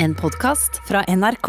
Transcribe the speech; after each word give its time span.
En 0.00 0.14
podkast 0.14 0.76
fra 0.86 1.00
NRK. 1.08 1.48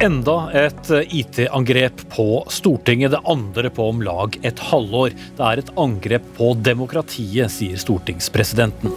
Enda 0.00 0.34
et 0.52 0.90
eh, 0.90 1.08
IT-angrep 1.08 2.04
på 2.12 2.44
Stortinget, 2.52 3.14
det 3.14 3.22
andre 3.24 3.72
på 3.72 3.88
om 3.94 4.04
lag 4.04 4.36
et 4.44 4.60
halvår. 4.68 5.16
Det 5.40 5.48
er 5.48 5.64
et 5.64 5.72
angrep 5.80 6.28
på 6.36 6.52
demokratiet, 6.60 7.48
sier 7.56 7.80
stortingspresidenten. 7.80 8.92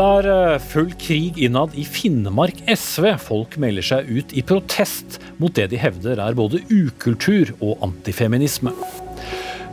Det 0.00 0.06
er 0.08 0.26
eh, 0.32 0.62
full 0.64 0.94
krig 0.96 1.36
innad 1.44 1.74
i 1.76 1.82
Finnmark 1.84 2.62
SV. 2.64 3.04
Folk 3.20 3.58
melder 3.60 3.84
seg 3.84 4.06
ut 4.08 4.30
i 4.32 4.40
protest 4.48 5.18
mot 5.36 5.52
det 5.52 5.66
de 5.74 5.80
hevder 5.82 6.22
er 6.24 6.38
både 6.38 6.62
ukultur 6.70 7.50
og 7.58 7.82
antifeminisme. 7.84 8.72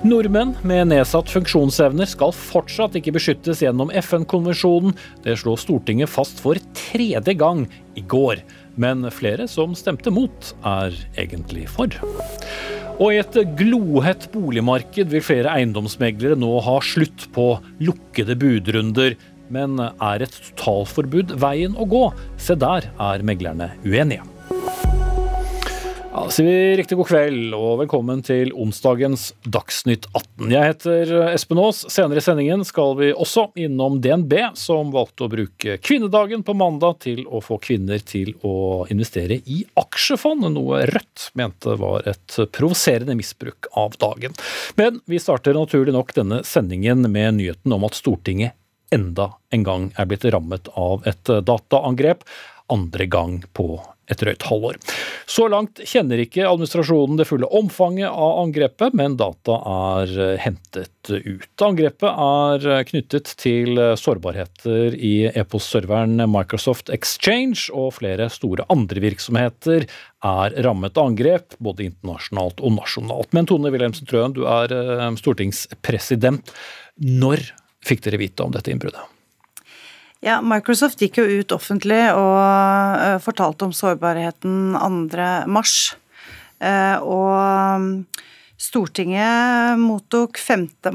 Nordmenn 0.03 0.51
med 0.67 0.89
nedsatt 0.91 1.31
funksjonsevner 1.31 2.09
skal 2.11 2.35
fortsatt 2.35 2.97
ikke 2.99 3.13
beskyttes 3.15 3.63
gjennom 3.63 3.93
FN-konvensjonen. 4.03 4.97
Det 5.23 5.37
slår 5.39 5.61
Stortinget 5.63 6.11
fast 6.11 6.43
for 6.43 6.59
tredje 6.75 7.37
gang 7.39 7.63
i 7.95 8.03
går. 8.03 8.43
Men 8.75 9.07
flere 9.15 9.47
som 9.47 9.79
stemte 9.79 10.11
mot, 10.11 10.51
er 10.67 10.91
egentlig 11.15 11.69
for. 11.71 11.95
Og 12.97 13.13
i 13.13 13.21
et 13.21 13.39
glohett 13.55 14.27
boligmarked 14.35 15.07
vil 15.15 15.23
flere 15.23 15.55
eiendomsmeglere 15.55 16.35
nå 16.35 16.51
ha 16.67 16.77
slutt 16.83 17.29
på 17.31 17.53
lukkede 17.79 18.35
budrunder. 18.43 19.15
Men 19.53 19.79
er 19.79 20.23
et 20.25 20.39
totalforbud 20.49 21.37
veien 21.39 21.77
å 21.79 21.87
gå? 21.87 22.07
Se 22.41 22.57
der 22.59 22.89
er 22.99 23.23
meglerne 23.25 23.71
uenige. 23.85 24.25
Ja, 26.17 26.23
sier 26.33 26.47
vi 26.47 26.77
riktig 26.79 26.95
god 26.97 27.07
kveld 27.11 27.53
og 27.53 27.75
velkommen 27.83 28.23
til 28.25 28.49
onsdagens 28.57 29.27
Dagsnytt 29.45 30.07
18. 30.17 30.47
Jeg 30.49 30.71
heter 30.71 31.11
Espen 31.29 31.61
Aas. 31.61 31.83
Senere 31.93 32.23
i 32.23 32.25
sendingen 32.25 32.65
skal 32.65 32.95
vi 32.97 33.11
også 33.13 33.43
innom 33.61 33.99
DNB, 34.01 34.33
som 34.57 34.89
valgte 34.95 35.27
å 35.27 35.29
bruke 35.29 35.77
kvinnedagen 35.77 36.41
på 36.47 36.57
mandag 36.57 37.03
til 37.05 37.21
å 37.29 37.43
få 37.45 37.59
kvinner 37.61 38.01
til 38.01 38.33
å 38.41 38.87
investere 38.89 39.37
i 39.45 39.61
aksjefond, 39.77 40.49
noe 40.57 40.87
Rødt 40.89 41.29
mente 41.37 41.77
var 41.77 42.09
et 42.09 42.39
provoserende 42.49 43.13
misbruk 43.19 43.69
av 43.77 43.99
dagen. 44.01 44.33
Men 44.81 45.03
vi 45.05 45.21
starter 45.21 45.53
naturlig 45.53 45.93
nok 45.93 46.17
denne 46.17 46.41
sendingen 46.41 47.05
med 47.05 47.37
nyheten 47.37 47.77
om 47.77 47.85
at 47.85 48.01
Stortinget 48.01 48.57
enda 48.93 49.31
en 49.53 49.67
gang 49.67 49.91
er 49.97 50.09
blitt 50.09 50.25
rammet 50.31 50.71
av 50.75 51.05
et 51.07 51.23
dataangrep, 51.25 52.23
andre 52.71 53.05
gang 53.07 53.39
på 53.55 53.77
et 54.07 54.19
drøyt 54.21 54.45
halvår. 54.47 54.77
Så 55.27 55.47
langt 55.51 55.81
kjenner 55.87 56.21
ikke 56.23 56.45
administrasjonen 56.47 57.19
det 57.19 57.27
fulle 57.27 57.49
omfanget 57.59 58.07
av 58.07 58.39
angrepet, 58.43 58.95
men 58.95 59.17
data 59.19 59.57
er 59.71 60.13
hentet 60.43 61.11
ut. 61.11 61.63
Angrepet 61.63 62.07
er 62.07 62.87
knyttet 62.87 63.33
til 63.41 63.81
sårbarheter 63.99 64.95
i 64.95 65.13
e-postserveren 65.33 66.23
Microsoft 66.31 66.91
Exchange, 66.93 67.67
og 67.75 67.97
flere 67.99 68.29
store 68.31 68.67
andre 68.73 69.03
virksomheter 69.03 69.87
er 70.27 70.57
rammet 70.63 70.97
av 70.97 71.11
angrep, 71.11 71.59
både 71.63 71.89
internasjonalt 71.91 72.63
og 72.63 72.77
nasjonalt. 72.79 73.33
Men 73.35 73.51
Tone 73.51 73.71
Wilhelmsen 73.75 74.07
Trøen, 74.09 74.35
du 74.35 74.45
er 74.47 74.71
eh, 74.73 75.07
stortingspresident. 75.19 76.55
Når 76.97 77.43
fikk 77.87 78.03
dere 78.05 78.19
vite 78.21 78.45
om 78.45 78.53
dette 78.53 78.73
innbruddet? 78.73 79.13
Ja, 80.25 80.39
Microsoft 80.41 81.01
gikk 81.03 81.19
jo 81.21 81.27
ut 81.29 81.53
offentlig 81.53 82.01
og 82.17 82.37
uh, 82.37 83.17
fortalte 83.21 83.67
om 83.67 83.73
sårbarheten 83.75 84.73
2.3. 84.73 85.67
Uh, 86.57 86.97
og 87.05 88.23
Stortinget 88.57 89.77
mottok 89.77 90.39
5.3 90.41 90.89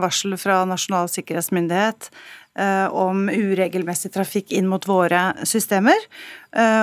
varsel 0.00 0.38
fra 0.40 0.62
Nasjonal 0.64 1.10
sikkerhetsmyndighet 1.12 2.08
om 2.52 3.30
uregelmessig 3.32 4.10
trafikk 4.12 4.50
inn 4.52 4.66
mot 4.68 4.84
våre 4.84 5.20
systemer. 5.48 5.96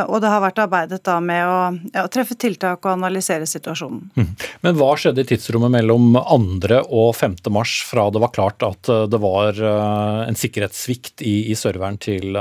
Og 0.09 0.15
det 0.23 0.31
har 0.31 0.41
vært 0.41 0.61
arbeidet 0.63 0.97
da 1.05 1.19
med 1.21 1.43
å, 1.45 1.59
ja, 1.93 2.07
treffe 2.09 2.33
tiltak 2.41 2.87
og 2.87 2.95
analysere 2.95 3.45
situasjonen. 3.45 4.07
Mm. 4.17 4.31
Men 4.65 4.79
hva 4.79 4.87
skjedde 4.97 5.21
i 5.21 5.29
tidsrommet 5.29 5.75
mellom 5.77 6.17
2. 6.17 6.79
og 6.89 7.11
5. 7.13 7.37
mars 7.53 7.75
fra 7.85 8.07
det 8.09 8.23
var 8.23 8.33
klart 8.33 8.65
at 8.65 8.89
det 9.13 9.21
var 9.21 9.61
en 9.61 10.41
sikkerhetssvikt 10.41 11.21
i, 11.21 11.35
i 11.53 11.57
serveren 11.59 12.01
til 12.01 12.33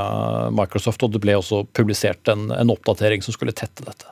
Microsoft, 0.57 1.05
og 1.05 1.13
det 1.13 1.21
ble 1.21 1.37
også 1.37 1.67
publisert 1.77 2.33
en, 2.33 2.49
en 2.57 2.73
oppdatering 2.73 3.21
som 3.25 3.37
skulle 3.37 3.53
tette 3.53 3.85
dette? 3.85 4.09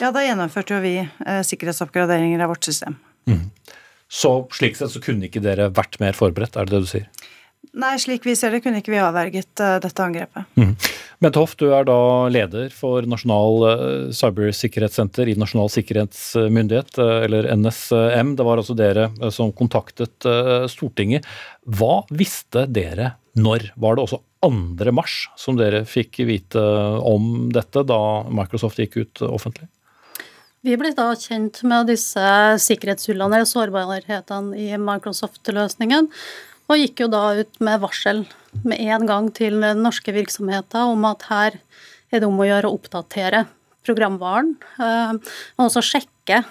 Ja, 0.00 0.08
da 0.14 0.22
gjennomførte 0.24 0.78
jo 0.78 0.80
vi 0.80 0.94
eh, 1.02 1.42
sikkerhetsoppgraderinger 1.44 2.40
av 2.40 2.54
vårt 2.54 2.64
system. 2.64 2.96
Mm. 3.28 3.50
Så 4.10 4.32
slik 4.56 4.78
sett 4.78 4.92
så 4.94 5.02
kunne 5.04 5.28
ikke 5.28 5.42
dere 5.44 5.68
vært 5.76 6.00
mer 6.00 6.16
forberedt, 6.16 6.56
er 6.56 6.66
det 6.66 6.74
det 6.74 6.86
du 6.86 6.88
sier? 6.88 7.28
Nei, 7.70 7.92
slik 8.02 8.24
vi 8.26 8.34
ser 8.34 8.50
det, 8.50 8.64
kunne 8.64 8.80
ikke 8.82 8.90
vi 8.90 8.98
avverget 8.98 9.62
uh, 9.62 9.76
dette 9.82 10.02
angrepet. 10.02 10.48
Mm. 10.58 10.72
Bent 11.22 11.36
Hoff, 11.38 11.52
du 11.60 11.68
er 11.70 11.84
da 11.86 11.98
leder 12.32 12.72
for 12.74 13.06
Nasjonal 13.06 13.62
uh, 13.62 13.76
cybersikkerhetssenter 14.16 15.30
i 15.30 15.36
Nasjonal 15.38 15.70
sikkerhetsmyndighet, 15.70 16.98
uh, 16.98 17.20
eller 17.28 17.46
NSM. 17.54 18.34
Det 18.38 18.46
var 18.48 18.62
altså 18.62 18.74
dere 18.78 19.10
som 19.30 19.54
kontaktet 19.54 20.26
Stortinget. 20.72 21.28
Hva 21.62 22.00
visste 22.10 22.66
dere 22.66 23.14
når? 23.38 23.70
Var 23.78 23.96
det 23.96 24.06
også 24.08 24.22
2. 24.42 24.92
mars 24.96 25.20
som 25.38 25.58
dere 25.58 25.84
fikk 25.86 26.22
vite 26.26 26.62
om 27.06 27.50
dette, 27.54 27.84
da 27.86 28.00
Microsoft 28.34 28.82
gikk 28.82 28.98
ut 28.98 29.22
offentlig? 29.30 29.70
Vi 30.66 30.74
ble 30.76 30.90
da 30.92 31.14
kjent 31.16 31.62
med 31.64 31.88
disse 31.88 32.22
sikkerhetshullene 32.60 33.38
eller 33.38 33.48
sårbarhetene 33.48 34.58
i 34.60 34.74
Microsoft-løsningen, 34.76 36.10
og 36.70 36.78
gikk 36.78 37.04
jo 37.04 37.08
da 37.10 37.22
ut 37.40 37.62
med 37.64 37.80
varsel 37.82 38.24
med 38.62 38.78
en 38.78 39.06
gang 39.08 39.30
til 39.34 39.58
norske 39.78 40.14
virksomheter 40.14 40.92
om 40.92 41.06
at 41.08 41.26
her 41.30 41.56
er 42.10 42.22
det 42.22 42.28
om 42.28 42.38
å 42.38 42.46
gjøre 42.46 42.70
å 42.70 42.76
oppdatere 42.78 43.44
programvaren, 43.86 44.54
eh, 44.82 45.16
og 45.56 45.66
også 45.68 45.82
sjekke 45.84 46.42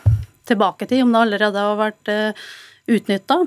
tilbake 0.50 0.88
til 0.90 1.06
om 1.06 1.14
det 1.14 1.24
allerede 1.24 1.64
har 1.64 1.80
vært 1.80 2.12
eh, 2.12 2.44
utnytta. 2.90 3.44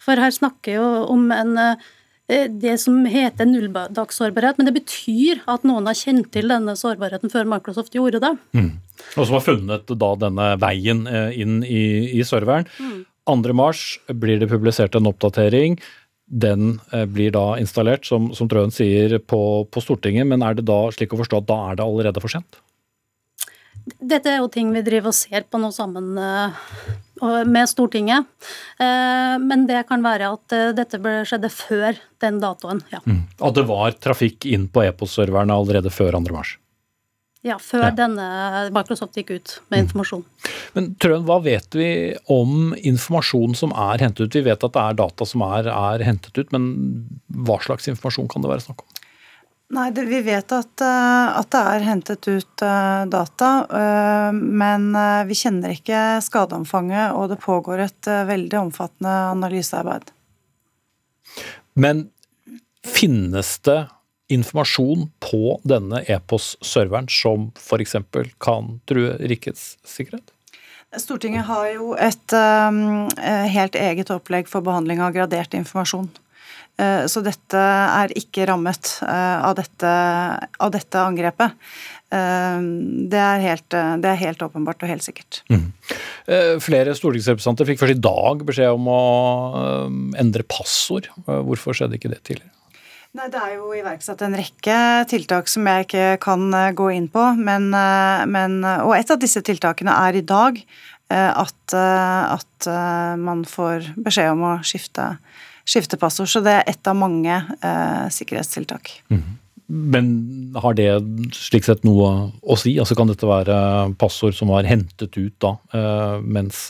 For 0.00 0.20
her 0.20 0.34
snakker 0.34 0.80
jo 0.80 0.88
om 1.12 1.28
en 1.34 1.56
eh, 1.60 1.88
det 2.30 2.76
som 2.78 2.98
heter 3.10 3.48
nulldagssårbarhet, 3.48 4.58
men 4.58 4.68
det 4.68 4.76
betyr 4.76 5.40
at 5.50 5.64
noen 5.66 5.88
har 5.90 5.98
kjent 5.98 6.28
til 6.34 6.52
denne 6.52 6.76
sårbarheten 6.78 7.32
før 7.32 7.48
Microsoft 7.50 7.96
gjorde 7.96 8.20
det. 8.22 8.34
Mm. 8.54 8.70
Og 9.16 9.24
som 9.24 9.34
har 9.34 9.42
funnet 9.42 9.90
da 9.98 10.10
denne 10.20 10.52
veien 10.62 11.00
inn 11.34 11.56
i, 11.66 11.82
i 12.20 12.26
serveren. 12.26 12.68
Mm. 12.78 13.00
2.3 13.30 14.14
blir 14.18 14.38
det 14.40 14.48
publisert 14.50 14.94
en 14.94 15.08
oppdatering 15.10 15.76
den 16.30 16.80
eh, 16.92 17.04
blir 17.10 17.34
da 17.34 17.58
installert, 17.58 18.06
som, 18.06 18.30
som 18.34 18.48
Trøen 18.48 18.72
sier, 18.74 19.18
på, 19.18 19.42
på, 19.66 19.82
Stortinget. 19.82 20.28
Men 20.30 20.44
er 20.46 20.56
det 20.56 20.66
da 20.70 20.82
slik 20.94 21.14
å 21.14 21.20
forstå 21.20 21.42
at 21.42 21.48
da 21.50 21.58
er 21.70 21.80
det 21.80 21.86
allerede 21.86 22.22
for 22.22 22.32
sent? 22.32 22.60
Dette 23.98 24.30
er 24.30 24.38
jo 24.38 24.50
ting 24.52 24.70
vi 24.74 24.84
driver 24.86 25.10
og 25.10 25.16
ser 25.16 25.46
på 25.50 25.58
nå 25.58 25.72
sammen 25.74 26.12
eh, 26.20 26.62
med 27.50 27.70
Stortinget. 27.70 28.30
Eh, 28.78 29.36
men 29.42 29.66
det 29.66 29.82
kan 29.90 30.06
være 30.06 30.30
at 30.36 30.56
dette 30.78 31.02
skjedde 31.26 31.50
før 31.50 31.98
den 32.22 32.38
datoen, 32.42 32.84
ja. 32.94 33.02
Mm. 33.08 33.24
At 33.40 33.58
det 33.58 33.66
var 33.66 33.98
trafikk 33.98 34.46
inn 34.46 34.70
på 34.70 34.84
e-postserverne 34.86 35.56
allerede 35.56 35.90
før 35.90 36.20
2. 36.20 36.26
mars? 36.36 36.59
Ja, 37.46 37.56
før 37.56 37.86
ja. 37.86 37.90
denne 37.96 38.24
Microsoft 38.74 39.16
gikk 39.16 39.30
ut 39.32 39.52
med 39.70 39.78
mm. 39.78 39.84
informasjon. 39.86 40.24
Men 40.76 40.88
Trøen, 41.00 41.24
hva 41.24 41.38
vet 41.40 41.76
vi 41.76 41.88
om 42.28 42.74
informasjon 42.76 43.56
som 43.56 43.72
er 43.72 44.02
hentet 44.04 44.26
ut? 44.26 44.36
Vi 44.36 44.44
vet 44.44 44.66
at 44.66 44.74
det 44.74 44.82
er 44.82 44.98
data 44.98 45.26
som 45.28 45.44
er, 45.46 45.70
er 45.72 46.04
hentet 46.04 46.36
ut, 46.36 46.50
men 46.52 46.66
hva 47.48 47.56
slags 47.64 47.88
informasjon 47.88 48.28
kan 48.28 48.44
det 48.44 48.50
være 48.52 48.66
snakk 48.66 48.84
om? 48.84 48.98
Nei, 49.70 49.86
det, 49.94 50.04
Vi 50.10 50.18
vet 50.26 50.52
at, 50.52 50.82
eh, 50.82 51.38
at, 51.38 51.48
det 51.54 51.60
er 51.72 51.86
hentet 51.86 52.26
ut 52.26 52.64
uh, 52.66 53.06
data, 53.08 53.50
uh, 53.70 54.34
men 54.34 54.90
vi 55.30 55.36
kjenner 55.38 55.76
ikke 55.76 56.18
skadeomfanget, 56.26 57.14
og 57.14 57.30
det 57.30 57.38
pågår 57.40 57.86
et 57.86 58.10
veldig 58.28 58.58
omfattende 58.66 59.14
analysearbeid. 59.30 60.10
Men 61.78 62.08
finnes 62.84 63.54
det 63.64 63.78
informasjon 64.32 65.08
på 65.22 65.56
denne 65.68 66.02
e-post-serveren 66.08 67.10
som 67.12 67.50
f.eks. 67.58 67.96
kan 68.42 68.76
true 68.90 69.16
rikets 69.20 69.74
sikkerhet? 69.86 70.32
Stortinget 70.98 71.46
har 71.46 71.68
jo 71.70 71.92
et 71.94 72.34
um, 72.34 73.06
helt 73.54 73.76
eget 73.78 74.10
opplegg 74.10 74.48
for 74.50 74.64
behandling 74.66 75.02
av 75.04 75.14
gradert 75.14 75.54
informasjon. 75.54 76.08
Uh, 76.80 77.04
så 77.10 77.22
dette 77.22 77.60
er 77.60 78.12
ikke 78.18 78.46
rammet 78.48 78.96
uh, 79.04 79.46
av, 79.50 79.54
dette, 79.58 79.90
av, 80.58 80.70
dette, 80.74 81.02
angrepet. 81.02 81.56
Uh, 82.10 82.58
det, 83.10 83.20
er 83.20 83.44
helt, 83.44 83.68
det, 83.70 84.08
er 84.10 84.22
helt, 84.24 84.42
åpenbart 84.42 84.82
og 84.82 84.90
helt 84.90 85.06
sikkert. 85.06 85.42
Mm. 85.52 85.68
Flere 86.62 86.94
stortingsrepresentanter 86.94 87.66
fikk 87.70 87.80
først 87.82 87.96
i 87.96 88.02
dag 88.02 88.42
beskjed 88.46 88.74
om 88.76 88.86
å 88.90 89.02
endre 90.20 90.46
passord. 90.46 91.08
Hvorfor 91.26 91.74
skjedde 91.74 91.98
ikke 91.98 92.12
det 92.12 92.20
tidligere? 92.22 92.54
Nei, 93.18 93.26
Det 93.26 93.40
er 93.42 93.56
jo 93.56 93.72
iverksatt 93.74 94.20
en 94.22 94.36
rekke 94.38 94.76
tiltak 95.10 95.50
som 95.50 95.66
jeg 95.66 95.88
ikke 95.88 96.06
kan 96.22 96.44
eh, 96.54 96.70
gå 96.78 96.92
inn 96.94 97.08
på. 97.10 97.24
Men, 97.42 97.72
eh, 97.74 98.22
men, 98.30 98.60
og 98.62 98.94
et 98.94 99.10
av 99.10 99.18
disse 99.18 99.42
tiltakene 99.46 99.96
er 100.08 100.20
i 100.20 100.26
dag 100.26 100.62
at, 101.10 101.72
at 101.74 102.66
man 103.18 103.40
får 103.42 103.88
beskjed 103.98 104.28
om 104.30 104.44
å 104.46 104.50
skifte, 104.62 105.08
skifte 105.66 105.98
passord. 105.98 106.28
Så 106.30 106.38
det 106.46 106.52
er 106.54 106.70
ett 106.70 106.86
av 106.86 106.94
mange 106.94 107.34
sikkerhetstiltak. 108.14 108.92
Mm. 109.10 109.24
Men 109.90 110.12
har 110.62 110.78
det 110.78 110.86
slik 111.34 111.66
sett 111.66 111.82
noe 111.82 112.12
å 112.46 112.58
si? 112.62 112.76
Altså 112.78 112.94
Kan 112.94 113.10
dette 113.10 113.26
være 113.26 113.58
passord 113.98 114.38
som 114.38 114.54
var 114.54 114.70
hentet 114.70 115.18
ut 115.18 115.34
da, 115.42 115.56
mens 116.22 116.68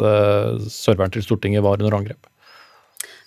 serveren 0.72 1.12
til 1.12 1.26
Stortinget 1.28 1.68
var 1.68 1.76
under 1.76 2.00
angrep? 2.00 2.29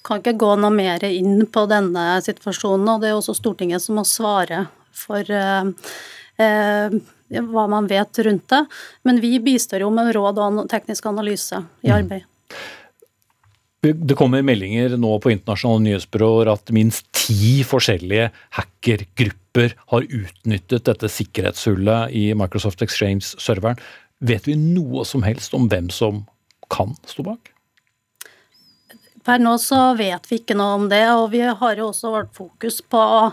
Kan 0.03 0.19
ikke 0.19 0.35
gå 0.35 0.51
noe 0.59 0.73
mer 0.75 1.03
inn 1.07 1.45
på 1.47 1.63
denne 1.71 2.17
situasjonen, 2.25 2.89
og 2.91 3.03
det 3.03 3.11
er 3.11 3.17
også 3.17 3.35
Stortinget 3.37 3.83
som 3.83 3.95
må 3.99 4.03
svare 4.07 4.65
for 4.93 5.23
eh, 5.31 5.69
eh, 6.43 6.95
hva 7.41 7.65
man 7.71 7.87
vet 7.87 8.19
rundt 8.27 8.47
det. 8.51 8.61
Men 9.07 9.21
vi 9.23 9.37
bistår 9.43 9.85
jo 9.85 9.91
med 9.95 10.11
råd 10.15 10.41
og 10.43 10.63
teknisk 10.71 11.07
analyse 11.09 11.63
i 11.81 11.91
mm. 11.91 11.95
arbeid. 11.95 12.29
Det 13.83 14.15
kommer 14.15 14.45
meldinger 14.47 14.93
nå 14.95 15.17
på 15.19 15.33
internasjonale 15.33 15.83
nyhetsbyråer 15.89 16.51
at 16.53 16.71
minst 16.75 17.09
ti 17.17 17.57
forskjellige 17.67 18.29
hackergrupper 18.55 19.75
har 19.91 20.07
utnyttet 20.07 20.85
dette 20.87 21.09
sikkerhetshullet 21.11 22.15
i 22.15 22.29
Microsoft 22.37 22.83
Exchange-serveren. 22.85 23.79
Vet 24.23 24.47
vi 24.47 24.55
noe 24.59 25.03
som 25.07 25.25
helst 25.27 25.55
om 25.57 25.67
hvem 25.71 25.91
som 25.91 26.23
kan 26.71 26.95
stå 27.11 27.27
bak? 27.27 27.52
Per 29.23 29.39
nå 29.39 29.55
så 29.61 29.93
vet 29.99 30.27
vi 30.29 30.41
ikke 30.41 30.57
noe 30.59 30.77
om 30.81 30.85
det, 30.91 31.05
og 31.15 31.29
vi 31.31 31.43
har 31.47 31.79
jo 31.79 31.89
også 31.91 32.11
vært 32.13 32.33
fokus 32.35 32.81
på 32.83 32.99
å 32.99 33.25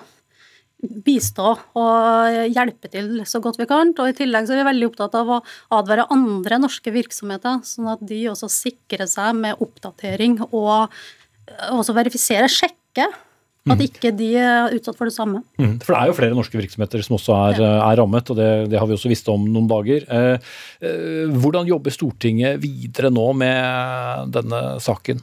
bistå 0.81 1.53
og 1.77 2.37
hjelpe 2.55 2.89
til 2.93 3.21
så 3.29 3.41
godt 3.43 3.59
vi 3.61 3.69
kan. 3.69 3.93
Og 3.93 4.13
I 4.13 4.17
tillegg 4.17 4.49
så 4.49 4.55
er 4.55 4.63
vi 4.63 4.69
veldig 4.71 4.91
opptatt 4.91 5.17
av 5.19 5.33
å 5.37 5.41
advare 5.77 6.09
andre 6.15 6.61
norske 6.63 6.93
virksomheter, 6.95 7.61
sånn 7.67 7.91
at 7.93 8.05
de 8.07 8.23
også 8.31 8.49
sikrer 8.53 9.09
seg 9.11 9.35
med 9.41 9.61
oppdatering 9.61 10.39
og 10.51 10.89
også 11.71 11.97
verifisere, 11.97 12.49
sjekke 12.51 13.11
at 13.69 13.77
mm. 13.77 13.83
ikke 13.85 14.11
de 14.17 14.29
er 14.41 14.73
utsatt 14.73 14.97
for 14.97 15.11
det 15.11 15.15
samme. 15.15 15.43
Mm. 15.61 15.75
For 15.85 15.93
det 15.93 15.99
er 15.99 16.09
jo 16.09 16.17
flere 16.17 16.37
norske 16.37 16.57
virksomheter 16.57 17.03
som 17.05 17.19
også 17.19 17.35
er, 17.51 17.61
er 17.61 17.99
rammet, 18.01 18.31
og 18.33 18.39
det, 18.39 18.49
det, 18.73 18.79
har 18.81 18.89
vi 18.89 18.97
også 18.97 19.11
visst 19.13 19.29
om 19.33 19.45
noen 19.53 19.69
dager. 19.71 20.07
Eh, 20.09 20.55
eh, 20.81 21.35
hvordan 21.35 21.69
jobber 21.69 21.93
Stortinget 21.93 22.63
videre 22.63 23.13
nå 23.13 23.27
med 23.37 24.33
denne 24.33 24.63
saken? 24.81 25.21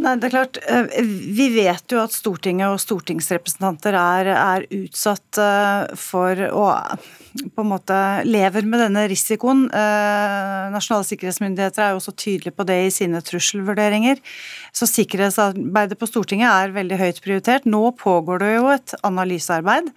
Nei, 0.00 0.14
det 0.16 0.30
er 0.30 0.32
klart. 0.32 0.58
Eh, 0.64 1.00
vi 1.36 1.50
vet 1.52 1.92
jo 1.92 2.00
at 2.00 2.14
Stortinget 2.14 2.72
og 2.72 2.80
stortingsrepresentanter 2.80 3.96
er, 4.00 4.30
er 4.32 4.68
utsatt 4.72 5.40
eh, 5.40 5.90
for 6.00 6.40
å 6.48 6.68
på 7.54 7.62
en 7.62 7.70
måte 7.70 7.96
lever 8.26 8.66
med 8.68 8.82
denne 8.84 9.06
risikoen. 9.10 9.64
Eh, 9.70 10.66
nasjonale 10.74 11.06
sikkerhetsmyndigheter 11.08 11.84
er 11.84 11.94
jo 11.94 12.00
også 12.00 12.14
tydelige 12.14 12.56
på 12.56 12.66
det 12.68 12.78
i 12.86 12.92
sine 12.94 13.22
trusselvurderinger. 13.24 14.20
Så 14.76 14.88
sikkerhetsarbeidet 14.90 15.98
på 16.00 16.10
Stortinget 16.10 16.50
er 16.50 16.76
veldig 16.76 17.00
høyt 17.00 17.22
prioritert. 17.24 17.66
Nå 17.70 17.82
pågår 18.00 18.42
det 18.42 18.52
jo 18.54 18.68
et 18.74 18.94
analysearbeid, 19.06 19.90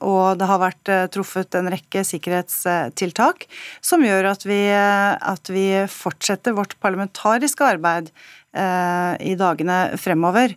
og 0.00 0.38
det 0.40 0.48
har 0.48 0.62
vært 0.62 0.92
truffet 1.12 1.58
en 1.58 1.68
rekke 1.72 2.00
sikkerhetstiltak 2.08 3.44
som 3.84 4.04
gjør 4.06 4.30
at 4.32 4.46
vi, 4.48 4.62
at 4.72 5.52
vi 5.52 5.66
fortsetter 5.92 6.56
vårt 6.56 6.78
parlamentariske 6.80 7.68
arbeid 7.76 8.10
Eh, 8.56 9.14
i 9.20 9.36
dagene 9.36 9.78
fremover. 10.00 10.54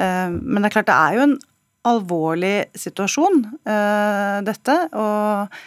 Eh, 0.00 0.28
men 0.32 0.62
det 0.62 0.70
er 0.70 0.76
klart 0.78 0.88
det 0.88 0.96
er 0.96 1.16
jo 1.18 1.24
en 1.26 1.40
alvorlig 1.88 2.56
situasjon, 2.78 3.46
eh, 3.66 4.42
dette. 4.48 4.82
og 4.92 5.62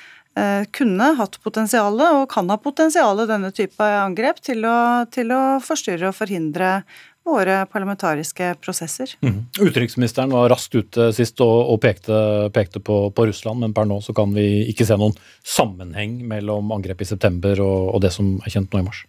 kunne 0.76 1.06
hatt 1.16 1.38
potensialet, 1.40 2.12
og 2.12 2.26
kan 2.28 2.50
ha 2.52 2.58
potensialet, 2.60 3.30
denne 3.30 3.54
type 3.56 3.80
angrep, 3.80 4.42
til 4.44 4.66
å, 4.68 5.06
til 5.08 5.32
å 5.32 5.62
forstyrre 5.64 6.10
og 6.10 6.18
forhindre 6.18 6.82
våre 7.26 7.66
parlamentariske 7.72 8.52
prosesser. 8.62 9.16
Mm. 9.26 9.46
Utenriksministeren 9.58 10.34
var 10.34 10.50
raskt 10.54 10.76
ute 10.78 11.10
sist 11.16 11.42
og, 11.44 11.56
og 11.74 11.82
pekte, 11.82 12.20
pekte 12.54 12.82
på, 12.84 13.00
på, 13.16 13.26
Russland, 13.32 13.64
men 13.64 13.74
per 13.74 13.90
nå 13.90 13.98
så 14.06 14.14
kan 14.18 14.34
vi 14.36 14.66
ikke 14.70 14.86
se 14.86 14.98
noen 15.00 15.16
sammenheng 15.42 16.20
mellom 16.30 16.70
angrepet 16.76 17.08
i 17.08 17.14
september 17.16 17.62
og, 17.66 17.96
og 17.96 18.06
det 18.06 18.14
som 18.14 18.36
er 18.44 18.54
kjent 18.54 18.74
nå 18.74 18.84
i 18.84 18.88
mars. 18.92 19.06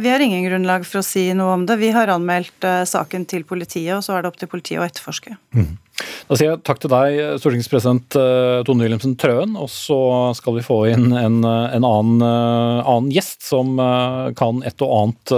Vi 0.00 0.10
har 0.10 0.20
ingen 0.20 0.44
grunnlag 0.44 0.84
for 0.86 1.00
å 1.00 1.06
si 1.06 1.30
noe 1.36 1.54
om 1.56 1.64
det. 1.68 1.78
Vi 1.80 1.92
har 1.94 2.10
anmeldt 2.12 2.64
uh, 2.66 2.84
saken 2.88 3.24
til 3.28 3.46
politiet, 3.48 3.94
og 3.96 4.04
så 4.04 4.16
er 4.16 4.24
det 4.24 4.32
opp 4.32 4.38
til 4.40 4.50
politiet 4.50 4.80
å 4.82 4.86
etterforske. 4.86 5.36
Mm. 5.56 5.76
Da 6.26 6.36
sier 6.36 6.50
jeg 6.50 6.60
takk 6.66 6.80
til 6.82 6.90
deg, 6.92 7.14
stortingspresident 7.40 8.16
uh, 8.18 8.60
Tone 8.66 8.84
Wilhelmsen 8.84 9.14
Trøen. 9.16 9.54
Og 9.56 9.70
så 9.72 9.96
skal 10.36 10.58
vi 10.58 10.64
få 10.66 10.78
inn 10.90 11.06
en, 11.16 11.38
en 11.46 11.86
annen, 11.86 12.24
annen, 12.26 13.08
gjest 13.14 13.46
som 13.46 13.78
kan 14.36 14.60
et 14.66 14.84
og 14.84 14.92
annet 14.98 15.34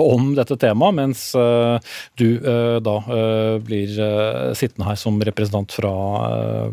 om 0.00 0.32
dette 0.38 0.56
temaet, 0.58 0.96
mens 0.96 1.22
du 2.18 2.26
da 2.82 2.96
blir 3.62 3.92
sittende 4.56 4.88
her 4.88 4.98
som 4.98 5.20
representant 5.28 5.76
fra 5.76 5.92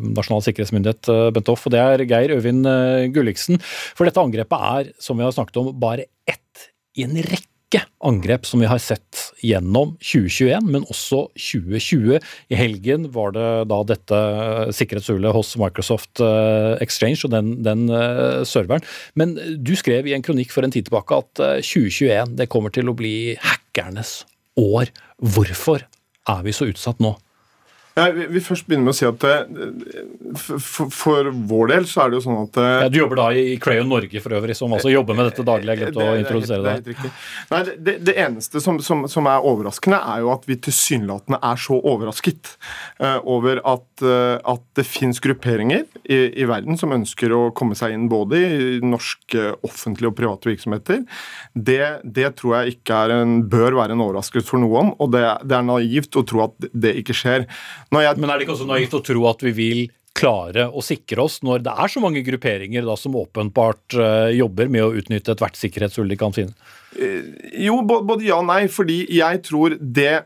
Nasjonal 0.02 0.46
sikkerhetsmyndighet, 0.48 1.12
Bent 1.36 1.52
Hoff. 1.52 1.68
Og 1.68 1.76
det 1.76 1.84
er 1.84 2.06
Geir 2.08 2.34
Øvind 2.40 2.66
Gulliksen. 3.14 3.62
For 3.94 4.08
dette 4.08 4.24
angrepet 4.24 4.70
er, 4.72 4.94
som 5.04 5.20
vi 5.20 5.28
har 5.28 5.36
snakket 5.36 5.62
om, 5.62 5.74
bare 5.78 6.08
ett 6.28 6.47
i 6.98 7.06
en 7.06 7.18
rekke 7.22 7.84
angrep 8.08 8.46
som 8.48 8.62
vi 8.64 8.70
har 8.70 8.80
sett 8.82 9.28
gjennom 9.44 9.96
2021, 10.00 10.70
men 10.72 10.86
også 10.88 11.26
2020. 11.36 12.22
I 12.54 12.60
helgen 12.60 13.10
var 13.14 13.34
det 13.36 13.50
da 13.72 13.82
dette 13.90 14.22
sikkerhetshullet 14.78 15.36
hos 15.36 15.54
Microsoft 15.60 16.24
eh, 16.24 16.78
Exchange 16.84 17.28
og 17.28 17.34
den, 17.36 17.52
den 17.68 17.86
uh, 17.92 18.42
serveren. 18.48 18.86
Men 19.20 19.36
du 19.60 19.76
skrev 19.80 20.08
i 20.08 20.16
en 20.16 20.26
kronikk 20.26 20.56
for 20.56 20.66
en 20.66 20.74
tid 20.74 20.88
tilbake 20.88 21.20
at 21.20 21.44
2021 21.60 22.10
eh, 22.16 22.34
det 22.40 22.50
kommer 22.54 22.74
til 22.74 22.90
å 22.90 22.98
bli 22.98 23.36
hackernes 23.44 24.22
år. 24.58 24.94
Hvorfor 25.20 25.84
er 26.28 26.44
vi 26.46 26.56
så 26.56 26.70
utsatt 26.72 27.04
nå? 27.04 27.18
Vi 27.98 28.26
vil 28.30 28.44
først 28.46 28.68
begynne 28.68 28.86
med 28.86 28.94
å 28.94 28.98
si 28.98 29.06
at 29.08 29.24
eh, 29.26 29.46
for, 30.38 30.92
for, 30.94 31.30
vår 31.50 31.72
del 31.72 31.88
så 31.90 32.04
er 32.04 32.12
det 32.12 32.20
jo 32.20 32.24
sånn 32.28 32.40
at 32.44 32.60
eh, 32.62 32.74
ja, 32.84 32.90
Du 32.94 33.00
jobber 33.00 33.20
da 33.20 33.28
i 33.34 33.56
Crayon 33.62 33.90
Norge 33.90 34.22
for 34.22 34.36
øvrig, 34.38 34.54
som 34.58 34.74
altså 34.76 34.92
jobber 34.92 35.18
med 35.18 35.30
dette 35.32 35.46
daglig? 35.48 35.74
Jeg 35.74 35.82
glemte 35.82 36.06
å 36.06 36.18
introdusere 36.20 36.62
det. 36.66 36.76
Det, 36.86 36.96
det, 37.02 37.12
Nei, 37.50 37.62
det, 37.88 37.96
det 38.06 38.16
eneste 38.22 38.62
som, 38.62 38.78
som, 38.86 39.06
som, 39.10 39.30
er 39.30 39.48
overraskende, 39.50 39.98
er 40.14 40.22
jo 40.26 40.32
at 40.36 40.46
vi 40.50 40.60
tilsynelatende 40.68 41.40
er 41.50 41.62
så 41.62 41.80
overrasket 41.80 42.54
uh, 43.02 43.18
over 43.26 43.62
at, 43.66 43.88
uh, 44.06 44.38
at 44.54 44.64
det 44.78 44.86
fins 44.88 45.22
grupperinger 45.24 45.86
i, 46.04 46.20
i, 46.30 46.46
verden 46.50 46.78
som 46.80 46.94
ønsker 46.94 47.34
å 47.34 47.42
komme 47.58 47.78
seg 47.78 47.96
inn 47.96 48.08
både 48.12 48.42
i 48.44 48.70
norske 48.86 49.50
offentlige 49.66 50.12
og 50.12 50.18
private 50.20 50.52
virksomheter. 50.52 51.04
Det, 51.54 52.30
tror 52.38 52.60
jeg 52.60 52.78
ikke 52.78 53.02
er 53.08 53.16
en, 53.18 53.40
bør 53.50 53.80
være 53.82 53.98
en 53.98 54.06
overraskelse 54.06 54.48
for 54.50 54.62
noen, 54.62 54.94
og 55.02 55.14
det, 55.16 55.26
er 55.26 55.66
naivt 55.66 56.18
å 56.20 56.26
tro 56.28 56.46
at 56.46 56.70
det 56.74 56.94
ikke 57.02 57.16
skjer. 57.18 57.48
Jeg... 57.92 58.18
Men 58.20 58.30
er 58.30 58.38
det 58.38 58.48
ikke 58.48 58.58
også 58.58 58.68
naivt 58.70 58.96
å 58.98 59.04
tro 59.06 59.28
at 59.30 59.46
vi 59.46 59.54
vil 59.56 59.86
klare 60.18 60.66
å 60.74 60.82
sikre 60.82 61.28
oss 61.28 61.40
når 61.46 61.64
det 61.68 61.74
er 61.78 61.94
så 61.94 62.02
mange 62.02 62.24
grupperinger 62.26 62.86
da, 62.88 62.96
som 62.98 63.16
åpenbart 63.20 63.98
uh, 64.00 64.30
jobber 64.34 64.72
med 64.74 64.86
å 64.86 64.94
utnytte 64.98 65.36
ethvert 65.36 65.60
sikkerhetshull 65.60 66.10
de 66.10 66.18
kan 66.20 66.34
finne? 66.36 66.58
Eh, 66.98 67.26
jo, 67.62 67.78
både 67.86 68.26
ja 68.26 68.40
og 68.40 68.48
nei. 68.48 68.66
fordi 68.72 69.00
jeg 69.14 69.42
tror 69.46 69.76
det 69.78 70.24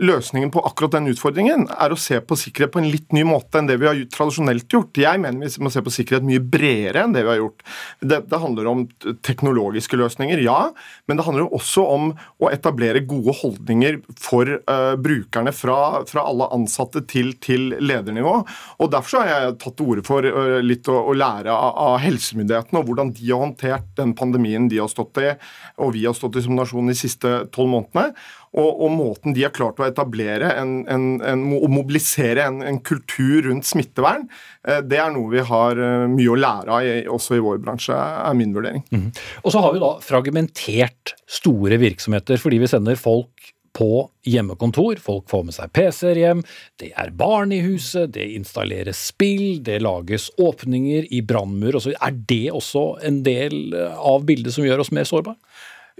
løsningen 0.00 0.52
på 0.52 0.62
akkurat 0.64 0.96
den 0.96 1.10
utfordringen 1.12 1.66
er 1.74 1.92
å 1.92 1.98
se 2.00 2.20
på 2.24 2.38
sikkerhet 2.40 2.72
på 2.72 2.80
en 2.80 2.88
litt 2.88 3.12
ny 3.16 3.24
måte 3.28 3.60
enn 3.60 3.68
det 3.68 3.76
vi 3.80 3.88
har 3.88 4.00
tradisjonelt 4.12 4.64
gjort. 4.70 4.96
Jeg 5.00 5.20
mener 5.20 5.44
vi 5.44 5.64
må 5.64 5.72
se 5.72 5.82
på 5.84 5.92
sikkerhet 5.92 6.26
mye 6.26 6.40
bredere 6.40 7.04
enn 7.04 7.16
det 7.16 7.24
vi 7.26 7.32
har 7.34 7.40
gjort. 7.42 7.64
Det, 8.00 8.22
det 8.30 8.40
handler 8.40 8.70
om 8.70 8.84
teknologiske 9.26 9.98
løsninger, 10.00 10.40
ja, 10.44 10.70
men 11.08 11.20
det 11.20 11.26
handler 11.26 11.52
også 11.52 11.84
om 11.84 12.10
å 12.40 12.50
etablere 12.52 13.04
gode 13.08 13.34
holdninger 13.42 14.00
for 14.20 14.48
uh, 14.70 14.94
brukerne 15.00 15.52
fra, 15.56 15.78
fra, 16.08 16.24
alle 16.30 16.48
ansatte 16.54 17.04
til, 17.10 17.34
til, 17.42 17.74
ledernivå. 17.80 18.38
Og 18.80 18.92
Derfor 18.92 19.24
har 19.24 19.30
jeg 19.46 19.58
tatt 19.60 19.76
til 19.78 19.92
orde 19.92 20.06
for 20.06 20.24
uh, 20.24 20.58
litt 20.64 20.88
å, 20.90 20.96
å 21.10 21.16
lære 21.16 21.52
av, 21.52 21.76
av 21.90 21.98
helsemyndighetene 22.04 22.80
og 22.80 22.88
hvordan 22.88 23.12
de 23.16 23.28
har 23.30 23.44
håndtert 23.44 23.92
den 24.00 24.14
pandemien 24.16 24.68
de 24.70 24.80
har 24.80 24.90
stått 24.90 25.20
i 25.20 25.32
og 25.80 25.89
vi 25.94 26.06
har 26.06 26.16
stått 26.16 26.38
i 26.40 26.44
som 26.44 26.56
nasjon 26.58 26.90
de 26.90 26.96
siste 26.96 27.32
tolv 27.54 27.72
månedene. 27.72 28.14
Og, 28.50 28.80
og, 28.82 28.88
måten 28.90 29.34
de 29.34 29.44
har 29.46 29.52
klart 29.54 29.78
å 29.78 29.86
etablere 29.86 30.48
en, 30.58 30.80
en, 30.90 31.04
en, 31.22 31.44
og 31.54 31.68
mobilisere 31.70 32.48
en, 32.48 32.80
kultur 32.82 33.46
rundt 33.46 33.68
smittevern, 33.68 34.24
eh, 34.66 34.80
det 34.82 34.98
er 34.98 35.12
noe 35.14 35.30
vi 35.30 35.44
har 35.46 35.78
eh, 35.78 36.08
mye 36.10 36.32
å 36.32 36.40
lære 36.40 36.80
av 36.80 37.14
også 37.14 37.38
i 37.38 37.44
vår 37.44 37.62
bransje, 37.62 37.94
er 37.94 38.34
min 38.38 38.56
vurdering. 38.56 38.82
Mm. 38.90 39.06
Og 39.44 39.54
så 39.54 39.62
har 39.62 39.76
vi 39.76 39.84
da 39.84 39.92
fragmentert 40.02 41.14
store 41.30 41.78
virksomheter 41.78 42.42
fordi 42.42 42.58
vi 42.64 42.70
sender 42.70 42.98
folk 42.98 43.52
på 43.76 44.10
hjemmekontor. 44.26 44.98
Folk 45.02 45.28
får 45.30 45.44
med 45.46 45.56
seg 45.56 45.72
PC-er 45.76 46.20
hjem, 46.20 46.42
det 46.82 46.90
er 46.98 47.12
barn 47.16 47.54
i 47.54 47.60
huset, 47.64 48.10
det 48.16 48.26
installeres 48.34 49.00
spill, 49.12 49.60
det 49.66 49.80
lages 49.84 50.28
åpninger 50.42 51.06
i 51.14 51.22
brannmur 51.26 51.78
osv. 51.78 51.94
Er 51.94 52.16
det 52.28 52.48
også 52.50 52.84
en 53.06 53.22
del 53.26 53.76
av 53.78 54.26
bildet 54.28 54.56
som 54.56 54.66
gjør 54.66 54.84
oss 54.84 54.92
mer 54.94 55.08
sårbare? 55.08 55.38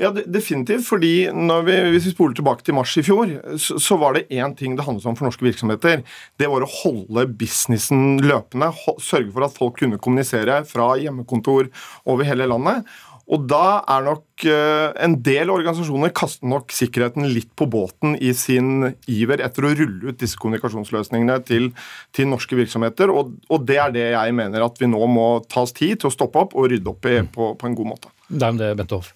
Ja, 0.00 0.08
definitivt. 0.10 0.86
fordi 0.88 1.28
vi, 1.28 1.74
Hvis 1.92 2.06
vi 2.06 2.14
spoler 2.14 2.34
tilbake 2.34 2.64
til 2.64 2.74
mars 2.74 2.96
i 2.96 3.04
fjor, 3.04 3.28
så, 3.60 3.76
så 3.76 3.98
var 4.00 4.16
det 4.16 4.30
én 4.32 4.56
ting 4.56 4.76
det 4.76 4.86
handlet 4.86 5.04
om 5.06 5.16
for 5.18 5.28
norske 5.28 5.44
virksomheter. 5.44 6.00
Det 6.40 6.48
var 6.48 6.64
å 6.64 6.72
holde 6.80 7.26
businessen 7.36 8.16
løpende. 8.24 8.72
Sørge 8.96 9.28
for 9.34 9.44
at 9.44 9.56
folk 9.56 9.76
kunne 9.82 10.00
kommunisere 10.00 10.62
fra 10.64 10.94
hjemmekontor 10.96 11.68
over 12.08 12.24
hele 12.24 12.48
landet. 12.48 12.88
Og 13.30 13.44
da 13.46 13.82
er 13.86 14.02
nok 14.08 14.44
eh, 14.48 14.88
en 15.04 15.14
del 15.22 15.52
organisasjoner 15.52 16.10
kaster 16.16 16.48
nok 16.50 16.72
sikkerheten 16.74 17.28
litt 17.30 17.52
på 17.54 17.68
båten 17.70 18.16
i 18.18 18.32
sin 18.34 18.88
iver 19.10 19.44
etter 19.44 19.68
å 19.68 19.70
rulle 19.70 20.10
ut 20.10 20.18
disse 20.18 20.40
kommunikasjonsløsningene 20.40 21.38
til, 21.46 21.70
til 22.16 22.30
norske 22.32 22.58
virksomheter. 22.58 23.12
Og, 23.14 23.36
og, 23.46 23.68
det 23.68 23.78
er 23.84 23.94
det 23.94 24.08
jeg 24.16 24.34
mener 24.34 24.66
at 24.66 24.82
vi 24.82 24.90
nå 24.90 25.04
må 25.12 25.28
ta 25.46 25.62
oss 25.62 25.76
tid 25.76 26.00
til 26.00 26.10
å 26.10 26.14
stoppe 26.16 26.42
opp 26.42 26.58
og 26.58 26.72
rydde 26.72 26.90
opp 26.90 27.06
i 27.06 27.20
på, 27.30 27.52
på 27.60 27.70
en 27.70 27.78
god 27.78 27.92
måte. 27.92 28.14
Det 28.26 28.48
er 28.48 28.62
det, 28.64 28.74
Bente 28.80 28.98
Hoff. 28.98 29.14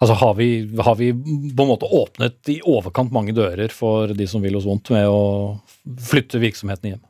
Altså 0.00 0.16
har 0.16 0.34
vi, 0.38 0.48
har 0.80 0.96
vi, 0.96 1.10
på 1.12 1.64
en 1.64 1.68
måte 1.68 1.88
åpnet 1.92 2.48
i 2.48 2.56
overkant 2.64 3.12
mange 3.12 3.34
dører 3.36 3.68
for 3.74 4.14
de 4.16 4.26
som 4.28 4.40
vil 4.40 4.56
oss 4.56 4.64
vondt, 4.68 4.92
med 4.94 5.08
å 5.12 5.60
flytte 6.08 6.40
virksomheten 6.40 6.94
hjem? 6.94 7.02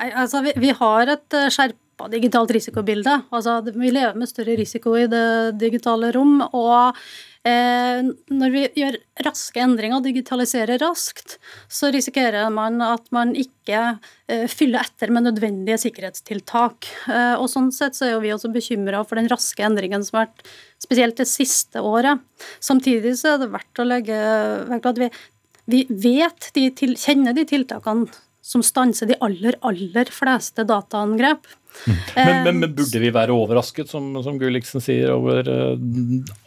Nei, 0.00 0.08
altså 0.10 0.42
vi, 0.44 0.52
vi 0.60 0.72
har 0.76 1.12
et 1.14 1.36
eh, 1.38 1.46
skjerp 1.54 1.78
skjerpa 1.96 2.10
digitalt 2.10 2.50
risikobilde. 2.50 3.22
Altså, 3.32 3.62
vi 3.74 3.90
lever 3.90 4.16
med 4.16 4.28
større 4.28 4.56
risiko 4.56 4.96
i 4.96 5.06
det 5.06 5.58
digitale 5.58 6.12
rom. 6.12 6.42
og 6.52 6.96
eh, 7.44 8.02
når 8.28 8.50
vi 8.52 8.68
gjør 8.76 8.96
raske 9.24 9.60
endringer 9.60 9.98
og 9.98 10.04
digitaliserer 10.04 10.78
raskt, 10.78 11.38
så 11.68 11.90
risikerer 11.90 12.50
man 12.50 12.80
at 12.82 13.06
man 13.10 13.34
ikke 13.34 13.98
eh, 14.28 14.46
fyller 14.48 14.80
etter 14.82 15.10
med 15.10 15.24
nødvendige 15.24 15.78
sikkerhetstiltak. 15.78 16.86
Eh, 17.08 17.34
og 17.36 17.48
Sånn 17.48 17.72
sett 17.72 17.96
så 17.96 18.06
er 18.06 18.20
vi 18.20 18.32
også 18.32 18.52
bekymra 18.52 19.04
for 19.04 19.16
den 19.16 19.28
raske 19.28 19.62
endringen 19.62 20.04
som 20.04 20.20
har 20.20 20.28
vært 20.28 20.46
spesielt 20.82 21.16
det 21.16 21.28
siste 21.28 21.80
året. 21.80 22.20
Samtidig 22.60 23.16
så 23.16 23.34
er 23.34 23.42
det 23.42 23.52
verdt 23.54 23.80
å 23.80 23.88
legge 23.88 24.20
vekt 24.68 24.84
på 24.84 24.92
at 24.92 25.00
vi, 25.00 25.10
vi 25.66 25.86
vet, 25.88 26.52
de 26.54 26.70
til, 26.76 26.96
kjenner 26.96 27.34
de 27.34 27.46
tiltakene 27.48 28.06
som 28.46 28.62
stanser 28.62 29.08
de 29.10 29.16
aller, 29.24 29.56
aller 29.66 30.10
fleste 30.14 30.62
dataangrep. 30.68 31.48
Mm. 31.86 31.98
Men, 32.16 32.42
men, 32.44 32.58
men, 32.62 32.74
burde 32.74 33.02
vi 33.02 33.12
være 33.14 33.34
overrasket, 33.36 33.90
som, 33.92 34.08
som 34.24 34.40
Gulliksen 34.40 34.82
sier, 34.82 35.12
over 35.14 35.46
uh, 35.46 35.76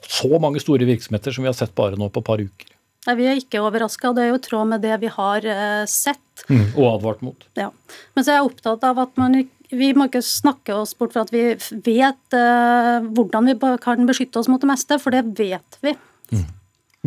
så 0.09 0.41
mange 0.41 0.62
store 0.63 0.88
virksomheter 0.89 1.36
som 1.36 1.45
vi 1.45 1.51
har 1.51 1.57
sett 1.57 1.75
bare 1.77 2.00
nå 2.00 2.09
på 2.12 2.24
et 2.24 2.29
par 2.31 2.43
uker? 2.43 2.74
Nei, 3.07 3.15
Vi 3.15 3.29
er 3.29 3.39
ikke 3.39 3.62
overraska, 3.63 4.12
det 4.15 4.25
er 4.25 4.33
jo 4.33 4.41
i 4.41 4.43
tråd 4.43 4.74
med 4.74 4.83
det 4.83 4.98
vi 5.03 5.13
har 5.13 5.45
uh, 5.45 5.86
sett. 5.89 6.43
Mm, 6.50 6.67
og 6.74 6.86
advart 6.95 7.24
mot. 7.25 7.48
Ja. 7.59 7.69
Men 8.15 8.25
så 8.25 8.33
er 8.33 8.39
jeg 8.39 8.51
opptatt 8.51 8.86
av 8.88 9.00
at 9.05 9.15
man, 9.19 9.38
vi 9.71 9.93
må 9.95 10.09
ikke 10.09 10.24
snakke 10.25 10.75
oss 10.75 10.95
bort 10.98 11.15
fra 11.15 11.24
at 11.27 11.33
vi 11.36 11.45
vet 11.86 12.38
uh, 12.38 13.00
hvordan 13.05 13.51
vi 13.51 13.57
kan 13.83 14.09
beskytte 14.09 14.41
oss 14.41 14.51
mot 14.51 14.62
det 14.62 14.71
meste, 14.71 15.00
for 15.01 15.15
det 15.15 15.24
vet 15.39 15.79
vi. 15.86 15.95
Mm. 16.33 16.48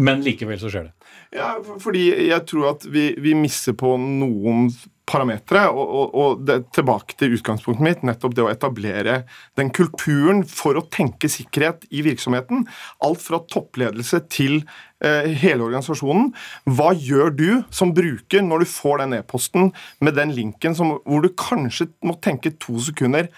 Men 0.02 0.24
likevel 0.24 0.60
så 0.60 0.72
skjer 0.72 0.88
det. 0.88 0.96
Ja, 1.36 1.54
fordi 1.80 2.06
jeg 2.28 2.44
tror 2.48 2.74
at 2.74 2.84
vi, 2.88 3.12
vi 3.20 3.36
misser 3.36 3.76
på 3.76 3.94
noen 4.00 4.70
parametere. 5.12 5.66
Og, 5.70 5.82
og, 5.82 6.14
og 6.22 6.46
det, 6.48 6.58
tilbake 6.76 7.16
til 7.18 7.36
utgangspunktet 7.36 7.84
mitt, 7.84 8.06
nettopp 8.06 8.36
det 8.36 8.44
å 8.46 8.50
etablere 8.52 9.20
den 9.60 9.72
kulturen 9.74 10.42
for 10.48 10.78
å 10.78 10.86
tenke 10.92 11.30
sikkerhet 11.32 11.86
i 11.92 12.04
virksomheten. 12.06 12.66
Alt 13.04 13.22
fra 13.24 13.42
toppledelse 13.52 14.22
til 14.32 14.60
eh, 15.04 15.30
hele 15.42 15.66
organisasjonen. 15.68 16.32
Hva 16.78 16.92
gjør 16.96 17.34
du 17.36 17.48
som 17.74 17.94
bruker 17.96 18.44
når 18.46 18.64
du 18.64 18.72
får 18.72 19.04
den 19.04 19.18
e-posten 19.20 19.72
med 20.02 20.18
den 20.18 20.34
linken 20.36 20.76
som, 20.78 20.96
hvor 21.04 21.24
du 21.24 21.32
kanskje 21.36 21.90
må 22.06 22.16
tenke 22.22 22.54
to 22.62 22.78
sekunder 22.82 23.28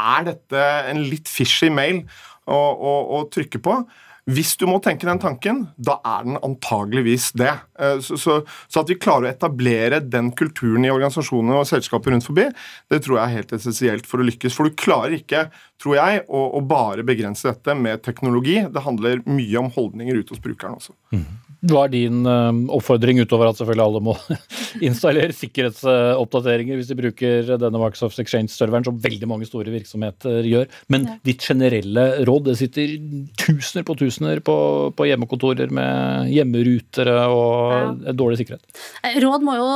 Er 0.00 0.24
dette 0.24 0.62
en 0.88 1.02
litt 1.04 1.28
fishy 1.30 1.68
mail 1.70 2.02
å, 2.48 2.56
å, 2.56 2.94
å 3.18 3.24
trykke 3.32 3.60
på? 3.62 3.76
Hvis 4.30 4.52
du 4.54 4.68
må 4.70 4.76
tenke 4.78 5.06
den 5.08 5.18
tanken, 5.18 5.64
da 5.74 5.96
er 6.06 6.26
den 6.28 6.36
antageligvis 6.46 7.32
det. 7.38 7.50
Eh, 7.74 7.96
så, 8.06 8.18
så, 8.20 8.36
så, 8.68 8.84
at 8.84 8.92
vi 8.92 8.98
klarer 9.02 9.26
å 9.26 9.32
etablere 9.32 9.98
den 10.06 10.30
kulturen 10.38 10.86
i 10.86 10.92
organisasjoner 10.94 11.58
og 11.58 11.66
selskaper 11.66 12.14
rundt 12.14 12.28
forbi, 12.28 12.44
det 12.92 13.00
tror 13.02 13.18
jeg 13.18 13.24
er 13.24 13.40
helt 13.40 13.54
essensielt 13.58 14.06
for 14.06 14.22
å 14.22 14.28
lykkes. 14.28 14.54
For 14.54 14.70
du 14.70 14.78
klarer 14.78 15.16
ikke, 15.18 15.48
tror 15.82 15.98
jeg, 15.98 16.22
å, 16.30 16.44
å 16.54 16.62
bare 16.62 17.06
begrense 17.06 17.50
dette 17.50 17.74
med 17.74 18.04
teknologi. 18.06 18.60
Det 18.70 18.86
handler 18.86 19.24
mye 19.26 19.64
om 19.64 19.72
holdninger 19.74 20.22
ute 20.22 20.36
hos 20.36 20.44
brukeren 20.44 20.78
også. 20.78 20.94
Mm. 21.10 21.26
Hva 21.70 21.84
er 21.86 21.92
din 21.92 22.24
uh, 22.26 22.50
oppfordring, 22.74 23.20
utover 23.22 23.46
at 23.50 23.58
selvfølgelig 23.60 23.84
alle 23.84 24.00
må 24.02 24.16
installere 24.88 25.34
sikkerhetsoppdateringer 25.36 26.78
hvis 26.78 26.90
de 26.90 26.96
bruker 26.98 27.52
denne 27.54 27.78
Microsoft 27.78 28.18
Exchange-serveren, 28.22 28.86
som 28.88 28.98
veldig 29.02 29.28
mange 29.30 29.46
store 29.46 29.70
virksomheter 29.70 30.42
gjør. 30.48 30.66
Men 30.90 31.06
ja. 31.06 31.16
ditt 31.30 31.46
generelle 31.46 32.06
råd, 32.26 32.50
det 32.50 32.56
sitter 32.58 32.96
tusener 33.38 33.86
på 33.86 33.96
tusener 34.00 34.42
på, 34.42 34.56
på 34.98 35.06
hjemmekontorer 35.06 35.70
med 35.74 36.32
hjemmerutere 36.34 37.16
og 37.30 37.62
ja. 37.76 38.16
dårlig 38.18 38.42
sikkerhet. 38.42 38.82
Eh, 39.06 39.20
råd 39.22 39.46
må 39.46 39.56
jo 39.60 39.72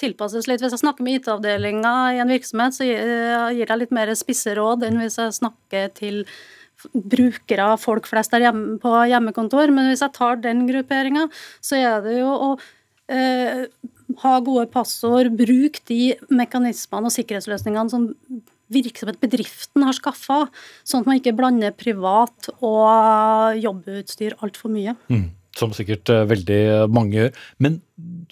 tilpasses 0.00 0.48
litt. 0.48 0.64
Hvis 0.64 0.78
jeg 0.78 0.86
snakker 0.86 1.04
med 1.04 1.20
IT-avdelinga 1.20 1.96
i 2.16 2.24
en 2.24 2.32
virksomhet, 2.32 2.80
så 2.80 2.88
gir 2.88 3.66
jeg 3.66 3.82
litt 3.84 3.92
mer 3.94 4.16
spisse 4.16 4.56
råd 4.56 4.88
enn 4.88 5.02
hvis 5.04 5.20
jeg 5.20 5.36
snakker 5.42 5.92
til 6.00 6.24
brukere, 6.92 7.68
folk 7.80 8.08
flest 8.10 8.34
der 8.34 8.46
hjemme, 8.46 8.76
på 8.82 8.92
hjemmekontor. 9.10 9.72
Men 9.74 9.90
hvis 9.90 10.04
jeg 10.04 10.14
tar 10.16 10.40
den 10.42 10.66
grupperinga, 10.68 11.26
så 11.64 11.80
er 11.80 12.02
det 12.04 12.18
jo 12.20 12.32
å 12.32 12.50
eh, 13.12 13.64
ha 14.22 14.34
gode 14.44 14.68
passord, 14.72 15.32
bruke 15.38 15.82
de 15.88 16.16
mekanismene 16.30 17.08
og 17.08 17.16
sikkerhetsløsningene 17.16 17.92
som 17.92 18.10
virksomhet, 18.72 19.20
bedriften 19.22 19.84
har 19.86 19.94
skaffa, 19.94 20.46
sånn 20.86 21.04
at 21.04 21.08
man 21.08 21.18
ikke 21.20 21.36
blander 21.38 21.74
privat 21.76 22.48
og 22.58 23.60
jobbutstyr 23.62 24.34
altfor 24.42 24.72
mye. 24.74 24.96
Mm, 25.12 25.28
som 25.56 25.74
sikkert 25.76 26.10
uh, 26.12 26.24
veldig 26.28 26.62
mange 26.92 27.20
gjør. 27.20 27.30
Men 27.62 27.78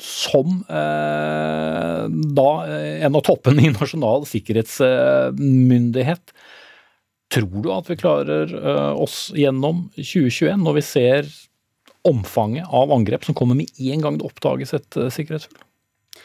som 0.02 0.48
uh, 0.66 2.02
da 2.08 2.48
eh, 2.66 3.04
en 3.06 3.14
av 3.14 3.22
toppene 3.26 3.68
i 3.68 3.74
Nasjonal 3.74 4.26
sikkerhetsmyndighet, 4.28 6.34
Tror 7.32 7.62
du 7.64 7.70
at 7.72 7.88
vi 7.90 7.98
klarer 7.98 8.50
uh, 8.52 8.92
oss 9.00 9.28
gjennom 9.34 9.88
2021, 9.96 10.60
når 10.62 10.78
vi 10.78 10.84
ser 10.86 11.30
omfanget 12.04 12.68
av 12.68 12.92
angrep 12.92 13.24
som 13.24 13.36
kommer 13.36 13.56
med 13.58 13.70
en 13.80 14.04
gang 14.04 14.18
det 14.20 14.26
oppdages 14.28 14.74
et 14.76 15.00
uh, 15.00 15.08
sikkerhetshull? 15.12 15.62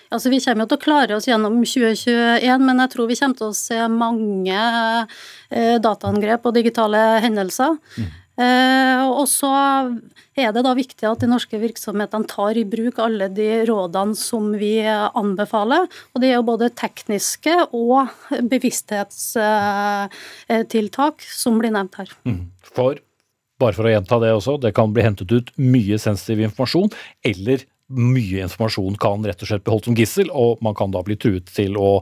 Altså, 0.10 0.32
Vi 0.34 0.40
kommer 0.42 0.66
jo 0.66 0.72
til 0.72 0.80
å 0.80 0.84
klare 0.84 1.18
oss 1.18 1.28
gjennom 1.30 1.60
2021, 1.62 2.66
men 2.66 2.82
jeg 2.84 2.92
tror 2.94 3.10
vi 3.10 3.18
kommer 3.20 3.38
til 3.38 3.52
å 3.52 3.58
se 3.58 3.78
mange 3.94 4.62
uh, 4.62 5.78
dataangrep 5.82 6.50
og 6.50 6.58
digitale 6.58 7.04
hendelser. 7.26 7.78
Mm. 7.98 8.10
Eh, 8.40 9.04
og 9.04 9.28
så 9.28 9.52
er 10.40 10.54
det 10.56 10.62
da 10.64 10.72
viktig 10.78 11.04
at 11.10 11.20
de 11.20 11.28
norske 11.28 11.58
virksomhetene 11.60 12.24
tar 12.30 12.58
i 12.60 12.64
bruk 12.68 13.00
alle 13.04 13.28
de 13.36 13.66
rådene 13.68 14.16
som 14.16 14.54
vi 14.60 14.80
anbefaler. 14.88 15.88
Og 16.14 16.22
det 16.24 16.28
er 16.30 16.36
jo 16.38 16.48
både 16.48 16.70
tekniske 16.72 17.56
og 17.76 18.08
bevissthetstiltak 18.54 21.16
som 21.28 21.60
blir 21.60 21.72
nevnt 21.76 21.96
her. 22.00 22.10
Mm. 22.24 22.48
For, 22.72 22.96
bare 23.60 23.76
for 23.76 23.84
å 23.90 23.94
gjenta 23.94 24.16
det 24.24 24.32
også, 24.38 24.54
det 24.64 24.72
kan 24.78 24.94
bli 24.96 25.04
hentet 25.04 25.32
ut 25.36 25.48
mye 25.60 25.98
sensitiv 26.00 26.40
informasjon, 26.48 26.90
eller 27.28 27.60
mye 27.90 28.44
informasjon 28.46 29.00
kan 29.02 29.26
rett 29.26 29.42
og 29.42 29.50
slett 29.50 29.64
bli 29.66 29.74
holdt 29.74 29.88
som 29.90 29.98
gissel, 29.98 30.30
og 30.32 30.62
man 30.66 30.76
kan 30.78 30.92
da 30.94 31.02
bli 31.06 31.16
truet 31.20 31.48
til 31.52 31.78
å 31.82 32.02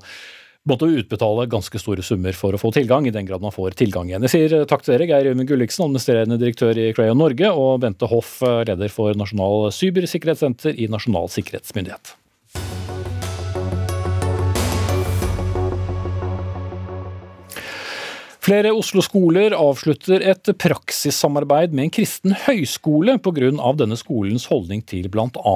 måtte 0.68 0.90
utbetale 0.90 1.48
ganske 1.50 1.80
store 1.82 2.04
summer 2.06 2.36
for 2.38 2.56
å 2.56 2.62
få 2.62 2.72
tilgang, 2.76 3.08
i 3.08 3.16
den 3.16 3.28
grad 3.28 3.44
man 3.44 3.56
får 3.56 3.78
tilgang 3.80 4.12
igjen. 4.12 4.28
Jeg 4.28 4.36
sier 4.36 4.60
eh, 4.60 4.68
takk 4.70 4.86
til 4.86 4.96
dere, 4.96 5.10
Geir 5.10 5.32
Jørgen 5.32 5.50
Gulliksen, 5.50 5.88
administrerende 5.88 6.40
direktør 6.42 6.78
i 6.78 6.92
Crayon 6.98 7.20
Norge, 7.22 7.52
og 7.52 7.82
Bente 7.84 8.10
Hoff, 8.12 8.38
eh, 8.46 8.64
leder 8.70 8.94
for 8.94 9.18
Nasjonal 9.18 9.70
cybersikkerhetssenter 9.76 10.78
i 10.78 10.90
Nasjonal 10.92 11.32
sikkerhetsmyndighet. 11.34 12.16
Flere 18.48 18.70
Oslo-skoler 18.72 19.52
avslutter 19.52 20.24
et 20.24 20.50
praksissamarbeid 20.56 21.74
med 21.76 21.84
en 21.84 21.92
kristen 21.98 22.32
høyskole 22.46 23.18
pga. 23.20 23.50
denne 23.76 23.98
skolens 24.00 24.46
holdning 24.48 24.86
til 24.88 25.10
bl.a. 25.12 25.56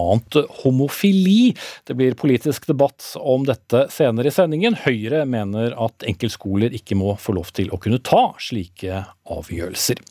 homofili. 0.59 1.53
Det 1.87 1.95
blir 1.95 2.17
politisk 2.19 2.67
debatt 2.67 3.13
om 3.15 3.45
dette 3.47 3.85
senere 3.95 4.27
i 4.27 4.35
sendingen. 4.35 4.75
Høyre 4.75 5.23
mener 5.23 5.71
at 5.79 6.03
enkeltskoler 6.03 6.75
ikke 6.75 6.99
må 6.99 7.15
få 7.15 7.37
lov 7.39 7.53
til 7.55 7.71
å 7.71 7.79
kunne 7.79 8.01
ta 8.03 8.33
slike 8.43 9.05
avgjørelser. 9.23 10.03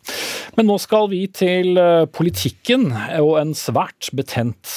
Men 0.57 0.73
nå 0.73 0.81
skal 0.81 1.13
vi 1.13 1.27
til 1.29 1.77
eh, 1.77 2.09
politikken 2.09 2.95
og 3.21 3.37
en 3.43 3.53
svært 3.53 4.09
betent 4.17 4.73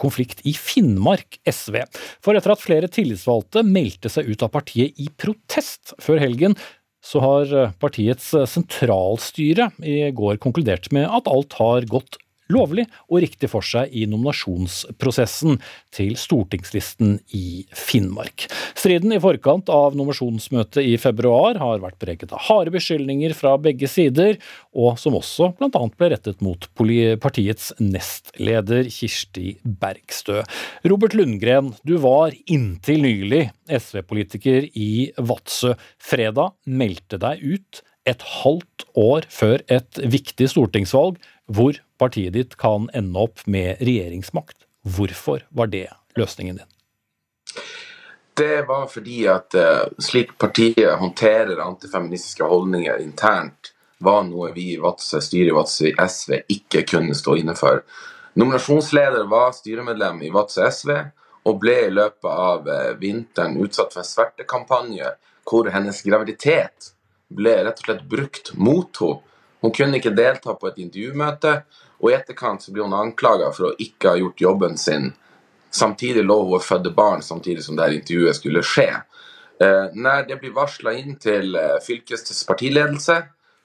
konflikt 0.00 0.40
i 0.48 0.54
Finnmark 0.56 1.40
SV. 1.44 1.82
For 2.24 2.38
etter 2.38 2.54
at 2.54 2.62
flere 2.62 2.88
tillitsvalgte 2.88 3.66
meldte 3.66 4.08
seg 4.12 4.30
ut 4.30 4.46
av 4.46 4.54
partiet 4.54 4.96
i 5.02 5.10
protest 5.20 5.96
før 6.00 6.22
helgen, 6.22 6.56
så 7.04 7.22
har 7.24 7.52
eh, 7.56 7.76
partiets 7.80 8.32
eh, 8.36 8.48
sentralstyre 8.48 9.70
i 9.82 10.02
går 10.16 10.40
konkludert 10.42 10.90
med 10.94 11.08
at 11.08 11.30
alt 11.30 11.56
har 11.60 11.88
gått 11.90 12.20
lovlig 12.52 12.86
og 13.08 13.22
riktig 13.24 13.50
for 13.52 13.64
seg 13.66 13.92
i 13.96 14.06
nominasjonsprosessen 14.10 15.58
til 15.94 16.16
stortingslisten 16.18 17.18
i 17.36 17.64
Finnmark. 17.76 18.46
Striden 18.78 19.14
i 19.14 19.20
forkant 19.22 19.70
av 19.72 19.96
nominasjonsmøtet 19.98 20.82
i 20.84 20.96
februar 21.00 21.60
har 21.60 21.82
vært 21.82 22.00
preget 22.02 22.34
av 22.34 22.42
harde 22.48 22.74
beskyldninger 22.74 23.34
fra 23.36 23.56
begge 23.60 23.88
sider, 23.90 24.38
og 24.74 24.98
som 25.00 25.16
også 25.18 25.52
bl.a. 25.58 25.82
ble 25.98 26.12
rettet 26.14 26.42
mot 26.44 26.68
partiets 27.22 27.70
nestleder 27.80 28.90
Kirsti 28.92 29.56
Bergstø. 29.64 30.40
Robert 30.88 31.16
Lundgren, 31.18 31.74
du 31.86 31.96
var 32.02 32.34
inntil 32.50 33.04
nylig 33.04 33.44
SV-politiker 33.70 34.66
i 34.74 35.10
Vadsø. 35.16 35.74
Fredag 36.00 36.54
meldte 36.66 37.20
deg 37.20 37.42
ut 37.44 37.84
et 38.08 38.22
halvt 38.40 38.86
år 38.98 39.26
før 39.30 39.62
et 39.70 40.00
viktig 40.00 40.48
stortingsvalg, 40.50 41.18
hvor 41.50 41.80
partiet 41.98 42.34
ditt 42.36 42.56
kan 42.60 42.88
ende 42.94 43.18
opp 43.18 43.42
med 43.46 43.82
regjeringsmakt. 43.82 44.56
Hvorfor 44.86 45.42
var 45.50 45.70
det 45.72 45.88
løsningen 46.16 46.60
din? 46.60 46.70
Det 48.40 48.62
var 48.68 48.86
fordi 48.88 49.26
at 49.28 49.54
uh, 49.58 49.90
slik 49.98 50.36
partiet 50.38 50.94
håndterer 51.00 51.60
antifeministiske 51.60 52.46
holdninger 52.46 53.02
internt, 53.02 53.74
var 54.00 54.22
noe 54.24 54.54
vi 54.54 54.70
i 54.72 54.78
Vadsø, 54.80 55.20
styret 55.20 55.50
i 55.50 55.56
Vadsø 55.56 55.90
SV 55.92 56.38
ikke 56.48 56.86
kunne 56.88 57.16
stå 57.18 57.34
inne 57.36 57.52
for. 57.58 57.82
Nominasjonsleder 58.40 59.26
var 59.28 59.52
styremedlem 59.52 60.22
i 60.24 60.30
Vadsø 60.32 60.70
SV 60.72 60.94
og 61.50 61.58
ble 61.60 61.76
i 61.88 61.92
løpet 61.92 62.30
av 62.30 62.70
uh, 62.70 62.94
vinteren 63.00 63.58
utsatt 63.60 63.92
for 63.92 64.04
en 64.04 64.08
svertekampanje 64.08 65.12
hvor 65.50 65.68
hennes 65.74 66.00
graviditet 66.06 66.94
ble 67.28 67.58
rett 67.66 67.82
og 67.82 67.90
slett 67.90 68.06
brukt 68.08 68.54
mot 68.54 69.02
henne. 69.02 69.26
Hun 69.60 69.72
kunne 69.76 70.00
ikke 70.00 70.14
delta 70.16 70.54
på 70.56 70.70
et 70.70 70.78
intervjumøte, 70.80 71.54
og 72.00 72.10
i 72.10 72.16
etterkant 72.16 72.64
så 72.64 72.72
ble 72.72 72.86
hun 72.86 72.96
anklaga 72.96 73.50
for 73.52 73.70
å 73.70 73.76
ikke 73.78 74.14
ha 74.14 74.20
gjort 74.20 74.46
jobben 74.46 74.78
sin 74.80 75.12
Samtidig 75.70 76.24
lå 76.26 76.34
hun 76.42 76.56
å 76.56 76.62
fødte 76.62 76.90
barn 76.90 77.20
samtidig 77.22 77.62
som 77.62 77.76
det 77.78 77.92
intervjuet 77.94 78.34
skulle 78.34 78.62
skje. 78.66 78.88
Eh, 79.62 79.92
når 79.94 80.24
det 80.26 80.40
blir 80.40 80.50
varsla 80.56 80.96
inn 80.98 81.14
til 81.22 81.54
eh, 81.54 81.76
fylkets 81.84 82.42
partiledelse, 82.48 83.20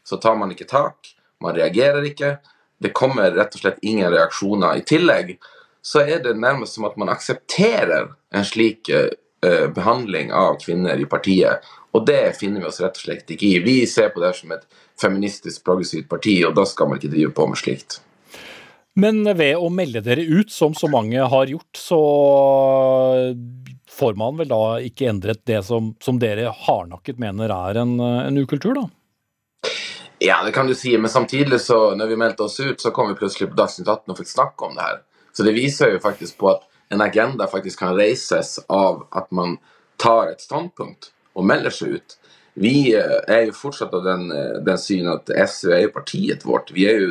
så 0.05 0.19
tar 0.21 0.35
man 0.37 0.53
ikke 0.53 0.67
tak. 0.69 1.09
Man 1.41 1.55
reagerer 1.57 2.05
ikke. 2.05 2.35
Det 2.77 2.93
kommer 2.93 3.33
rett 3.33 3.57
og 3.57 3.63
slett 3.63 3.81
ingen 3.81 4.11
reaksjoner. 4.13 4.77
I 4.77 4.85
tillegg 4.85 5.33
så 5.81 6.03
er 6.03 6.21
det 6.21 6.35
nærmest 6.37 6.77
som 6.77 6.85
at 6.85 6.97
man 7.01 7.09
aksepterer 7.09 8.11
en 8.35 8.45
slik 8.45 8.93
eh 8.93 9.09
behandling 9.45 10.31
av 10.33 10.55
kvinner 10.57 10.97
i 10.97 11.05
partiet. 11.05 11.65
Og 11.93 12.05
det 12.07 12.37
finner 12.39 12.63
vi 12.63 12.65
oss 12.65 12.79
rett 12.81 12.97
og 12.97 13.03
slett 13.03 13.29
ikke 13.29 13.45
i. 13.45 13.59
Vi 13.61 13.75
ser 13.85 14.09
på 14.09 14.23
det 14.23 14.31
som 14.33 14.51
et 14.55 14.63
feministisk, 15.01 15.63
progressivt 15.65 16.09
parti, 16.09 16.39
og 16.47 16.55
da 16.57 16.65
skal 16.69 16.89
man 16.89 16.99
ikke 16.99 17.13
drive 17.13 17.33
på 17.35 17.47
med 17.51 17.59
slikt. 17.59 17.99
Men 18.95 19.25
ved 19.35 19.59
å 19.59 19.67
melde 19.73 19.99
dere 20.03 20.23
ut, 20.23 20.51
som 20.51 20.75
så 20.77 20.87
mange 20.87 21.19
har 21.19 21.49
gjort, 21.51 21.75
så 21.75 21.99
får 23.91 24.13
man 24.19 24.37
vel 24.39 24.51
da 24.51 24.61
ikke 24.83 25.09
endret 25.11 25.43
det 25.47 25.61
som, 25.67 25.93
som 26.03 26.19
dere 26.19 26.53
hardnakket 26.65 27.19
mener 27.19 27.51
er 27.51 27.81
en, 27.83 27.97
en, 27.99 28.39
ukultur, 28.39 28.79
da? 28.79 28.85
Ja, 30.23 30.39
det 30.45 30.53
kan 30.55 30.67
du 30.67 30.75
si, 30.75 30.93
men 30.97 31.11
samtidig 31.11 31.59
så 31.61 31.91
når 31.99 32.13
vi 32.13 32.19
meldte 32.19 32.47
oss 32.47 32.55
ut, 32.59 32.79
så 32.81 32.93
kom 32.95 33.11
vi 33.11 33.19
plutselig 33.19 33.51
på 33.51 33.59
Dagsnytt 33.59 33.91
18 33.91 34.13
og 34.13 34.19
fikk 34.21 34.31
snakke 34.31 34.69
om 34.69 34.77
det 34.77 34.87
her. 34.87 35.01
Så 35.35 35.43
det 35.43 35.55
viser 35.57 35.91
jo 35.91 35.99
faktisk 36.03 36.39
på 36.39 36.53
at 36.53 36.63
en 36.95 37.03
agenda 37.03 37.49
faktisk 37.51 37.83
kan 37.83 37.97
reises 37.97 38.57
av 38.71 39.03
at 39.11 39.27
man 39.35 39.57
tar 39.99 40.31
et 40.31 40.43
standpunkt 40.43 41.11
og 41.35 41.47
melder 41.47 41.73
seg 41.73 41.97
ut. 41.99 42.15
Vi 42.55 42.93
eh, 42.95 43.17
er 43.27 43.49
jo 43.49 43.55
fortsatt 43.55 43.93
av 43.93 44.05
den, 44.05 44.29
eh, 44.31 44.59
den 44.63 44.79
syn 44.79 45.09
at 45.11 45.27
SV 45.27 45.73
er 45.75 45.81
jo 45.85 45.95
partiet 45.97 46.45
vårt. 46.47 46.71
Vi 46.75 46.85
er 46.87 47.01
jo 47.01 47.09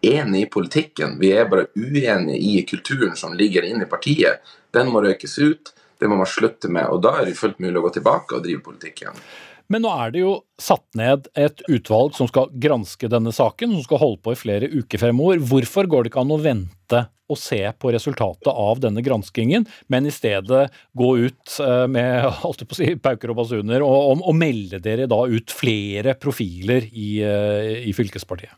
enige 0.00 0.46
i 0.46 0.52
politikken. 0.52 1.18
Vi 1.20 1.34
er 1.36 1.50
bare 1.50 1.68
uenige 1.76 2.38
i 2.38 2.62
kulturen 2.68 3.16
som 3.16 3.36
ligger 3.36 3.66
inne 3.68 3.84
i 3.84 3.90
partiet. 3.90 4.40
Den 4.72 4.88
må 4.92 5.04
røykes 5.04 5.36
ut. 5.44 5.74
Det 6.00 6.08
må 6.08 6.16
man 6.16 6.30
slutte 6.30 6.70
med. 6.72 6.88
Og 6.88 7.02
da 7.04 7.18
er 7.18 7.28
det 7.28 7.36
fullt 7.36 7.60
mulig 7.60 7.76
å 7.80 7.84
gå 7.84 7.98
tilbake 7.98 8.38
og 8.38 8.46
drive 8.46 8.64
politikk 8.64 9.04
igjen. 9.04 9.20
Men 9.68 9.84
nå 9.84 9.92
er 10.00 10.12
det 10.14 10.22
jo 10.22 10.32
satt 10.56 10.86
ned 10.96 11.28
et 11.36 11.60
utvalg 11.68 12.14
som 12.16 12.30
skal 12.30 12.48
granske 12.56 13.10
denne 13.12 13.34
saken, 13.36 13.74
som 13.76 13.84
skal 13.84 14.00
holde 14.00 14.22
på 14.24 14.32
i 14.32 14.40
flere 14.40 14.70
uker 14.72 15.02
fremover. 15.02 15.42
Hvorfor 15.50 15.90
går 15.90 16.06
det 16.06 16.14
ikke 16.14 16.24
an 16.24 16.32
å 16.32 16.40
vente 16.40 17.02
og 17.28 17.40
se 17.40 17.60
på 17.78 17.92
resultatet 17.94 18.50
av 18.52 18.80
denne 18.82 19.04
granskingen, 19.04 19.66
men 19.92 20.08
i 20.08 20.14
stedet 20.14 20.68
gå 20.98 21.10
ut 21.24 21.58
eh, 21.64 21.84
med 21.90 22.28
holdt 22.44 22.64
på 22.66 22.76
å 22.76 22.80
si, 22.80 22.94
pauker 23.02 23.34
og 23.34 23.42
basuner 23.42 23.84
og, 23.84 23.98
og, 24.12 24.24
og 24.30 24.38
melde 24.38 24.82
dere 24.84 25.08
da 25.10 25.24
ut 25.28 25.52
flere 25.54 26.16
profiler 26.20 26.88
i, 26.92 27.10
eh, 27.24 27.74
i 27.88 27.94
fylkespartiet? 27.96 28.56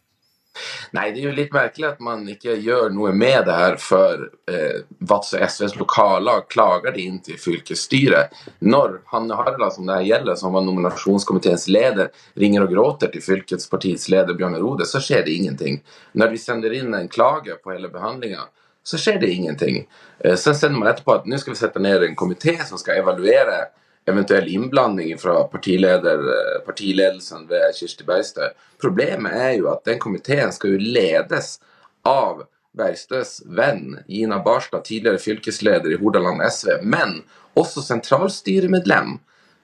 Nei, 0.92 1.10
det 1.14 1.20
er 1.20 1.28
jo 1.28 1.34
litt 1.36 1.52
merkelig 1.54 1.86
at 1.88 2.00
man 2.04 2.24
ikke 2.28 2.56
gjør 2.58 2.90
noe 2.94 3.12
med 3.16 3.46
det 3.46 3.56
her 3.56 3.76
før 3.80 4.24
eh, 4.50 4.82
Vadsø 5.08 5.38
SVs 5.46 5.76
lokallag 5.78 6.48
klager 6.50 6.94
det 6.96 7.04
inn 7.04 7.20
til 7.24 7.38
fylkesstyret. 7.40 8.34
Når 8.66 9.00
Hanne 9.12 9.38
Harald, 9.38 9.66
som 9.74 9.86
det 9.88 10.00
her 10.00 10.08
gjelder, 10.08 10.38
som 10.40 10.56
var 10.56 10.66
nominasjonskomiteens 10.66 11.68
leder, 11.70 12.10
ringer 12.40 12.66
og 12.66 12.74
gråter 12.74 13.12
til 13.14 13.24
fylkespartiets 13.24 14.08
leder 14.12 14.36
Bjørn 14.38 14.58
Rode, 14.60 14.88
så 14.90 15.02
skjer 15.02 15.24
det 15.26 15.36
ingenting. 15.38 15.80
Når 16.18 16.34
vi 16.34 16.42
sender 16.42 16.74
inn 16.76 16.96
en 16.98 17.12
klage 17.12 17.56
på 17.62 17.74
hele 17.74 17.92
behandlinga, 17.92 18.48
så 18.90 18.98
skjer 18.98 19.20
det 19.22 19.30
ingenting. 19.30 19.84
Eh, 20.24 20.36
så 20.36 20.54
sender 20.54 20.78
man 20.78 20.90
etterpå 20.90 21.20
at 21.20 21.28
nå 21.30 21.38
skal 21.38 21.54
vi 21.54 21.60
sette 21.60 21.82
ned 21.82 22.02
en 22.02 22.18
komité 22.18 22.56
som 22.66 22.80
skal 22.80 23.02
evaluere 23.02 23.68
eventuell 24.10 24.48
innblanding 24.48 25.18
fra 25.18 25.40
eh, 25.40 26.62
partiledelsen 26.66 27.46
ved 27.48 27.76
Kirsti 27.78 28.06
Bergstø. 28.08 28.50
Problemet 28.82 29.36
er 29.36 29.52
jo 29.60 29.70
at 29.72 29.84
den 29.86 30.00
komiteen 30.02 30.52
skal 30.52 30.74
jo 30.74 30.90
ledes 30.98 31.58
av 32.08 32.44
Bergstøs 32.76 33.40
venn 33.46 33.98
Gina 34.08 34.38
Barstad, 34.42 34.84
tidligere 34.86 35.18
fylkesleder 35.18 35.90
i 35.90 35.98
Hordaland 36.02 36.42
SV, 36.46 36.80
men 36.82 37.22
også 37.58 37.82
sentralstyremedlem. 37.82 39.18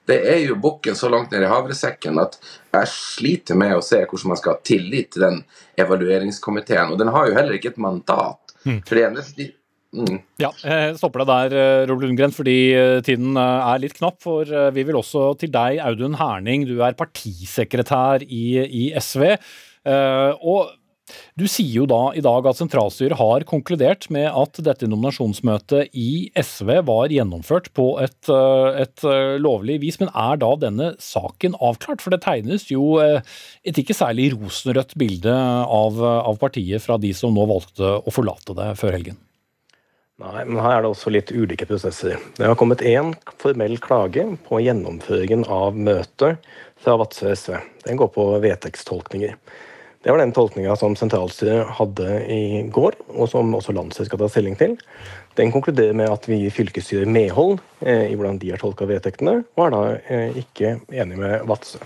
Det 0.07 0.17
er 0.31 0.41
jo 0.45 0.55
bukken 0.63 0.95
så 0.95 1.09
langt 1.11 1.31
ned 1.31 1.43
i 1.43 1.51
havresekken 1.51 2.19
at 2.21 2.37
jeg 2.71 2.91
sliter 2.91 3.57
med 3.59 3.75
å 3.75 3.83
se 3.83 3.99
hvordan 4.05 4.31
man 4.31 4.39
skal 4.39 4.55
ha 4.55 4.63
tillit 4.63 5.09
til 5.11 5.25
den 5.25 5.41
evalueringskomiteen. 5.83 6.93
Og 6.93 6.99
den 6.99 7.11
har 7.11 7.27
jo 7.27 7.35
heller 7.35 7.57
ikke 7.57 7.73
et 7.73 7.81
mandat. 7.83 8.46
Mm. 8.67 8.81
For 8.83 8.99
det 8.99 9.07
eneste 9.07 9.51
Mm. 9.95 10.19
Ja, 10.41 10.49
jeg 10.67 10.97
stopper 10.99 11.23
deg 11.23 11.29
der, 11.29 11.53
eh, 11.57 11.85
Robert 11.87 12.09
Lundgren, 12.09 12.33
fordi 12.35 12.57
eh, 12.75 12.97
tiden 13.05 13.37
eh, 13.39 13.69
er 13.71 13.79
litt 13.81 13.95
knapp. 13.97 14.19
For 14.23 14.71
vi 14.75 14.83
vil 14.83 14.99
også 14.99 15.31
til 15.39 15.51
deg, 15.53 15.79
Audun 15.83 16.17
Herning. 16.19 16.67
Du 16.67 16.81
er 16.83 16.97
partisekretær 16.97 18.25
i, 18.27 18.43
i 18.67 18.83
SV. 18.99 19.37
Og 19.87 20.73
du 21.39 21.45
sier 21.49 21.81
jo 21.81 21.85
da 21.89 22.11
i 22.17 22.23
dag 22.23 22.47
at 22.49 22.59
sentralstyret 22.59 23.19
har 23.19 23.45
konkludert 23.49 24.09
med 24.13 24.27
at 24.27 24.59
dette 24.65 24.89
nominasjonsmøtet 24.89 25.93
i 25.97 26.29
SV 26.35 26.73
var 26.87 27.13
gjennomført 27.13 27.69
på 27.77 27.89
et, 28.03 28.17
et, 28.27 29.05
lovlig 29.41 29.79
vis. 29.85 29.99
Men 30.01 30.11
er 30.11 30.41
da 30.41 30.51
denne 30.59 30.89
saken 31.03 31.55
avklart? 31.63 32.03
For 32.03 32.13
det 32.13 32.23
tegnes 32.25 32.67
jo 32.71 32.97
et 32.99 33.79
ikke 33.79 33.95
særlig 33.97 34.31
rosenrødt 34.35 34.97
bilde 34.99 35.33
av, 35.33 36.01
av 36.01 36.41
partiet 36.41 36.83
fra 36.83 36.99
de 37.01 37.13
som 37.15 37.35
nå 37.35 37.47
valgte 37.49 37.97
å 38.01 38.13
forlate 38.13 38.57
det 38.57 38.73
før 38.81 38.99
helgen. 38.99 39.21
Nei, 40.17 40.47
men 40.49 40.57
her 40.57 40.79
er 40.79 40.81
det 40.81 40.89
også 40.89 41.11
litt 41.13 41.29
ulike 41.29 41.67
prosesser. 41.69 42.17
Det 42.39 42.47
har 42.49 42.57
kommet 42.57 42.81
én 42.81 43.11
formell 43.37 43.77
klage 43.77 44.23
på 44.47 44.61
gjennomføringen 44.65 45.43
av 45.45 45.77
møtet 45.77 46.41
fra 46.81 46.95
Vadsø 46.97 47.35
SV. 47.37 47.59
Den 47.85 47.99
går 48.01 48.09
på 48.15 48.25
vedtektstolkninger. 48.41 49.35
Det 50.07 50.13
var 50.13 50.21
den 50.21 50.31
tolkninga 50.31 50.71
som 50.79 50.93
sentralstyret 50.95 51.67
hadde 51.81 52.11
i 52.31 52.61
går, 52.71 52.95
og 53.19 53.27
som 53.27 53.49
også 53.57 53.73
landsstyret 53.75 54.07
skal 54.07 54.21
ta 54.21 54.29
stilling 54.31 54.53
til. 54.55 54.77
Den 55.35 55.49
konkluderer 55.51 55.97
med 55.99 56.07
at 56.07 56.29
vi 56.31 56.37
gir 56.45 56.53
fylkesstyret 56.55 57.09
medhold 57.11 57.57
eh, 57.83 58.05
i 58.07 58.13
hvordan 58.15 58.37
de 58.39 58.53
har 58.53 58.61
tolka 58.61 58.85
vedtektene, 58.87 59.41
og 59.59 59.65
er 59.65 59.73
da 59.73 59.81
eh, 60.07 60.37
ikke 60.39 60.69
enig 60.95 61.17
med 61.19 61.43
Vadsø. 61.49 61.81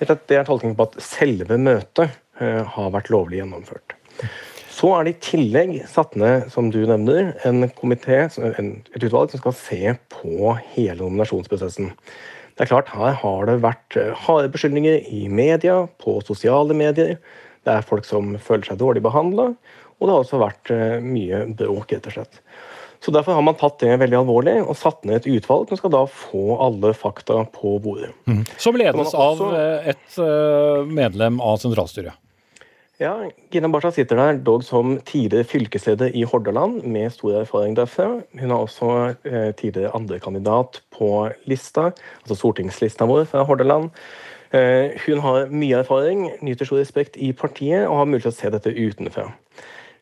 Det 0.00 0.38
er 0.38 0.46
tolkningen 0.48 0.78
på 0.78 0.86
at 0.88 0.96
selve 1.04 1.58
møtet 1.60 2.14
eh, 2.40 2.62
har 2.72 2.94
vært 2.94 3.10
lovlig 3.12 3.42
gjennomført. 3.42 3.92
Så 4.72 4.94
er 4.96 5.04
det 5.04 5.12
i 5.12 5.26
tillegg 5.26 5.74
satt 5.92 6.16
ned, 6.16 6.46
som 6.54 6.70
du 6.72 6.78
nevner, 6.88 7.34
en 7.44 7.66
komité, 7.76 8.22
et 8.32 9.04
utvalg 9.10 9.34
som 9.34 9.42
skal 9.42 9.56
se 9.58 9.92
på 10.14 10.54
hele 10.70 11.02
nominasjonsprosessen. 11.02 11.92
Det 12.56 12.64
er 12.64 12.72
klart, 12.72 12.88
Her 12.96 13.12
har 13.20 13.44
det 13.52 13.58
vært 13.60 14.00
harde 14.24 14.48
beskyldninger 14.56 15.04
i 15.12 15.28
media, 15.28 15.82
på 16.00 16.16
sosiale 16.24 16.72
medier. 16.72 17.18
Det 17.66 17.74
er 17.74 17.86
folk 17.86 18.06
som 18.08 18.34
føler 18.42 18.70
seg 18.70 18.80
dårlig 18.80 19.02
behandla, 19.04 19.50
og 19.98 20.06
det 20.06 20.14
har 20.14 20.24
også 20.24 20.42
vært 20.42 20.72
eh, 20.74 20.98
mye 21.04 21.44
bråk, 21.58 21.94
rett 21.96 22.10
og 22.10 22.18
slett. 22.18 22.42
Så 22.98 23.12
Derfor 23.14 23.36
har 23.38 23.44
man 23.46 23.54
tatt 23.54 23.78
det 23.78 23.92
veldig 24.00 24.16
alvorlig 24.18 24.56
og 24.64 24.74
satt 24.78 25.04
ned 25.06 25.20
et 25.20 25.28
utvalg 25.38 25.70
som 25.70 25.78
skal 25.78 25.92
da 25.94 26.00
få 26.10 26.56
alle 26.58 26.90
fakta 26.98 27.44
på 27.54 27.76
bordet. 27.82 28.10
Mm. 28.26 28.42
Som 28.58 28.78
ledes 28.78 29.14
av 29.14 29.42
eh, 29.52 29.92
et 29.94 30.18
medlem 30.90 31.38
av 31.38 31.60
sentralstyret? 31.62 32.18
Ja, 32.98 33.12
Gina 33.50 33.68
Barca 33.70 33.92
sitter 33.94 34.18
der 34.18 34.40
dog 34.42 34.64
som 34.66 34.96
tidligere 35.06 35.46
fylkesleder 35.46 36.16
i 36.18 36.24
Hordaland 36.26 36.80
med 36.82 37.12
stor 37.14 37.44
erfaring 37.44 37.76
derfra. 37.78 38.08
Hun 38.34 38.50
er 38.50 38.56
også 38.56 38.88
eh, 39.22 39.52
tidligere 39.54 39.92
andrekandidat 39.94 40.80
på 40.96 41.28
lista, 41.46 41.92
altså 42.24 42.34
stortingslista 42.40 43.06
vår 43.06 43.28
fra 43.30 43.44
Hordaland. 43.46 43.92
Eh, 44.56 44.96
hun 45.04 45.20
har 45.24 45.50
mye 45.52 45.82
erfaring, 45.82 46.28
nyter 46.44 46.68
stor 46.68 46.80
respekt 46.80 47.18
i 47.20 47.34
partiet 47.36 47.84
og 47.88 48.00
har 48.00 48.08
mulighet 48.08 48.30
til 48.30 48.36
å 48.36 48.38
se 48.38 48.52
dette 48.54 48.72
utenfra. 48.72 49.26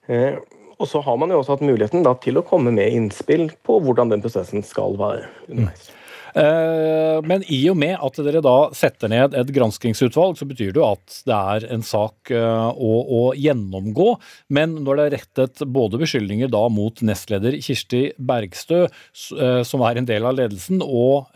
Eh, 0.07 0.39
og 0.77 0.91
så 0.91 1.01
har 1.03 1.17
man 1.19 1.33
jo 1.33 1.41
også 1.41 1.57
hatt 1.57 1.67
muligheten 1.67 2.05
da, 2.07 2.13
til 2.21 2.39
å 2.39 2.45
komme 2.47 2.71
med 2.75 2.93
innspill 2.95 3.49
på 3.67 3.81
hvordan 3.83 4.13
den 4.13 4.23
prosessen 4.23 4.63
skal 4.67 4.99
være 5.01 5.27
underveis. 5.49 5.89
Eh, 6.37 7.19
men 7.25 7.45
i 7.49 7.63
og 7.71 7.79
med 7.81 7.97
at 7.97 8.19
dere 8.21 8.43
da 8.45 8.69
setter 8.77 9.09
ned 9.09 9.37
et 9.39 9.53
granskingsutvalg, 9.57 10.37
så 10.37 10.49
betyr 10.49 10.75
det 10.75 10.83
jo 10.83 10.89
at 10.91 11.21
det 11.25 11.37
er 11.37 11.67
en 11.73 11.85
sak 11.87 12.33
eh, 12.35 12.67
å, 12.77 12.93
å 13.19 13.23
gjennomgå. 13.41 14.11
Men 14.53 14.77
når 14.85 15.01
det 15.01 15.07
er 15.07 15.17
rettet 15.17 15.65
både 15.73 16.01
beskyldninger 16.03 16.53
da 16.53 16.67
mot 16.73 17.01
nestleder 17.01 17.57
Kirsti 17.65 18.03
Bergstø, 18.19 18.85
eh, 18.85 19.63
som 19.65 19.87
er 19.89 20.01
en 20.01 20.09
del 20.09 20.29
av 20.29 20.37
ledelsen, 20.37 20.83
og 20.85 21.33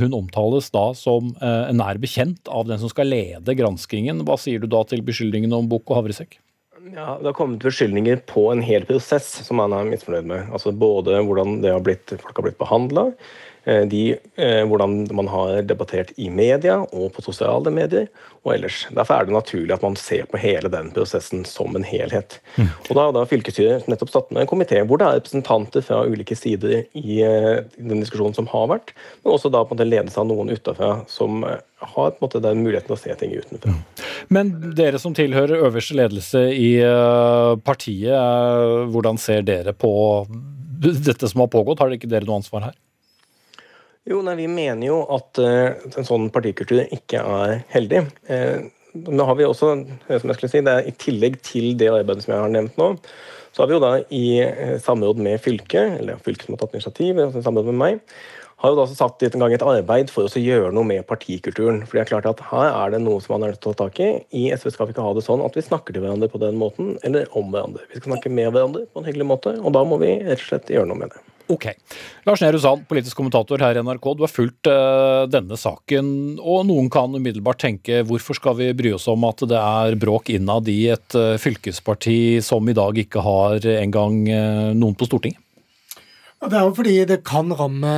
hun 0.00 0.14
omtales 0.16 0.68
da 0.74 0.90
som 0.96 1.30
nær 1.40 1.98
bekjent 2.00 2.48
av 2.50 2.66
den 2.68 2.80
som 2.80 2.90
skal 2.90 3.08
lede 3.10 3.54
granskingen, 3.56 4.22
hva 4.26 4.36
sier 4.40 4.62
du 4.62 4.66
da 4.70 4.82
til 4.88 5.02
beskyldningene 5.06 5.56
om 5.56 5.68
bukk 5.70 5.90
og 5.90 6.00
havresekk? 6.00 6.38
Ja, 6.94 7.18
Det 7.20 7.28
har 7.28 7.36
kommet 7.36 7.64
beskyldninger 7.64 8.22
på 8.28 8.46
en 8.52 8.62
hel 8.64 8.86
prosess 8.88 9.28
som 9.46 9.60
man 9.60 9.74
er 9.76 9.88
misfornøyd 9.88 10.28
med. 10.30 10.48
Altså 10.54 10.72
Både 10.72 11.20
hvordan 11.26 11.60
har 11.66 11.82
blitt, 11.84 12.14
folk 12.22 12.40
har 12.40 12.46
blitt 12.46 12.60
behandla, 12.60 13.10
Eh, 13.10 13.48
de, 13.64 14.16
eh, 14.36 14.62
hvordan 14.66 15.04
man 15.12 15.28
har 15.28 15.62
debattert 15.68 16.12
i 16.16 16.30
media 16.32 16.78
og 16.80 17.10
på 17.12 17.24
sosiale 17.24 17.72
medier 17.74 18.08
og 18.40 18.54
ellers. 18.54 18.86
Derfor 18.96 19.20
er 19.20 19.28
det 19.28 19.34
naturlig 19.36 19.74
at 19.74 19.84
man 19.84 19.98
ser 20.00 20.24
på 20.30 20.40
hele 20.40 20.70
den 20.72 20.88
prosessen 20.96 21.44
som 21.44 21.76
en 21.76 21.84
helhet. 21.84 22.38
Mm. 22.56 22.70
Og 22.88 22.94
Da 22.96 23.04
har 23.04 23.12
da 23.12 23.26
fylkesstyret 23.28 23.88
nettopp 23.90 24.12
satt 24.14 24.32
med 24.32 24.42
en 24.42 24.50
komité 24.50 24.80
hvor 24.80 25.00
det 25.00 25.08
er 25.08 25.20
representanter 25.20 25.84
fra 25.84 26.02
ulike 26.08 26.36
sider 26.38 26.86
i 26.96 27.20
eh, 27.26 27.62
den 27.76 28.00
diskusjonen 28.00 28.36
som 28.36 28.48
har 28.48 28.66
vært, 28.72 28.94
men 29.22 29.36
også 29.36 29.52
da 29.52 29.62
på 29.64 29.74
en 29.74 29.78
måte 29.78 29.90
ledes 29.90 30.16
av 30.16 30.28
noen 30.30 30.52
utafra 30.54 30.92
som 31.10 31.44
har 31.44 32.10
på 32.12 32.16
en 32.16 32.24
måte 32.24 32.40
den 32.44 32.64
muligheten 32.64 32.96
å 32.96 33.00
se 33.00 33.12
ting 33.20 33.36
utenfra. 33.36 33.76
Mm. 33.76 34.06
Men 34.32 34.52
dere 34.76 35.00
som 35.00 35.12
tilhører 35.16 35.66
øverste 35.66 35.96
ledelse 36.00 36.46
i 36.52 36.70
partiet, 37.64 38.88
hvordan 38.92 39.20
ser 39.20 39.44
dere 39.44 39.72
på 39.76 39.92
dette 40.80 41.28
som 41.28 41.44
har 41.44 41.52
pågått? 41.52 41.80
Har 41.80 41.92
ikke 41.92 42.08
dere 42.08 42.28
noe 42.28 42.40
ansvar 42.40 42.70
her? 42.70 42.76
Jo, 44.08 44.22
nei, 44.24 44.36
Vi 44.38 44.48
mener 44.48 44.86
jo 44.86 45.00
at 45.12 45.40
uh, 45.42 45.76
en 45.92 46.06
sånn 46.08 46.30
partikultur 46.32 46.86
ikke 46.88 47.20
er 47.20 47.58
heldig. 47.72 48.06
Uh, 48.30 48.70
nå 48.96 49.26
har 49.28 49.36
vi 49.38 49.46
også, 49.46 49.74
eh, 50.08 50.16
som 50.18 50.32
jeg 50.32 50.38
skulle 50.38 50.50
si, 50.50 50.62
det 50.66 50.72
er 50.72 50.88
I 50.88 50.96
tillegg 50.98 51.36
til 51.46 51.76
det 51.78 51.92
arbeidet 51.92 52.24
som 52.24 52.32
jeg 52.34 52.42
har 52.42 52.50
nevnt 52.50 52.80
nå, 52.80 52.88
så 53.54 53.62
har 53.62 53.68
vi 53.70 53.76
jo 53.76 53.82
da 53.82 53.90
i 54.14 54.24
samråd 54.82 55.20
med 55.22 55.38
fylket, 55.42 56.00
eller 56.00 56.18
fylket 56.24 56.48
som 56.48 56.56
har 56.56 56.62
tatt 56.64 56.74
initiativ, 56.74 57.20
i 57.22 57.42
samråd 57.44 57.68
med 57.68 57.78
meg, 57.78 58.00
har 58.60 58.74
jo 58.74 58.78
da 58.80 58.84
satt 58.90 59.22
i 59.24 59.30
gang 59.32 59.54
et 59.54 59.64
arbeid 59.64 60.10
for 60.12 60.28
å 60.28 60.42
gjøre 60.42 60.72
noe 60.76 60.84
med 60.84 61.06
partikulturen. 61.08 61.80
For 61.86 61.96
det 61.96 62.02
er 62.02 62.10
klart 62.10 62.28
at 62.28 62.42
Her 62.50 62.68
er 62.68 62.92
det 62.92 63.00
noe 63.06 63.22
som 63.24 63.36
man 63.36 63.46
er 63.46 63.54
nødt 63.54 63.62
til 63.64 63.72
å 63.72 63.78
ta 63.78 63.86
tak 63.86 64.00
i. 64.04 64.10
I 64.36 64.50
SV 64.52 64.74
skal 64.74 64.88
vi 64.88 64.94
ikke 64.94 65.06
ha 65.06 65.14
det 65.16 65.24
sånn 65.24 65.44
at 65.46 65.56
vi 65.56 65.64
snakker 65.64 65.96
til 65.96 66.04
hverandre 66.04 66.28
på 66.32 66.42
den 66.42 66.58
måten, 66.60 66.92
eller 67.06 67.30
om 67.38 67.48
hverandre. 67.54 67.86
Vi 67.88 68.00
skal 68.02 68.12
snakke 68.12 68.32
med 68.32 68.52
hverandre 68.52 68.84
på 68.90 69.00
en 69.00 69.08
hyggelig 69.08 69.30
måte, 69.32 69.54
og 69.62 69.72
da 69.76 69.86
må 69.86 70.02
vi 70.02 70.18
rett 70.26 70.42
og 70.42 70.48
slett 70.50 70.72
gjøre 70.74 70.90
noe 70.90 71.00
med 71.00 71.14
det. 71.14 71.24
Ok. 71.50 71.66
Lars 72.28 72.42
Nehru 72.44 72.60
Sand, 72.62 72.86
politisk 72.88 73.18
kommentator 73.18 73.58
her 73.58 73.74
i 73.74 73.82
NRK. 73.82 74.06
Du 74.14 74.22
har 74.22 74.30
fulgt 74.30 74.70
uh, 74.70 75.26
denne 75.30 75.58
saken, 75.58 76.12
og 76.38 76.62
noen 76.68 76.90
kan 76.92 77.10
umiddelbart 77.16 77.58
tenke 77.64 78.04
hvorfor 78.06 78.38
skal 78.38 78.54
vi 78.60 78.70
bry 78.78 78.94
oss 78.94 79.08
om 79.10 79.26
at 79.26 79.42
det 79.50 79.58
er 79.58 79.98
bråk 80.00 80.30
innad 80.36 80.70
i 80.70 80.84
et 80.94 81.18
uh, 81.18 81.34
fylkesparti 81.42 82.38
som 82.44 82.70
i 82.70 82.76
dag 82.76 83.02
ikke 83.02 83.24
har 83.26 83.66
engang 83.80 84.22
uh, 84.30 84.70
noen 84.78 84.94
på 84.94 85.10
Stortinget? 85.10 85.42
Det 86.40 86.56
er 86.56 86.62
jo 86.64 86.72
fordi 86.72 86.94
det 87.04 87.18
kan 87.28 87.50
ramme 87.52 87.88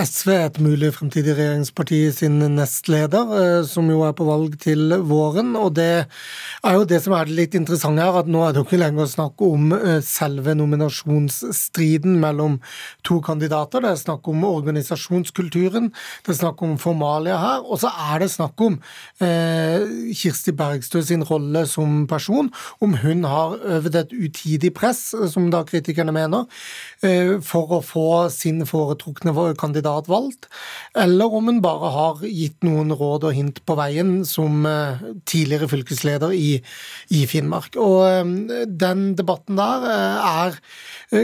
SV, 0.00 0.30
et 0.32 0.58
mulig 0.64 0.94
fremtidig 0.96 1.34
regjeringsparti, 1.36 1.98
sin 2.16 2.38
nestleder, 2.54 3.32
eh, 3.36 3.66
som 3.68 3.90
jo 3.92 3.98
er 4.06 4.14
på 4.16 4.24
valg 4.24 4.54
til 4.62 4.94
våren. 5.04 5.50
Og 5.60 5.74
det 5.76 6.06
er 6.64 6.72
jo 6.72 6.86
det 6.88 7.02
som 7.04 7.12
er 7.12 7.28
det 7.28 7.36
litt 7.36 7.56
interessante 7.58 8.00
her, 8.00 8.16
at 8.16 8.30
nå 8.32 8.40
er 8.46 8.54
det 8.54 8.62
jo 8.62 8.64
ikke 8.64 8.80
lenger 8.80 9.10
snakk 9.12 9.44
om 9.44 9.74
eh, 9.76 10.00
selve 10.00 10.54
nominasjonsstriden 10.56 12.16
mellom 12.22 12.54
to 13.04 13.18
kandidater. 13.20 13.84
Det 13.84 13.92
er 13.92 14.00
snakk 14.00 14.32
om 14.32 14.48
organisasjonskulturen, 14.48 15.92
det 16.24 16.32
er 16.32 16.40
snakk 16.40 16.64
om 16.64 16.78
formalia 16.80 17.36
her. 17.42 17.68
Og 17.68 17.82
så 17.84 17.92
er 17.92 18.24
det 18.24 18.30
snakk 18.32 18.56
om 18.70 18.80
eh, 19.20 19.84
Kirsti 20.16 20.56
Bergstø 20.56 21.04
sin 21.04 21.28
rolle 21.28 21.66
som 21.68 22.06
person, 22.08 22.48
om 22.80 22.96
hun 23.04 23.28
har 23.28 23.60
øvd 23.60 24.00
et 24.00 24.16
utidig 24.16 24.72
press, 24.80 25.10
som 25.28 25.52
da 25.52 25.60
kritikerne 25.68 26.16
mener, 26.16 26.48
eh, 27.04 27.36
for 27.44 27.65
for 27.66 27.80
å 27.80 27.84
få 27.84 28.30
sin 28.32 28.62
foretrukne 28.66 29.32
kandidat 29.58 30.08
valgt, 30.10 30.46
eller 30.96 31.32
om 31.34 31.50
hun 31.50 31.60
bare 31.64 31.90
har 31.92 32.22
gitt 32.26 32.62
noen 32.66 32.92
råd 32.94 33.24
og 33.28 33.34
hint 33.36 33.60
på 33.66 33.76
veien 33.78 34.24
som 34.26 34.66
eh, 34.68 35.02
tidligere 35.28 35.68
fylkesleder 35.70 36.34
i, 36.36 36.62
i 37.14 37.26
Finnmark. 37.28 37.76
Og 37.80 38.06
eh, 38.06 38.66
den 38.66 39.16
debatten 39.18 39.58
der 39.58 39.86
eh, 39.90 40.30
er 40.46 40.50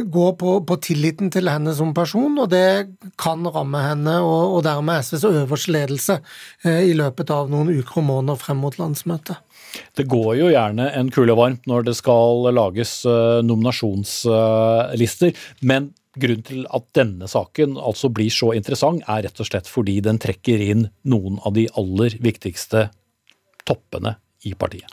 går 0.07 0.33
på, 0.39 0.57
på, 0.67 0.77
tilliten 0.83 1.31
til 1.35 1.49
henne 1.51 1.75
som 1.75 1.95
person, 1.95 2.39
og 2.39 2.51
det 2.53 2.89
kan 3.21 3.47
ramme 3.47 3.81
henne 3.83 4.19
og, 4.23 4.59
og 4.59 4.65
dermed 4.67 5.03
SVs 5.03 5.25
øverste 5.31 5.73
ledelse 5.75 6.19
i 6.63 6.93
løpet 6.95 7.31
av 7.35 7.51
noen 7.51 7.73
uker 7.73 7.99
og 7.99 8.07
måneder 8.07 8.39
frem 8.39 8.59
mot 8.63 8.79
landsmøtet. 8.79 9.37
Det 9.97 10.07
går 10.11 10.37
jo 10.39 10.53
gjerne 10.53 10.87
en 10.95 11.11
kule 11.13 11.35
varmt 11.37 11.67
når 11.71 11.83
det 11.89 11.97
skal 11.99 12.47
lages 12.55 12.93
nominasjonslister, 13.47 15.35
men 15.67 15.91
Grunnen 16.21 16.45
til 16.45 16.67
at 16.69 16.85
denne 16.97 17.29
saken 17.31 17.79
altså 17.81 18.11
blir 18.13 18.33
så 18.33 18.51
interessant, 18.57 19.05
er 19.09 19.25
rett 19.25 19.41
og 19.41 19.49
slett 19.49 19.71
fordi 19.71 20.01
den 20.05 20.21
trekker 20.21 20.61
inn 20.61 20.91
noen 21.09 21.39
av 21.41 21.55
de 21.57 21.69
aller 21.81 22.19
viktigste 22.21 22.91
toppene 23.69 24.19
i 24.49 24.55
partiet. 24.59 24.91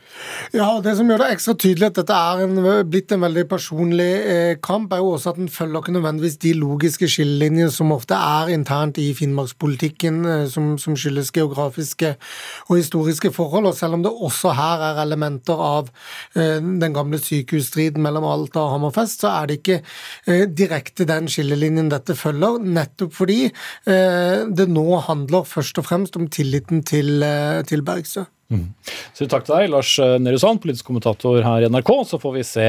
Ja, 0.53 0.67
og 0.75 0.83
Det 0.83 0.95
som 0.97 1.09
gjør 1.09 1.23
det 1.23 1.29
ekstra 1.33 1.55
tydelig 1.57 1.88
at 1.89 1.97
dette 1.97 2.13
er 2.15 2.43
en, 2.43 2.59
blitt 2.89 3.12
en 3.13 3.23
veldig 3.23 3.45
personlig 3.49 4.09
eh, 4.29 4.53
kamp, 4.62 4.93
er 4.93 5.01
jo 5.01 5.13
også 5.15 5.33
at 5.33 5.39
den 5.41 5.49
følger 5.49 5.81
ikke 5.81 5.95
nødvendigvis 5.95 6.38
de 6.43 6.53
logiske 6.57 7.09
skillelinjene 7.09 7.73
som 7.73 7.93
ofte 7.95 8.17
er 8.17 8.53
internt 8.53 8.99
i 9.01 9.09
finnmarkspolitikken, 9.17 10.21
eh, 10.25 10.45
som, 10.53 10.71
som, 10.81 10.97
skyldes 10.99 11.33
geografiske 11.33 12.15
og 12.67 12.77
historiske 12.77 13.31
forhold. 13.33 13.71
og 13.71 13.77
Selv 13.77 13.97
om 13.97 14.05
det 14.05 14.13
også 14.13 14.53
her 14.57 14.85
er 14.91 15.03
elementer 15.05 15.65
av 15.65 15.89
eh, 16.35 16.57
den 16.62 16.93
gamle 16.93 17.21
sykehusstriden 17.21 18.03
mellom 18.05 18.27
Alta 18.29 18.65
og 18.67 18.75
Hammerfest, 18.75 19.25
så 19.25 19.33
er 19.33 19.49
det 19.49 19.62
ikke 19.62 19.81
eh, 19.81 20.45
direkte 20.45 21.09
den 21.09 21.29
skillelinjen 21.31 21.89
dette 21.89 22.17
følger, 22.17 22.62
nettopp 22.62 23.15
fordi 23.17 23.45
eh, 23.49 24.45
det 24.45 24.69
nå 24.69 24.89
handler 25.09 25.47
først 25.47 25.81
og 25.81 25.89
fremst 25.89 26.19
om 26.19 26.29
tilliten 26.29 26.83
til, 26.85 27.23
eh, 27.25 27.63
til 27.65 27.85
Bergstø. 27.85 28.29
Mm. 28.49 28.73
Så 29.13 29.27
takk 29.29 29.45
til 29.45 29.55
deg, 29.55 29.69
Lars 29.73 29.93
Nehru 30.21 30.39
Sand, 30.41 30.62
politisk 30.63 30.89
kommentator 30.89 31.43
her 31.45 31.65
i 31.65 31.69
NRK. 31.69 31.93
Så 32.09 32.21
får 32.21 32.35
vi 32.39 32.47
se 32.47 32.67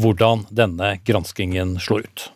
hvordan 0.00 0.46
denne 0.50 0.96
granskingen 1.06 1.78
slår 1.82 2.06
ut. 2.08 2.28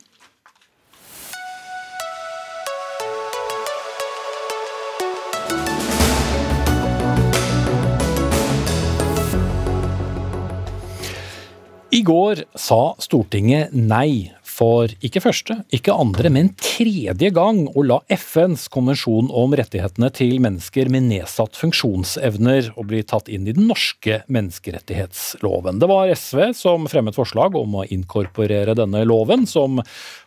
I 11.94 12.00
går 12.02 12.40
sa 12.59 12.96
Stortinget 12.98 13.70
nei 13.70 14.33
for 14.55 14.93
ikke 15.05 15.23
første, 15.25 15.57
ikke 15.75 15.95
andre, 15.99 16.31
men 16.31 16.53
tredje 16.61 17.31
gang 17.35 17.64
å 17.75 17.83
la 17.87 17.99
FNs 18.12 18.69
konvensjon 18.73 19.31
om 19.35 19.55
rettighetene 19.57 20.11
til 20.14 20.37
mennesker 20.45 20.90
med 20.93 21.09
nedsatt 21.09 21.59
funksjonsevner 21.59 22.71
å 22.79 22.85
bli 22.87 23.03
tatt 23.07 23.31
inn 23.33 23.49
i 23.49 23.55
den 23.57 23.67
norske 23.71 24.21
menneskerettighetsloven. 24.33 25.81
Det 25.83 25.88
var 25.90 26.12
SV 26.14 26.53
som 26.57 26.87
fremmet 26.90 27.19
forslag 27.19 27.57
om 27.59 27.81
å 27.81 27.87
inkorporere 27.95 28.77
denne 28.79 29.03
loven, 29.09 29.49
som 29.51 29.81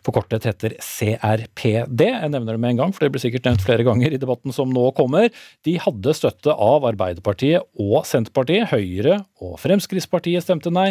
forkortet 0.06 0.48
heter 0.50 0.76
CRPD. 0.84 2.04
Jeg 2.08 2.32
nevner 2.34 2.56
det 2.56 2.62
med 2.62 2.74
en 2.74 2.82
gang, 2.82 2.92
for 2.94 3.06
det 3.06 3.14
blir 3.14 3.24
sikkert 3.24 3.48
nevnt 3.48 3.64
flere 3.64 3.86
ganger 3.86 4.12
i 4.12 4.20
debatten 4.20 4.54
som 4.54 4.72
nå 4.74 4.90
kommer. 4.98 5.32
De 5.64 5.78
hadde 5.80 6.16
støtte 6.16 6.52
av 6.52 6.84
Arbeiderpartiet 6.90 7.64
og 7.80 8.04
Senterpartiet. 8.08 8.68
Høyre 8.68 9.22
og 9.40 9.56
Fremskrittspartiet 9.62 10.44
stemte 10.44 10.72
nei. 10.74 10.90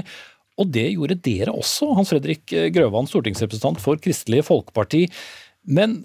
Og 0.57 0.69
det 0.73 0.87
gjorde 0.91 1.19
dere 1.21 1.53
også, 1.53 1.91
Hans 1.97 2.11
Fredrik 2.13 2.49
Grøvan, 2.73 3.09
stortingsrepresentant 3.09 3.81
for 3.83 3.99
Kristelig 4.01 4.43
Folkeparti. 4.47 5.05
Men 5.69 5.99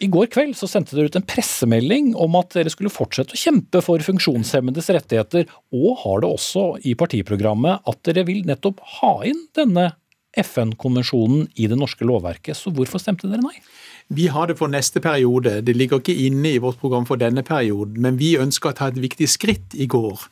i 0.00 0.08
går 0.08 0.30
kveld 0.32 0.54
så 0.56 0.68
sendte 0.70 0.96
dere 0.96 1.10
ut 1.10 1.16
en 1.18 1.26
pressemelding 1.28 2.12
om 2.16 2.36
at 2.38 2.54
dere 2.56 2.72
skulle 2.72 2.92
fortsette 2.92 3.36
å 3.36 3.40
kjempe 3.40 3.82
for 3.84 4.00
funksjonshemmedes 4.04 4.88
rettigheter, 4.96 5.50
og 5.76 6.04
har 6.04 6.22
det 6.22 6.30
også 6.30 6.64
i 6.88 6.94
partiprogrammet 6.98 7.84
at 7.90 8.00
dere 8.08 8.24
vil 8.28 8.46
nettopp 8.48 8.80
ha 9.00 9.18
inn 9.28 9.42
denne 9.58 9.90
FN-konvensjonen 10.40 11.48
i 11.58 11.66
det 11.68 11.76
norske 11.76 12.06
lovverket. 12.06 12.56
Så 12.56 12.72
hvorfor 12.72 13.02
stemte 13.02 13.28
dere 13.28 13.42
nei? 13.42 13.58
Vi 14.10 14.26
har 14.26 14.48
det 14.50 14.56
for 14.58 14.66
neste 14.66 14.98
periode. 15.00 15.60
Det 15.62 15.76
ligger 15.76 16.00
ikke 16.00 16.14
inne 16.26 16.50
i 16.50 16.58
vårt 16.58 16.80
program 16.80 17.04
for 17.06 17.14
denne 17.14 17.44
perioden. 17.46 18.00
Men 18.02 18.16
vi 18.18 18.32
ønsker 18.42 18.72
å 18.72 18.74
ta 18.74 18.88
et 18.90 18.96
viktig 18.98 19.28
skritt 19.30 19.76
i 19.78 19.86
går 19.86 20.24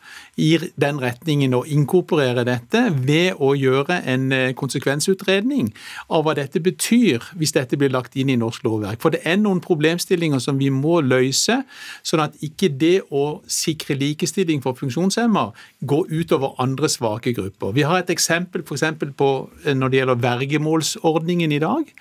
i 0.43 0.49
den 0.75 0.99
retningen 0.99 1.55
å 1.55 1.61
inkorporere 1.63 2.43
dette 2.47 2.81
ved 2.91 3.39
å 3.39 3.53
gjøre 3.55 4.01
en 4.11 4.33
eh, 4.35 4.51
konsekvensutredning 4.59 5.71
av 6.11 6.25
hva 6.27 6.35
dette 6.35 6.59
betyr 6.59 7.23
hvis 7.39 7.55
dette 7.55 7.79
blir 7.79 7.93
lagt 7.95 8.19
inn 8.19 8.33
i 8.35 8.37
norsk 8.41 8.67
lovverk. 8.67 8.99
For 9.03 9.15
det 9.15 9.21
er 9.23 9.39
noen 9.39 9.63
problemstillinger 9.63 10.43
som 10.43 10.59
vi 10.59 10.73
må 10.75 10.99
løse, 11.07 11.61
sånn 12.03 12.25
at 12.25 12.35
ikke 12.43 12.73
det 12.83 12.97
å 13.15 13.41
sikre 13.47 13.95
likestilling 13.99 14.59
for 14.65 14.75
funksjonshemmer 14.79 15.55
går 15.87 16.11
utover 16.19 16.59
andre 16.59 16.91
svake 16.91 17.31
grupper. 17.39 17.79
Vi 17.79 17.87
har 17.87 18.03
et 18.03 18.11
eksempel 18.11 18.67
f.eks. 18.67 18.89
på 19.15 19.31
eh, 19.63 19.79
når 19.79 19.95
det 19.95 20.03
gjelder 20.03 20.27
vergemålsordningen 20.27 21.55
i 21.55 21.63
dag, 21.63 21.95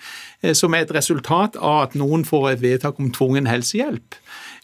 som 0.54 0.74
er 0.74 0.86
et 0.86 0.94
resultat 0.94 1.58
av 1.58 1.88
at 1.88 1.96
noen 1.98 2.26
får 2.26 2.52
et 2.52 2.62
vedtak 2.62 3.00
om 3.02 3.12
tvungen 3.14 3.50
helsehjelp. 3.50 4.18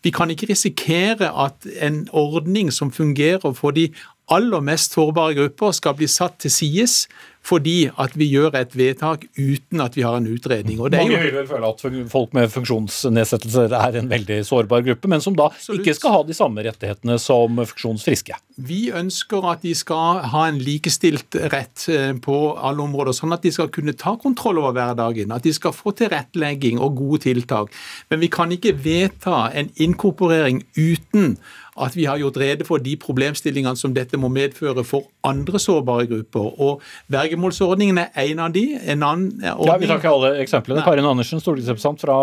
Vi 0.03 0.11
kan 0.13 0.29
ikke 0.29 0.51
risikere 0.51 1.31
at 1.45 1.65
en 1.81 2.03
ordning 2.11 2.71
som 2.73 2.91
fungerer 2.91 3.55
for 3.57 3.71
de 3.71 3.87
aller 4.31 4.63
mest 4.63 4.95
sårbare 4.95 5.35
grupper, 5.37 5.71
skal 5.75 5.97
bli 5.99 6.07
satt 6.07 6.39
til 6.43 6.53
sides 6.53 7.03
fordi 7.43 7.89
at 7.99 8.13
vi 8.15 8.29
gjør 8.31 8.55
et 8.55 8.75
vedtak 8.77 9.25
uten 9.35 9.83
at 9.83 9.97
vi 9.97 10.05
har 10.05 10.15
en 10.15 10.27
utredning. 10.31 10.79
Mange 10.79 11.11
jo... 11.11 11.19
vil 11.25 11.33
vel 11.35 11.47
føle 11.49 11.71
at 11.73 11.81
folk 12.11 12.35
med 12.37 12.51
funksjonsnedsettelser 12.53 13.75
er 13.75 13.97
en 13.99 14.07
veldig 14.11 14.37
sårbar 14.47 14.85
gruppe, 14.85 15.09
men 15.11 15.23
som 15.23 15.35
da 15.35 15.49
Absolutt. 15.51 15.81
ikke 15.83 15.97
skal 15.97 16.15
ha 16.15 16.21
de 16.27 16.37
samme 16.37 16.63
rettighetene 16.63 17.17
som 17.19 17.59
funksjonsfriske. 17.59 18.37
Vi 18.63 18.79
ønsker 18.95 19.43
at 19.49 19.65
de 19.65 19.73
skal 19.75 20.21
ha 20.31 20.45
en 20.47 20.61
likestilt 20.63 21.35
rett 21.51 21.87
eh, 21.91 22.13
på 22.23 22.37
alle 22.55 22.85
områder, 22.85 23.17
sånn 23.17 23.35
at 23.35 23.43
de 23.43 23.51
skal 23.51 23.71
kunne 23.73 23.95
ta 23.97 24.15
kontroll 24.21 24.61
over 24.61 24.77
hverdagen. 24.77 25.33
At 25.35 25.43
de 25.43 25.51
skal 25.55 25.75
få 25.75 25.91
tilrettelegging 25.99 26.79
og 26.79 26.95
gode 27.01 27.25
tiltak. 27.25 27.73
Men 28.13 28.23
vi 28.23 28.31
kan 28.31 28.55
ikke 28.55 28.77
vedta 28.85 29.49
en 29.51 29.73
inkorporering 29.83 30.63
uten 30.79 31.35
at 31.75 31.95
vi 31.97 32.05
har 32.05 32.19
gjort 32.21 32.37
rede 32.41 32.67
for 32.67 32.81
de 32.83 32.95
problemstillingene 32.99 33.79
som 33.79 33.93
dette 33.95 34.19
må 34.19 34.29
medføre 34.33 34.85
for 34.85 35.09
andre 35.25 35.61
sårbare 35.61 36.05
grupper. 36.09 36.51
Og 36.61 36.83
Vergemålsordningen 37.13 38.01
er 38.03 38.11
en 38.27 38.43
av 38.45 38.53
de. 38.55 38.65
En 38.77 39.05
annen 39.05 39.29
ordning 39.55 39.71
ja, 39.71 39.79
Vi 39.81 39.89
tar 39.89 40.01
ikke 40.01 40.13
alle 40.13 40.33
eksemplene. 40.43 40.81
Nei. 40.81 40.87
Karin 40.87 41.09
Andersen, 41.09 41.41
stortingsrepresentant 41.43 42.05
fra 42.05 42.17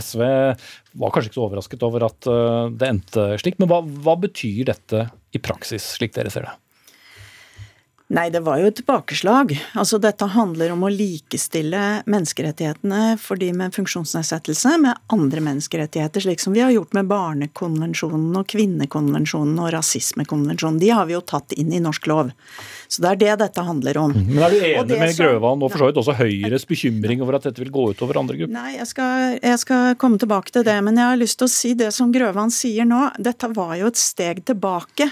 SV, 0.00 0.24
var 1.02 1.14
kanskje 1.14 1.32
ikke 1.32 1.40
så 1.40 1.46
overrasket 1.48 1.86
over 1.86 2.08
at 2.08 2.28
eh, 2.30 2.72
det 2.80 2.88
endte 2.88 3.28
slik. 3.42 3.60
Men 3.60 3.70
hva, 3.72 3.82
hva 3.82 4.16
betyr 4.24 4.66
dette 4.72 5.06
i 5.32 5.40
praksis, 5.42 5.94
slik 5.98 6.16
dere 6.16 6.32
ser 6.32 6.48
det? 6.48 6.56
Nei, 8.12 8.26
det 8.28 8.42
var 8.44 8.58
jo 8.60 8.66
et 8.68 8.76
tilbakeslag. 8.76 9.54
Altså, 9.72 9.96
dette 9.96 10.26
handler 10.34 10.74
om 10.74 10.82
å 10.84 10.90
likestille 10.92 12.02
menneskerettighetene 12.12 13.14
for 13.16 13.40
de 13.40 13.46
med 13.56 13.72
funksjonsnedsettelse 13.72 14.74
med 14.82 15.14
andre 15.14 15.40
menneskerettigheter, 15.46 16.20
slik 16.26 16.42
som 16.42 16.52
vi 16.52 16.60
har 16.60 16.74
gjort 16.74 16.92
med 16.92 17.08
Barnekonvensjonen 17.08 18.36
og 18.36 18.50
Kvinnekonvensjonen 18.52 19.56
og 19.64 19.70
Rasismekonvensjonen. 19.72 20.76
De 20.82 20.90
har 20.92 21.08
vi 21.08 21.16
jo 21.16 21.22
tatt 21.24 21.56
inn 21.56 21.72
i 21.72 21.80
norsk 21.80 22.10
lov. 22.12 22.34
Så 22.84 23.00
det 23.00 23.14
er 23.14 23.22
det 23.22 23.38
dette 23.46 23.64
handler 23.64 24.02
om. 24.02 24.12
Men 24.12 24.44
Er 24.44 24.52
du 24.52 24.58
enig 24.60 25.00
med 25.06 25.16
Grøvan 25.16 25.64
og 25.64 25.72
for 25.72 25.80
så 25.80 25.88
vidt 25.88 26.02
også 26.04 26.18
Høyres 26.20 26.68
bekymring 26.68 27.24
over 27.24 27.40
at 27.40 27.48
dette 27.48 27.64
vil 27.64 27.72
gå 27.72 27.86
utover 27.94 28.20
andre 28.20 28.36
grupper? 28.42 28.52
Nei, 28.58 28.74
jeg 28.76 28.90
skal, 28.92 29.38
jeg 29.40 29.64
skal 29.64 29.96
komme 29.96 30.20
tilbake 30.20 30.52
til 30.52 30.68
det, 30.68 30.76
men 30.84 31.00
jeg 31.00 31.14
har 31.14 31.22
lyst 31.22 31.40
til 31.40 31.48
å 31.48 31.54
si 31.56 31.72
det 31.80 31.88
som 31.96 32.12
Grøvan 32.12 32.52
sier 32.52 32.84
nå. 32.84 33.06
Dette 33.16 33.48
var 33.56 33.72
jo 33.80 33.88
et 33.88 34.04
steg 34.04 34.44
tilbake. 34.52 35.08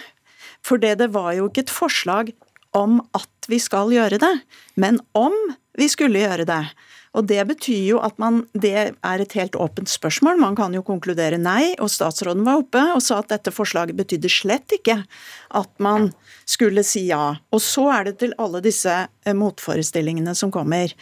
For 0.60 0.76
det, 0.76 0.98
det 1.00 1.08
var 1.16 1.32
jo 1.38 1.48
ikke 1.48 1.64
et 1.64 1.72
forslag 1.72 2.36
om 2.76 3.00
at 3.16 3.50
vi 3.50 3.58
skal 3.62 3.92
gjøre 3.94 4.20
det, 4.22 4.34
men 4.80 5.00
om 5.16 5.34
vi 5.78 5.88
skulle 5.90 6.22
gjøre 6.22 6.46
det. 6.48 6.62
Og 7.18 7.26
Det 7.26 7.42
betyr 7.42 7.82
jo 7.88 7.98
at 8.06 8.14
man, 8.22 8.44
det 8.54 8.70
er 8.94 9.22
et 9.22 9.32
helt 9.34 9.56
åpent 9.58 9.90
spørsmål. 9.90 10.38
Man 10.38 10.54
kan 10.54 10.74
jo 10.74 10.84
konkludere 10.86 11.40
nei, 11.42 11.74
og 11.82 11.90
statsråden 11.90 12.44
var 12.46 12.60
oppe 12.62 12.82
og 12.94 13.02
sa 13.02 13.18
at 13.18 13.32
dette 13.32 13.50
forslaget 13.50 13.98
betydde 13.98 14.30
slett 14.30 14.76
ikke 14.76 15.00
at 15.58 15.70
man 15.82 16.12
skulle 16.46 16.84
si 16.86 17.08
ja. 17.08 17.34
Og 17.50 17.62
så 17.64 17.88
er 17.96 18.06
det 18.06 18.20
til 18.22 18.34
alle 18.38 18.62
disse 18.62 18.94
eh, 18.94 19.34
motforestillingene 19.34 20.36
som 20.38 20.54
kommer. 20.54 20.94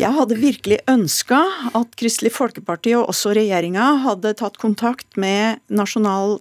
Jeg 0.00 0.16
hadde 0.16 0.40
virkelig 0.40 0.80
ønska 0.88 1.42
at 1.76 1.92
Kristelig 2.00 2.32
Folkeparti 2.32 2.96
og 2.96 3.10
også 3.12 3.36
regjeringa 3.36 3.90
hadde 4.06 4.32
tatt 4.40 4.56
kontakt 4.62 5.20
med 5.20 5.60
Nasjonal 5.68 6.38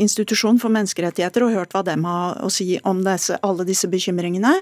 institusjon 0.00 0.60
for 0.62 0.72
menneskerettigheter 0.74 1.46
og 1.46 1.54
hørt 1.56 1.76
hva 1.76 1.84
de 1.86 1.96
har 2.04 2.40
å 2.42 2.50
si 2.52 2.76
om 2.88 3.02
disse, 3.06 3.38
alle 3.42 3.66
disse 3.68 3.90
bekymringene, 3.90 4.54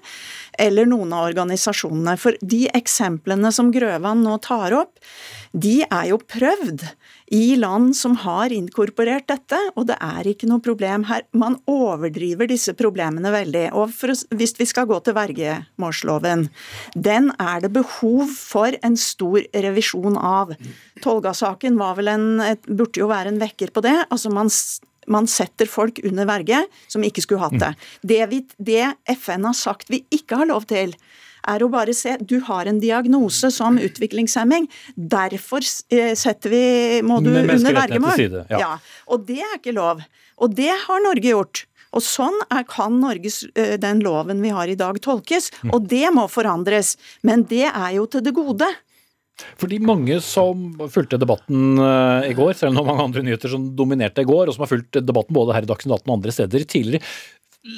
eller 0.61 0.88
noen 0.88 1.14
av 1.16 1.29
organisasjonene. 1.31 2.16
For 2.20 2.38
de 2.40 2.66
eksemplene 2.77 3.53
som 3.55 3.73
Grøvan 3.75 4.25
nå 4.25 4.38
tar 4.44 4.77
opp, 4.77 4.99
de 5.51 5.81
er 5.83 6.11
jo 6.12 6.20
prøvd 6.23 6.85
i 7.35 7.57
land 7.59 7.94
som 7.99 8.16
har 8.23 8.51
inkorporert 8.55 9.29
dette, 9.31 9.59
og 9.79 9.87
det 9.88 9.96
er 10.03 10.27
ikke 10.31 10.49
noe 10.51 10.62
problem 10.62 11.07
her. 11.11 11.25
Man 11.31 11.57
overdriver 11.70 12.51
disse 12.51 12.75
problemene 12.79 13.31
veldig. 13.35 13.68
Og 13.79 13.94
for, 13.94 14.14
hvis 14.35 14.55
vi 14.59 14.66
skal 14.66 14.88
gå 14.90 14.99
til 15.07 15.14
vergemålsloven, 15.18 16.49
den 16.94 17.31
er 17.38 17.62
det 17.62 17.73
behov 17.75 18.31
for 18.35 18.75
en 18.83 18.99
stor 18.99 19.46
revisjon 19.55 20.18
av. 20.18 20.55
Tolga-saken 21.03 21.79
burde 21.79 23.03
jo 23.03 23.11
være 23.11 23.35
en 23.35 23.42
vekker 23.42 23.75
på 23.75 23.87
det. 23.87 23.96
Altså 24.11 24.35
man 24.35 24.51
man 25.08 25.28
setter 25.30 25.68
folk 25.70 26.00
under 26.04 26.28
verge 26.28 26.64
som 26.90 27.04
ikke 27.06 27.24
skulle 27.24 27.42
hatt 27.44 27.58
det. 27.60 27.72
Det, 28.02 28.20
vi, 28.30 28.42
det 28.58 28.92
FN 29.16 29.48
har 29.48 29.56
sagt 29.56 29.90
vi 29.92 30.04
ikke 30.12 30.42
har 30.42 30.50
lov 30.50 30.68
til, 30.70 30.94
er 31.48 31.62
å 31.64 31.70
bare 31.72 31.94
se 31.96 32.16
du 32.20 32.38
har 32.46 32.68
en 32.68 32.80
diagnose 32.82 33.50
som 33.54 33.78
utviklingshemming. 33.80 34.68
Derfor 34.94 35.64
eh, 35.64 36.12
setter 36.18 36.52
vi, 36.52 36.64
må 37.06 37.20
du 37.24 37.32
under 37.32 37.80
vergemål. 37.80 38.26
Ja. 38.52 38.60
ja. 38.60 38.70
Og 39.08 39.24
det 39.28 39.40
er 39.40 39.56
ikke 39.56 39.76
lov. 39.76 40.04
Og 40.40 40.54
det 40.56 40.72
har 40.72 41.04
Norge 41.04 41.32
gjort. 41.32 41.64
Og 41.96 42.04
Sånn 42.06 42.36
er, 42.46 42.62
kan 42.70 43.00
Norges, 43.02 43.42
eh, 43.58 43.74
den 43.80 44.02
loven 44.04 44.42
vi 44.44 44.52
har 44.54 44.70
i 44.70 44.78
dag 44.78 45.00
tolkes, 45.02 45.50
og 45.72 45.88
det 45.90 46.06
må 46.14 46.28
forandres. 46.30 46.94
Men 47.26 47.42
det 47.50 47.66
er 47.66 47.96
jo 47.96 48.06
til 48.10 48.22
det 48.26 48.36
gode. 48.36 48.68
Fordi 49.61 49.81
mange 49.83 50.20
som 50.24 50.70
fulgte 50.92 51.20
debatten 51.20 51.81
eh, 51.81 52.31
i 52.31 52.37
går, 52.38 52.55
selv 52.59 52.72
om 52.72 52.79
det 52.79 52.85
var 52.85 52.90
mange 52.92 53.09
andre 53.11 53.26
nyheter 53.26 53.53
som 53.53 53.68
dominerte 53.76 54.24
i 54.24 54.29
går, 54.29 54.48
og 54.48 54.57
som 54.57 54.66
har 54.66 54.72
fulgt 54.72 55.00
debatten 55.03 55.37
både 55.37 55.57
her 55.57 55.66
i 55.66 55.70
Dagsnytt 55.70 55.96
18 56.00 56.07
og 56.07 56.16
andre 56.18 56.35
steder 56.37 56.66
tidligere, 56.70 57.12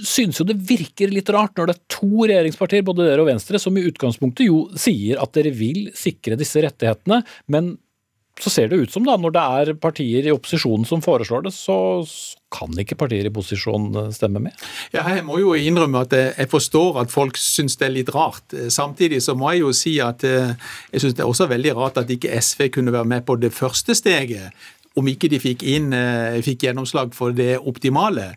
synes 0.07 0.39
jo 0.39 0.47
det 0.47 0.61
virker 0.63 1.11
litt 1.11 1.31
rart 1.35 1.57
når 1.59 1.71
det 1.71 1.75
er 1.75 1.95
to 1.97 2.27
regjeringspartier, 2.27 2.85
både 2.87 3.09
dere 3.09 3.25
og 3.25 3.31
Venstre, 3.33 3.59
som 3.63 3.77
i 3.77 3.87
utgangspunktet 3.89 4.47
jo 4.47 4.67
sier 4.79 5.19
at 5.23 5.33
dere 5.35 5.51
vil 5.57 5.89
sikre 5.99 6.39
disse 6.39 6.63
rettighetene, 6.63 7.23
men 7.51 7.75
så 8.41 8.51
ser 8.51 8.71
det 8.71 8.79
ut 8.81 8.93
som 8.93 9.05
da, 9.07 9.19
når 9.21 9.35
det 9.35 9.43
er 9.61 9.73
partier 9.81 10.27
i 10.27 10.33
opposisjonen 10.33 10.87
som 10.89 11.03
foreslår 11.05 11.45
det, 11.47 11.53
så 11.55 11.77
kan 12.53 12.73
ikke 12.81 12.97
partier 13.01 13.29
i 13.29 13.33
posisjon 13.33 13.91
eh, 13.97 14.11
stemme 14.17 14.43
med? 14.47 14.67
Ja, 14.95 15.05
jeg 15.13 15.25
må 15.29 15.39
jo 15.41 15.55
innrømme 15.57 16.05
at 16.07 16.17
jeg 16.17 16.51
forstår 16.53 17.03
at 17.05 17.13
folk 17.13 17.41
syns 17.41 17.79
det 17.81 17.89
er 17.89 17.97
litt 17.97 18.13
rart. 18.15 18.57
Samtidig 18.73 19.23
så 19.25 19.37
må 19.39 19.53
jeg 19.53 19.65
jo 19.65 19.73
si 19.77 19.97
at 20.05 20.25
eh, 20.29 20.55
jeg 20.93 21.05
syns 21.05 21.19
det 21.19 21.25
er 21.25 21.33
også 21.33 21.49
veldig 21.53 21.75
rart 21.79 22.01
at 22.01 22.13
ikke 22.13 22.33
SV 22.41 22.69
kunne 22.79 22.95
være 22.95 23.11
med 23.17 23.27
på 23.29 23.37
det 23.41 23.53
første 23.57 23.97
steget 23.99 24.53
om 24.97 25.09
ikke 25.09 25.31
de 25.33 25.41
fikk, 25.43 25.63
inn, 25.63 25.93
eh, 25.97 26.41
fikk 26.45 26.67
gjennomslag 26.67 27.15
for 27.17 27.35
det 27.37 27.59
optimale. 27.59 28.33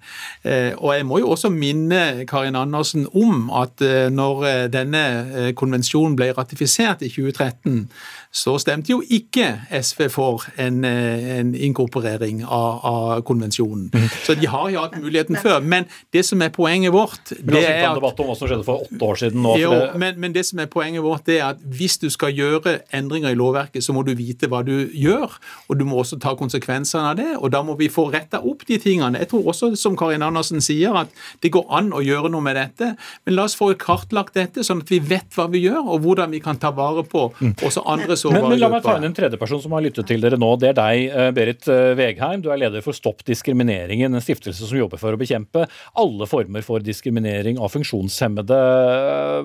Og 0.45 0.91
jeg 0.93 1.05
må 1.05 1.19
jo 1.19 1.31
også 1.33 1.49
minne 1.49 2.25
Karin 2.29 2.55
Andersen 2.55 3.07
om 3.13 3.49
at 3.49 3.81
når 4.13 4.69
denne 4.73 5.53
konvensjonen 5.57 6.15
ble 6.15 6.31
ratifisert 6.37 7.01
i 7.01 7.09
2013, 7.09 7.87
så 8.35 8.57
stemte 8.59 8.91
jo 8.91 8.99
ikke 8.99 9.47
SV 9.71 10.09
for 10.11 10.43
en, 10.59 10.83
eh, 10.85 11.37
en 11.39 11.53
inkorporering 11.55 12.41
av, 12.43 12.79
av 12.83 13.21
konvensjonen. 13.27 13.87
Mm. 13.93 14.09
Så 14.25 14.35
de 14.35 14.49
har 14.51 14.69
jo 14.73 14.81
hatt 14.83 14.97
muligheten 14.99 15.39
før. 15.39 15.61
Men 15.63 15.87
det 16.13 16.25
som 16.27 16.43
er 16.43 16.51
poenget 16.51 16.91
vårt 16.91 17.31
det 17.31 17.61
er 17.63 17.85
at, 17.87 17.95
debatt 17.95 18.19
om 18.19 18.27
hva 18.27 18.35
som 18.35 18.49
skjedde 18.49 18.67
for 18.67 18.83
åtte 18.83 19.07
år 19.07 19.21
siden 19.21 19.39
nå. 19.45 19.55
Jo, 19.61 19.71
men, 19.95 20.19
men, 20.19 20.35
det 20.35 20.43
som 20.49 20.59
er 20.59 20.67
poenget 20.71 21.05
vårt, 21.05 21.23
det 21.29 21.39
er 21.39 21.53
at 21.53 21.63
hvis 21.63 21.95
du 22.01 22.09
skal 22.11 22.35
gjøre 22.35 22.81
endringer 22.95 23.31
i 23.31 23.39
lovverket, 23.39 23.85
så 23.85 23.95
må 23.95 24.03
du 24.03 24.11
vite 24.19 24.51
hva 24.51 24.65
du 24.67 24.89
gjør, 24.91 25.37
og 25.69 25.79
du 25.79 25.85
må 25.87 26.03
også 26.03 26.19
ta 26.19 26.35
konsekvensene 26.45 27.11
av 27.11 27.19
det. 27.19 27.31
Og 27.39 27.51
da 27.53 27.61
må 27.65 27.75
vi 27.79 27.89
få 27.91 28.07
retta 28.13 28.41
opp 28.45 28.65
de 28.69 28.79
tingene. 28.81 29.19
Jeg 29.21 29.31
tror 29.33 29.51
også, 29.51 29.73
som 29.79 29.97
Karin 29.99 30.25
Andersen 30.25 30.63
sier, 30.63 30.95
at 30.95 31.11
det 31.43 31.51
går 31.55 31.67
an 31.73 31.91
å 31.95 32.01
gjøre 32.05 32.31
noe 32.33 32.43
med 32.45 32.57
dette. 32.59 32.93
Men 33.25 33.37
la 33.37 33.47
oss 33.49 33.57
få 33.57 33.71
kartlagt 33.79 34.35
dette, 34.37 34.63
sånn 34.65 34.83
at 34.83 34.91
vi 34.91 35.01
vet 35.03 35.35
hva 35.35 35.47
vi 35.51 35.65
gjør, 35.65 35.81
og 35.83 36.05
hvordan 36.05 36.33
vi 36.33 36.41
kan 36.43 36.59
ta 36.61 36.71
vare 36.75 37.03
på 37.07 37.27
mm. 37.33 37.55
også 37.65 37.83
andre 37.85 38.15
men, 38.31 38.47
men 38.49 38.59
la 38.61 38.69
meg 38.71 38.85
ta 38.85 38.95
inn 38.97 39.07
en 39.09 39.15
tredjeperson 39.15 39.61
som 39.63 39.75
har 39.75 39.83
lyttet 39.85 40.07
til 40.09 40.23
dere 40.23 40.39
nå. 40.39 40.51
Det 40.61 40.71
er 40.71 40.77
deg, 40.77 41.03
eh, 41.09 41.31
Berit 41.35 41.67
eh, 41.71 41.93
Vegheim. 41.97 42.43
Du 42.43 42.51
er 42.53 42.61
leder 42.61 42.85
for 42.85 42.95
Stopp 42.95 43.23
diskrimineringen, 43.27 44.13
en 44.13 44.23
stiftelse 44.23 44.69
som 44.69 44.79
jobber 44.79 45.01
for 45.01 45.15
å 45.15 45.19
bekjempe 45.19 45.65
alle 46.01 46.29
former 46.29 46.65
for 46.65 46.83
diskriminering 46.83 47.59
av 47.61 47.73
funksjonshemmede. 47.75 48.61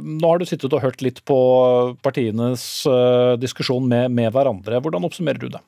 Nå 0.05 0.33
har 0.33 0.41
du 0.41 0.49
sittet 0.49 0.73
og 0.73 0.85
hørt 0.85 1.03
litt 1.05 1.23
på 1.29 1.41
partienes 2.05 2.65
eh, 2.89 3.35
diskusjon 3.41 3.89
med, 3.91 4.11
med 4.15 4.33
hverandre. 4.35 4.81
Hvordan 4.85 5.09
oppsummerer 5.09 5.43
du 5.43 5.51
det? 5.53 5.63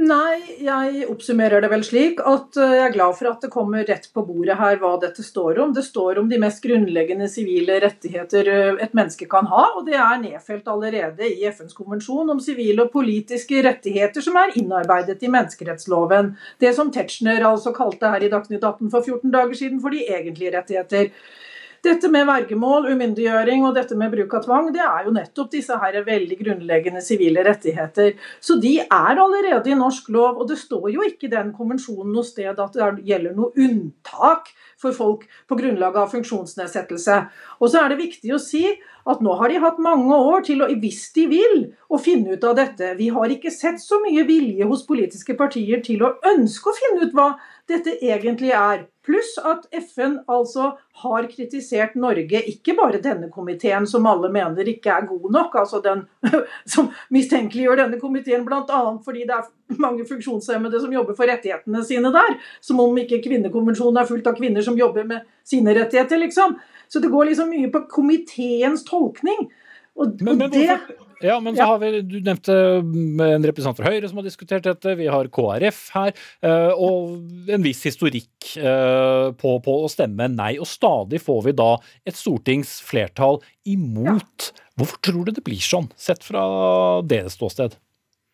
Nei, 0.00 0.56
jeg 0.64 1.02
oppsummerer 1.12 1.60
det 1.60 1.68
vel 1.68 1.82
slik 1.84 2.22
at 2.24 2.56
eh, 2.56 2.70
jeg 2.78 2.84
er 2.86 2.92
glad 2.94 3.18
for 3.18 3.28
at 3.28 3.42
det 3.44 3.50
kommer 3.52 3.82
rett 3.84 4.06
på 4.14 4.22
bordet 4.24 4.54
her 4.56 4.78
hva 4.80 4.94
dette 5.02 5.20
står 5.20 5.58
om. 5.60 5.74
Det 5.76 5.82
står 5.84 6.22
om 6.22 6.30
de 6.30 6.38
mest 6.40 6.62
grunnleggende 6.64 7.28
sivile 7.28 7.76
rettigheter 7.84 8.48
eh, 8.48 8.80
et 8.80 8.94
menneske 8.96 9.28
kan 9.28 9.50
ha, 9.50 9.66
og 9.76 9.84
det 9.90 9.98
er 10.00 10.22
nedfelt 10.22 10.70
allerede 10.72 11.28
i 11.28 11.44
FNs 11.52 11.76
konvensjon 11.76 12.32
om 12.32 12.40
sivile 12.40 12.86
og 12.86 12.94
politiske 12.94 13.60
rettigheter 13.66 14.24
som 14.24 14.38
er 14.40 14.56
innarbeidet 14.62 15.20
i 15.20 15.32
menneskerettsloven. 15.36 16.32
Det 16.64 16.72
som 16.78 16.88
Tetzschner 16.94 17.44
altså 17.50 17.74
kalte 17.76 18.14
her 18.14 18.24
i 18.24 18.32
Dagsnytt 18.32 18.64
18 18.64 18.88
for 18.94 19.04
14 19.04 19.36
dager 19.36 19.60
siden 19.60 19.84
for 19.84 19.92
de 19.92 20.06
egentlige 20.08 20.56
rettigheter. 20.56 21.12
Dette 21.80 22.10
med 22.12 22.26
vergemål, 22.28 22.90
umyndiggjøring 22.92 23.62
og 23.64 23.72
dette 23.78 23.96
med 23.96 24.12
bruk 24.12 24.34
av 24.36 24.42
tvang, 24.44 24.66
det 24.74 24.82
er 24.84 25.06
jo 25.06 25.14
nettopp 25.16 25.48
disse 25.54 25.78
her 25.80 25.96
veldig 26.04 26.36
grunnleggende 26.42 27.00
sivile 27.00 27.44
rettigheter. 27.46 28.18
Så 28.36 28.58
de 28.60 28.74
er 28.82 29.20
allerede 29.24 29.72
i 29.72 29.78
norsk 29.78 30.10
lov, 30.12 30.42
og 30.42 30.50
det 30.50 30.58
står 30.60 30.90
jo 30.92 31.06
ikke 31.08 31.30
i 31.30 31.32
den 31.32 31.54
konvensjonen 31.56 32.12
noe 32.12 32.26
sted 32.28 32.52
at 32.52 32.76
det 32.76 33.06
gjelder 33.08 33.32
noe 33.36 33.56
unntak 33.56 34.52
for 34.80 34.96
folk 34.96 35.24
på 35.48 35.56
grunnlag 35.56 35.96
av 35.96 36.12
funksjonsnedsettelse. 36.12 37.16
Og 37.60 37.72
så 37.72 37.80
er 37.80 37.94
det 37.94 38.02
viktig 38.02 38.36
å 38.36 38.42
si 38.42 38.66
at 39.10 39.22
nå 39.24 39.34
har 39.40 39.50
de 39.50 39.60
hatt 39.62 39.80
mange 39.82 40.16
år 40.16 40.44
til 40.46 40.62
å, 40.64 40.68
hvis 40.82 41.02
de 41.16 41.26
vil, 41.30 41.56
å 41.90 41.98
finne 42.00 42.36
ut 42.36 42.44
av 42.46 42.56
dette. 42.58 42.94
Vi 42.98 43.10
har 43.14 43.32
ikke 43.32 43.52
sett 43.54 43.82
så 43.82 43.98
mye 44.04 44.24
vilje 44.28 44.68
hos 44.70 44.86
politiske 44.86 45.36
partier 45.38 45.82
til 45.86 46.04
å 46.06 46.14
ønske 46.32 46.70
å 46.70 46.76
finne 46.76 47.08
ut 47.08 47.16
hva 47.16 47.32
dette 47.70 47.96
egentlig 48.02 48.52
er. 48.56 48.86
Pluss 49.06 49.32
at 49.42 49.64
FN 49.72 50.18
altså 50.30 50.74
har 51.02 51.26
kritisert 51.30 51.94
Norge, 51.98 52.42
ikke 52.52 52.74
bare 52.78 53.00
denne 53.02 53.30
komiteen 53.32 53.86
som 53.88 54.06
alle 54.06 54.28
mener 54.32 54.68
ikke 54.68 54.92
er 54.92 55.06
god 55.08 55.30
nok, 55.34 55.56
altså 55.62 55.80
den 55.84 56.04
som 56.74 56.90
mistenkeliggjør 57.14 57.80
denne 57.84 58.00
komiteen 58.02 58.44
bl.a. 58.46 58.82
fordi 59.04 59.24
det 59.28 59.38
er 59.38 59.80
mange 59.80 60.04
funksjonshemmede 60.08 60.82
som 60.82 60.92
jobber 60.92 61.16
for 61.18 61.30
rettighetene 61.30 61.82
sine 61.86 62.12
der. 62.14 62.36
Som 62.60 62.82
om 62.84 62.98
ikke 63.00 63.22
kvinnekonvensjonen 63.24 64.02
er 64.02 64.10
fullt 64.10 64.28
av 64.30 64.36
kvinner 64.38 64.66
som 64.66 64.78
jobber 64.78 65.08
med 65.08 65.26
sine 65.48 65.74
rettigheter, 65.78 66.20
liksom. 66.20 66.58
Så 66.90 67.00
det 67.02 67.10
går 67.12 67.30
liksom 67.30 67.52
mye 67.52 67.70
på 67.70 67.84
komiteens 67.92 68.82
tolkning. 68.88 69.46
Og, 70.00 70.20
Men, 70.24 70.38
men 70.38 70.50
det, 70.52 70.64
ja, 71.20 71.34
men 71.42 71.56
så 71.58 71.66
har 71.66 71.80
vi, 71.82 71.88
Du 72.06 72.14
nevnte 72.24 72.54
en 72.54 73.44
representant 73.44 73.76
fra 73.76 73.90
Høyre 73.92 74.08
som 74.08 74.20
har 74.20 74.24
diskutert 74.24 74.64
dette. 74.64 74.94
Vi 74.96 75.08
har 75.10 75.28
KrF 75.28 75.80
her. 75.92 76.14
eh, 76.46 76.70
Og 76.72 77.50
en 77.50 77.66
viss 77.66 77.82
historikk 77.84 78.54
eh, 78.56 79.26
på, 79.36 79.52
på 79.66 79.74
å 79.84 79.90
stemme 79.92 80.30
nei. 80.32 80.54
Og 80.62 80.66
stadig 80.70 81.20
får 81.20 81.42
vi 81.50 81.56
da 81.58 81.68
et 82.08 82.16
stortingsflertall 82.16 83.42
imot. 83.68 84.50
Hvorfor 84.80 85.02
tror 85.04 85.28
du 85.28 85.34
det 85.36 85.44
blir 85.44 85.60
sånn, 85.60 85.90
sett 86.00 86.24
fra 86.24 86.46
deres 87.04 87.36
ståsted? 87.36 87.76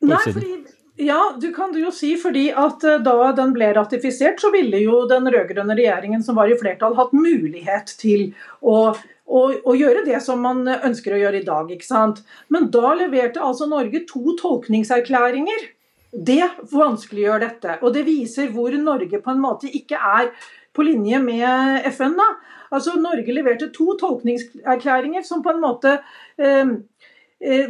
Nei, 0.07 0.21
fordi 0.23 0.53
ja, 0.97 1.37
du 1.41 1.53
kan 1.53 1.75
jo 1.77 1.91
si 1.93 2.15
fordi 2.21 2.47
at 2.57 2.85
eh, 2.85 3.03
da 3.05 3.33
den 3.37 3.53
ble 3.57 3.69
ratifisert, 3.77 4.41
så 4.41 4.51
ville 4.55 4.81
jo 4.81 5.03
den 5.11 5.29
rød-grønne 5.33 5.77
regjeringen 5.77 6.25
som 6.25 6.39
var 6.41 6.49
i 6.49 6.57
flertall, 6.59 6.97
hatt 6.97 7.13
mulighet 7.17 7.93
til 8.01 8.31
å, 8.61 8.95
å, 9.29 9.43
å 9.61 9.77
gjøre 9.77 10.07
det 10.09 10.23
som 10.25 10.41
man 10.41 10.65
ønsker 10.65 11.17
å 11.17 11.21
gjøre 11.21 11.43
i 11.43 11.47
dag. 11.47 11.71
ikke 11.73 11.89
sant? 11.89 12.23
Men 12.49 12.71
da 12.73 12.95
leverte 12.97 13.45
altså 13.45 13.69
Norge 13.69 14.07
to 14.09 14.39
tolkningserklæringer. 14.41 15.71
Det 16.17 16.45
vanskeliggjør 16.73 17.43
dette. 17.45 17.79
Og 17.85 17.93
det 17.93 18.07
viser 18.07 18.49
hvor 18.55 18.73
Norge 18.81 19.21
på 19.21 19.35
en 19.35 19.43
måte 19.43 19.69
ikke 19.69 20.01
er 20.01 20.31
på 20.77 20.85
linje 20.87 21.21
med 21.21 21.85
FN. 21.93 22.17
da. 22.17 22.31
Altså 22.73 22.97
Norge 23.01 23.35
leverte 23.37 23.69
to 23.75 23.95
tolkningserklæringer 24.01 25.25
som 25.29 25.43
på 25.45 25.53
en 25.53 25.61
måte 25.63 25.99
eh, 26.41 26.73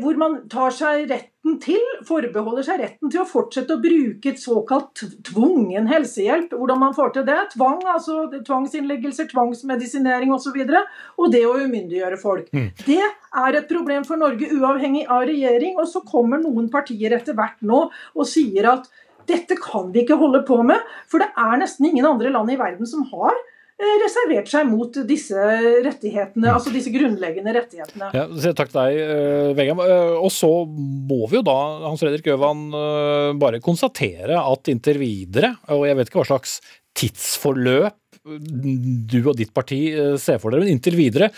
hvor 0.01 0.15
man 0.19 0.37
tar 0.51 0.71
seg 0.71 1.09
retten 1.11 1.57
til, 1.63 1.83
forbeholder 2.07 2.67
seg 2.67 2.79
retten 2.85 3.11
til 3.11 3.23
å 3.23 3.27
fortsette 3.27 3.75
å 3.75 3.83
bruke 3.83 4.31
et 4.31 4.39
såkalt 4.39 5.03
tvungen 5.27 5.89
helsehjelp. 5.91 6.55
Hvordan 6.55 6.79
man 6.85 6.95
får 6.95 7.17
til 7.17 7.27
det. 7.27 7.39
Tvang, 7.57 7.81
altså 7.91 8.21
tvangsinnleggelser, 8.47 9.27
tvangsmedisinering 9.33 10.35
osv. 10.35 10.61
Og, 10.63 10.71
så 10.71 11.23
og 11.23 11.35
det 11.35 11.43
å 11.49 11.57
umyndiggjøre 11.65 12.21
folk. 12.23 12.53
Det 12.87 13.03
er 13.03 13.59
et 13.59 13.69
problem 13.71 14.07
for 14.07 14.23
Norge 14.23 14.53
uavhengig 14.55 15.07
av 15.11 15.27
regjering. 15.27 15.75
Og 15.83 15.91
så 15.91 16.05
kommer 16.07 16.43
noen 16.43 16.71
partier 16.73 17.19
etter 17.19 17.35
hvert 17.37 17.59
nå 17.67 17.89
og 17.91 18.31
sier 18.31 18.71
at 18.77 18.87
dette 19.27 19.59
kan 19.59 19.91
vi 19.91 20.05
ikke 20.05 20.19
holde 20.21 20.45
på 20.47 20.61
med, 20.63 20.83
for 21.11 21.23
det 21.23 21.33
er 21.35 21.59
nesten 21.59 21.89
ingen 21.89 22.07
andre 22.07 22.31
land 22.31 22.53
i 22.53 22.59
verden 22.61 22.87
som 22.87 23.03
har 23.11 23.35
eh, 23.35 23.55
reservert 23.77 24.49
seg 24.49 24.69
mot 24.71 24.95
disse 25.09 25.37
rettighetene, 25.85 26.49
altså 26.49 26.73
disse 26.73 26.93
grunnleggende 26.95 27.53
rettighetene. 27.59 28.09
Ja, 28.17 28.25
Takk 28.57 28.71
til 28.73 28.79
deg, 28.81 29.01
eh, 29.03 29.51
Vegard. 29.59 29.83
Eh, 29.85 30.15
Og 30.17 30.31
så 30.33 30.49
må 30.67 31.29
vi 31.29 31.37
jo 31.37 31.45
da, 31.45 31.59
Hans 31.85 32.01
Fredrik 32.01 32.27
Øvan, 32.33 32.67
eh, 32.73 33.33
bare 33.37 33.61
konstatere 33.61 34.39
at 34.41 34.73
inntil 34.73 34.99
videre, 35.03 35.57
og 35.69 35.87
jeg 35.87 35.97
vet 35.97 36.09
ikke 36.09 36.23
hva 36.23 36.31
slags 36.33 36.61
tidsforløp 36.97 37.95
du 38.27 39.21
og 39.29 39.37
ditt 39.37 39.53
parti 39.55 39.93
eh, 39.93 40.17
ser 40.17 40.41
for 40.43 40.51
dere, 40.51 40.65
men 40.65 40.73
inntil 40.77 40.97
videre 40.99 41.31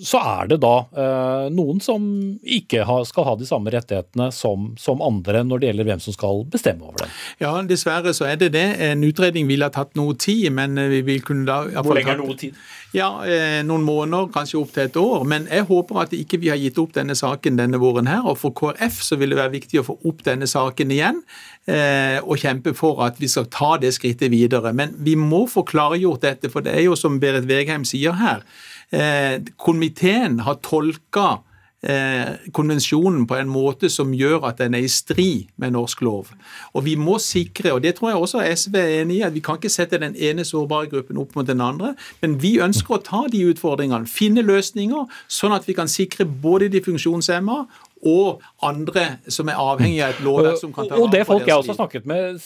så 0.00 0.20
er 0.22 0.48
det 0.50 0.58
da 0.62 0.72
eh, 0.96 1.46
noen 1.54 1.80
som 1.84 2.04
ikke 2.42 2.84
ha, 2.88 2.98
skal 3.08 3.26
ha 3.26 3.34
de 3.38 3.46
samme 3.48 3.72
rettighetene 3.74 4.30
som, 4.34 4.70
som 4.80 5.02
andre 5.04 5.42
når 5.46 5.62
det 5.62 5.70
gjelder 5.70 5.88
hvem 5.90 6.02
som 6.04 6.16
skal 6.16 6.44
bestemme 6.52 6.86
over 6.88 7.04
dem. 7.04 7.16
Ja, 7.42 7.52
dessverre 7.66 8.14
så 8.16 8.28
er 8.30 8.38
det 8.40 8.52
det. 8.56 8.66
En 8.86 9.04
utredning 9.06 9.50
ville 9.50 9.68
ha 9.68 9.74
tatt 9.74 9.96
noe 9.98 10.16
tid, 10.16 10.48
men 10.54 10.78
eh, 10.80 10.90
vi 10.92 11.02
vil 11.10 11.26
kunne 11.26 11.48
da 11.48 11.82
Hvor 11.82 11.98
lenge 11.98 12.14
er 12.14 12.22
noe 12.22 12.38
tid? 12.38 12.56
Ja, 12.92 13.08
eh, 13.24 13.62
noen 13.64 13.86
måneder, 13.86 14.28
kanskje 14.32 14.58
opp 14.60 14.74
til 14.74 14.84
et 14.84 14.96
år. 15.00 15.24
Men 15.28 15.46
jeg 15.48 15.64
håper 15.68 16.02
at 16.02 16.16
ikke 16.16 16.40
vi 16.42 16.50
har 16.52 16.60
gitt 16.60 16.80
opp 16.82 16.92
denne 16.96 17.16
saken 17.16 17.56
denne 17.60 17.80
våren 17.80 18.10
her. 18.10 18.26
Og 18.28 18.36
for 18.40 18.52
KrF 18.56 19.00
så 19.04 19.16
vil 19.20 19.32
det 19.32 19.40
være 19.40 19.54
viktig 19.54 19.80
å 19.80 19.86
få 19.86 19.96
opp 20.08 20.20
denne 20.28 20.48
saken 20.50 20.92
igjen. 20.92 21.22
Eh, 21.70 22.18
og 22.20 22.42
kjempe 22.42 22.74
for 22.76 23.00
at 23.06 23.20
vi 23.22 23.30
skal 23.32 23.48
ta 23.52 23.76
det 23.80 23.94
skrittet 23.96 24.32
videre. 24.32 24.74
Men 24.76 24.92
vi 25.00 25.16
må 25.16 25.46
få 25.48 25.64
klargjort 25.68 26.26
dette, 26.26 26.52
for 26.52 26.64
det 26.64 26.76
er 26.76 26.86
jo 26.88 26.98
som 26.98 27.16
Berit 27.22 27.48
Vegheim 27.48 27.88
sier 27.88 28.18
her. 28.20 28.44
Eh, 28.92 29.40
komiteen 29.56 30.42
har 30.44 30.60
tolka 30.60 31.38
eh, 31.82 32.34
konvensjonen 32.52 33.26
på 33.26 33.36
en 33.40 33.48
måte 33.50 33.88
som 33.90 34.12
gjør 34.14 34.44
at 34.50 34.60
den 34.60 34.76
er 34.76 34.84
i 34.86 34.90
strid 34.92 35.48
med 35.56 35.74
norsk 35.74 36.02
lov. 36.04 36.32
Og 36.76 36.84
vi 36.86 36.94
må 37.00 37.18
sikre, 37.22 37.72
og 37.72 37.82
det 37.82 37.96
tror 37.96 38.12
jeg 38.12 38.20
også 38.20 38.42
SV 38.54 38.76
er 38.78 38.92
enig 39.00 39.16
i, 39.18 39.22
at 39.26 39.34
vi 39.34 39.42
kan 39.44 39.58
ikke 39.58 39.72
sette 39.72 40.00
den 40.02 40.16
ene 40.16 40.44
sårbare 40.44 40.90
gruppen 40.92 41.20
opp 41.22 41.34
mot 41.36 41.48
den 41.48 41.64
andre, 41.64 41.94
men 42.20 42.36
vi 42.42 42.58
ønsker 42.62 42.98
å 42.98 43.02
ta 43.06 43.24
de 43.32 43.44
utfordringene, 43.50 44.10
finne 44.10 44.44
løsninger, 44.44 45.08
sånn 45.28 45.56
at 45.56 45.66
vi 45.68 45.76
kan 45.78 45.90
sikre 45.90 46.28
både 46.28 46.70
de 46.72 46.84
funksjonshemma 46.84 47.64
og 48.02 48.42
andre 48.66 49.04
som 49.30 49.50
er 49.50 49.58
avhengig 49.62 50.00
av 50.02 50.14
et 50.16 50.22
lovverk 50.26 50.58
som 50.58 50.72
kan 50.74 50.88
ta 50.90 50.98
Og 50.98 51.10
det 51.12 51.20
vare 51.22 51.28
på 51.28 51.36
folk 51.36 51.50
jeg 51.50 51.60
også 51.60 51.72
har 51.72 51.78
snakket 51.78 52.08
med 52.10 52.40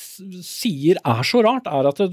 sier 0.44 1.00
er 1.00 1.22
så 1.24 1.40
rart, 1.46 1.70
er 1.70 1.88
at 1.88 2.02
det, 2.02 2.10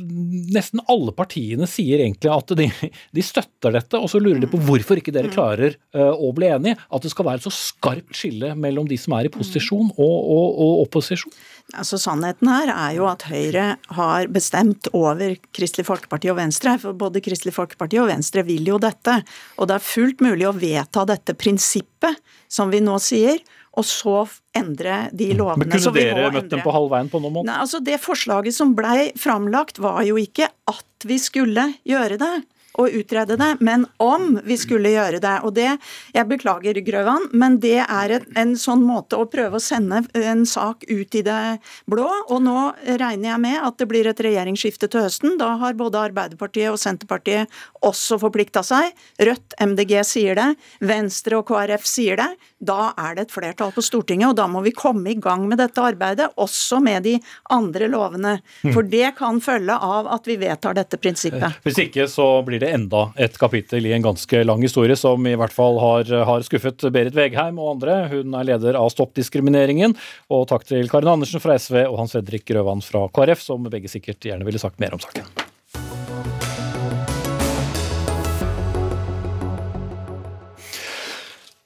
nesten 0.56 0.84
alle 0.92 1.12
partiene 1.16 1.68
sier 1.68 2.00
egentlig 2.00 2.32
at 2.32 2.54
de, 2.60 2.70
de 3.18 3.26
støtter 3.26 3.76
dette, 3.76 4.00
og 4.00 4.08
så 4.12 4.22
lurer 4.24 4.40
de 4.44 4.52
på 4.52 4.62
hvorfor 4.64 5.02
ikke 5.02 5.16
dere 5.16 5.32
klarer 5.34 5.76
eh, 5.76 6.14
å 6.14 6.32
bli 6.36 6.48
enige. 6.54 6.80
At 6.88 7.04
det 7.04 7.12
skal 7.12 7.28
være 7.28 7.44
et 7.44 7.48
så 7.48 7.54
skarpt 7.56 8.16
skille 8.16 8.54
mellom 8.56 8.88
de 8.88 9.00
som 9.00 9.18
er 9.18 9.28
i 9.28 9.34
posisjon 9.34 9.92
og, 9.92 10.16
og, 10.18 10.48
og 10.64 10.86
opposisjon. 10.86 11.36
Altså 11.74 11.98
Sannheten 11.98 12.50
her 12.52 12.70
er 12.70 12.96
jo 12.98 13.08
at 13.10 13.24
Høyre 13.30 13.66
har 13.98 14.28
bestemt 14.34 14.90
over 14.94 15.34
Kristelig 15.56 15.88
Folkeparti 15.88 16.30
og 16.30 16.38
Venstre. 16.38 16.76
For 16.82 16.98
både 16.98 17.24
Kristelig 17.24 17.56
Folkeparti 17.56 17.98
og 18.02 18.10
Venstre 18.12 18.44
vil 18.46 18.68
jo 18.68 18.78
dette. 18.82 19.22
Og 19.58 19.70
det 19.72 19.80
er 19.80 19.86
fullt 19.88 20.22
mulig 20.26 20.46
å 20.50 20.54
vedta 20.54 21.06
dette 21.10 21.34
prinsippet, 21.40 22.20
som 22.52 22.74
vi 22.74 22.84
nå 22.84 23.00
sier, 23.02 23.40
og 23.74 23.88
så 23.90 24.20
endre 24.54 25.08
de 25.18 25.32
lovene. 25.34 25.66
Men 25.66 25.74
kunne 25.74 25.96
dere 25.96 26.30
møtt 26.36 26.52
dem 26.52 26.62
på 26.62 26.74
halvveien 26.76 27.10
på 27.10 27.22
noen 27.24 27.40
måte? 27.40 27.50
Nei, 27.50 27.58
altså 27.64 27.82
Det 27.82 27.98
forslaget 28.04 28.54
som 28.54 28.76
blei 28.78 29.10
framlagt, 29.18 29.82
var 29.82 30.04
jo 30.06 30.20
ikke 30.22 30.52
at 30.70 31.08
vi 31.10 31.18
skulle 31.22 31.72
gjøre 31.88 32.20
det 32.22 32.36
og 32.80 32.96
utrede 32.98 33.38
det, 33.38 33.50
men 33.62 33.86
om 34.02 34.40
vi 34.46 34.58
skulle 34.58 34.94
gjøre 34.94 35.20
det. 35.24 35.36
Og 35.46 35.54
det, 35.54 35.78
Jeg 36.14 36.28
beklager, 36.30 36.78
Grøvan, 36.86 37.28
men 37.32 37.60
det 37.62 37.84
er 37.84 38.10
et, 38.18 38.26
en 38.38 38.56
sånn 38.58 38.84
måte 38.86 39.18
å 39.18 39.28
prøve 39.30 39.58
å 39.58 39.64
sende 39.64 40.04
en 40.14 40.46
sak 40.46 40.86
ut 40.90 41.16
i 41.16 41.22
det 41.26 41.60
blå. 41.90 42.08
Og 42.30 42.42
nå 42.42 42.74
regner 42.86 43.30
jeg 43.30 43.42
med 43.44 43.60
at 43.62 43.78
det 43.78 43.88
blir 43.90 44.10
et 44.10 44.24
regjeringsskifte 44.26 44.90
til 44.90 45.06
høsten. 45.06 45.38
Da 45.42 45.54
har 45.62 45.78
både 45.78 46.02
Arbeiderpartiet 46.10 46.72
og 46.72 46.80
Senterpartiet 46.82 47.52
også 47.86 48.20
forplikta 48.22 48.64
seg. 48.66 48.94
Rødt, 49.22 49.58
MDG 49.62 50.00
sier 50.08 50.40
det. 50.40 50.50
Venstre 50.82 51.40
og 51.42 51.48
KrF 51.50 51.86
sier 51.88 52.20
det. 52.20 52.30
Da 52.64 52.94
er 52.98 53.18
det 53.18 53.28
et 53.28 53.36
flertall 53.36 53.74
på 53.76 53.84
Stortinget, 53.84 54.32
og 54.32 54.38
da 54.40 54.48
må 54.48 54.62
vi 54.64 54.72
komme 54.76 55.12
i 55.12 55.18
gang 55.20 55.46
med 55.50 55.60
dette 55.60 55.84
arbeidet, 55.84 56.30
også 56.40 56.80
med 56.84 57.04
de 57.04 57.18
andre 57.52 57.90
lovene. 57.92 58.38
For 58.72 58.88
det 58.88 59.14
kan 59.20 59.42
følge 59.44 59.76
av 59.76 60.08
at 60.16 60.30
vi 60.30 60.38
vedtar 60.42 60.78
dette 60.78 61.00
prinsippet. 61.02 61.60
Hvis 61.66 61.82
ikke 61.84 62.08
så 62.12 62.28
blir 62.48 62.63
det 62.63 62.63
enda 62.72 63.06
et 63.20 63.38
kapittel 63.40 63.86
i 63.90 63.94
en 63.96 64.06
ganske 64.06 64.44
lang 64.46 64.62
historie 64.64 64.98
som 65.00 65.28
i 65.28 65.36
hvert 65.40 65.56
fall 65.56 65.80
har, 65.82 66.10
har 66.30 66.46
skuffet 66.46 66.88
Berit 66.94 67.16
Vegheim 67.18 67.60
og 67.62 67.76
andre. 67.76 67.98
Hun 68.14 68.36
er 68.40 68.50
leder 68.54 68.80
av 68.80 68.92
Stopp 68.94 69.16
diskrimineringen. 69.20 69.98
Og 70.34 70.48
takk 70.52 70.68
til 70.70 70.92
Karin 70.92 71.16
Andersen 71.16 71.44
fra 71.44 71.58
SV 71.60 71.84
og 71.88 71.98
Hans 72.02 72.16
Fredrik 72.18 72.48
Grøvan 72.50 72.84
fra 72.86 73.08
KrF, 73.14 73.44
som 73.44 73.68
begge 73.72 73.92
sikkert 73.92 74.24
gjerne 74.24 74.48
ville 74.48 74.62
sagt 74.62 74.82
mer 74.84 74.96
om 74.96 75.04
saken. 75.04 75.53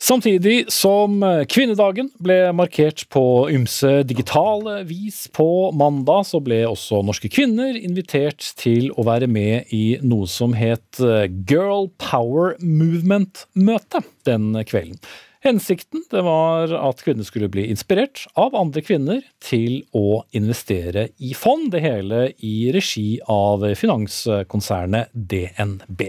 Samtidig 0.08 0.70
som 0.72 1.20
kvinnedagen 1.52 2.08
ble 2.24 2.54
markert 2.56 3.02
på 3.12 3.22
ymse 3.52 4.06
digitale 4.08 4.78
vis 4.88 5.26
på 5.36 5.48
mandag, 5.76 6.24
så 6.30 6.39
ble 6.39 6.62
også 6.70 7.02
norske 7.04 7.28
kvinner 7.28 7.76
invitert 7.76 8.54
til 8.56 8.88
å 8.96 9.04
være 9.04 9.28
med 9.28 9.74
i 9.76 9.98
noe 10.00 10.30
som 10.32 10.56
het 10.56 11.02
Girl 11.50 11.89
Power 12.00 12.56
Movement-møte 12.63 14.06
den 14.30 14.54
kvelden. 14.70 14.96
Hensikten 15.45 16.02
var 16.10 16.71
at 16.73 17.02
kvinner 17.06 17.26
skulle 17.28 17.50
bli 17.52 17.67
inspirert 17.69 18.23
av 18.39 18.56
andre 18.58 18.82
kvinner 18.82 19.21
til 19.43 19.84
å 19.95 20.23
investere 20.38 21.10
i 21.21 21.34
fond, 21.38 21.69
det 21.71 21.84
hele 21.84 22.23
i 22.43 22.71
regi 22.73 23.19
av 23.29 23.63
finanskonsernet 23.77 25.13
DNB. 25.13 26.04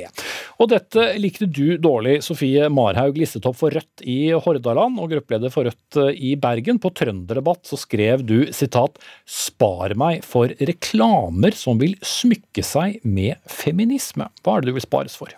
Og 0.58 0.70
dette 0.72 1.04
likte 1.20 1.46
du 1.46 1.76
dårlig, 1.78 2.18
Sofie 2.24 2.70
Marhaug, 2.72 3.18
listetopp 3.20 3.58
for 3.60 3.74
Rødt 3.74 4.04
i 4.08 4.32
Hordaland 4.32 4.98
og 5.02 5.12
gruppeleder 5.12 5.52
for 5.54 5.68
Rødt 5.68 6.00
i 6.16 6.34
Bergen. 6.40 6.80
På 6.82 6.90
Trønderdebatt 6.94 7.68
så 7.68 7.78
skrev 7.80 8.24
du 8.26 8.50
sitat 8.52 8.98
'spar 9.24 9.94
meg 9.94 10.24
for 10.24 10.48
reklamer 10.58 11.54
som 11.54 11.78
vil 11.78 11.94
smykke 12.02 12.64
seg 12.64 12.98
med 13.04 13.36
feminisme'. 13.46 14.30
Hva 14.42 14.56
er 14.56 14.60
det 14.64 14.72
du 14.72 14.78
vil 14.78 14.88
spares 14.88 15.16
for? 15.18 15.30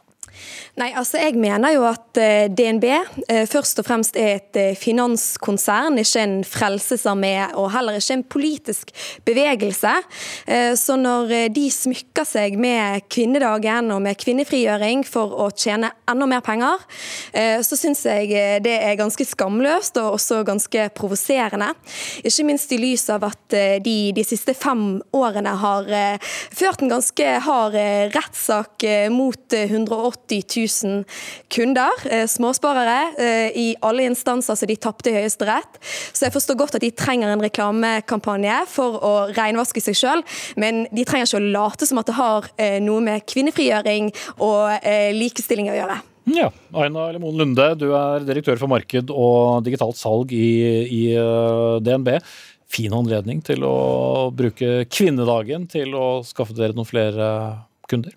Nei, 0.78 0.92
altså 0.96 1.18
Jeg 1.20 1.34
mener 1.40 1.74
jo 1.74 1.82
at 1.88 2.18
eh, 2.20 2.46
DNB 2.48 2.86
eh, 2.88 3.44
først 3.50 3.82
og 3.82 3.86
fremst 3.88 4.16
er 4.18 4.38
et 4.38 4.58
eh, 4.58 4.76
finanskonsern, 4.78 5.98
ikke 6.00 6.22
en 6.22 6.36
frelsesarmé 6.46 7.34
og 7.58 7.72
heller 7.74 7.98
ikke 7.98 8.16
en 8.16 8.24
politisk 8.30 8.92
bevegelse. 9.26 9.92
Så 10.78 10.94
når 10.98 11.50
de 11.54 11.64
smykker 11.72 12.26
seg 12.26 12.56
med 12.60 13.04
kvinnedagen 13.12 13.90
og 13.94 14.00
med 14.04 14.18
kvinnefrigjøring 14.20 15.02
for 15.06 15.32
å 15.44 15.48
tjene 15.54 15.90
enda 16.10 16.26
mer 16.28 16.42
penger, 16.44 16.82
så 17.64 17.78
syns 17.78 18.02
jeg 18.06 18.62
det 18.64 18.74
er 18.76 18.98
ganske 18.98 19.24
skamløst 19.26 19.98
og 20.00 20.16
også 20.16 20.40
ganske 20.48 20.86
provoserende. 20.96 21.70
Ikke 22.24 22.46
minst 22.48 22.72
i 22.74 22.80
lys 22.80 23.06
av 23.12 23.26
at 23.30 23.56
de 23.84 23.96
de 24.16 24.24
siste 24.26 24.54
fem 24.58 25.00
årene 25.16 25.54
har 25.62 25.90
ført 26.20 26.82
en 26.84 26.92
ganske 26.92 27.30
hard 27.46 27.78
rettssak 28.16 28.86
mot 29.14 29.58
180 29.60 30.29
000 30.30 30.42
000 30.84 31.04
kunder, 31.48 31.90
eh, 32.10 32.26
småsparere, 32.26 32.98
eh, 33.18 33.58
i 33.58 33.76
alle 33.80 34.06
instanser 34.08 34.54
så 34.54 34.66
de 34.66 34.76
tapte 34.76 35.10
i 35.10 35.16
Høyesterett. 35.18 35.80
Så 36.12 36.26
jeg 36.26 36.34
forstår 36.34 36.58
godt 36.60 36.78
at 36.78 36.84
de 36.84 36.90
trenger 36.90 37.32
en 37.32 37.42
reklamekampanje 37.42 38.60
for 38.70 39.00
å 39.04 39.14
renvaske 39.36 39.82
seg 39.82 39.98
sjøl, 39.98 40.24
men 40.56 40.86
de 40.90 41.04
trenger 41.04 41.28
ikke 41.28 41.40
å 41.40 41.52
late 41.58 41.88
som 41.88 42.00
at 42.02 42.10
det 42.10 42.18
har 42.18 42.50
eh, 42.56 42.78
noe 42.82 43.02
med 43.04 43.26
kvinnefrigjøring 43.26 44.12
og 44.40 44.86
likestilling 45.16 45.70
å 45.70 45.76
gjøre. 45.76 45.96
Ja, 46.30 46.50
Aina 46.76 47.08
Lemon 47.14 47.38
Lunde, 47.38 47.66
du 47.80 47.90
er 47.96 48.22
direktør 48.26 48.58
for 48.60 48.70
marked 48.70 49.10
og 49.10 49.64
digitalt 49.66 49.98
salg 49.98 50.32
i, 50.36 50.86
i 50.86 51.02
DNB. 51.82 52.12
Fin 52.70 52.94
anledning 52.94 53.40
til 53.42 53.64
å 53.66 54.30
bruke 54.34 54.84
kvinnedagen 54.92 55.66
til 55.70 55.96
å 55.98 56.20
skaffe 56.26 56.54
dere 56.54 56.76
noen 56.76 56.88
flere 56.88 57.30
kunder? 57.90 58.14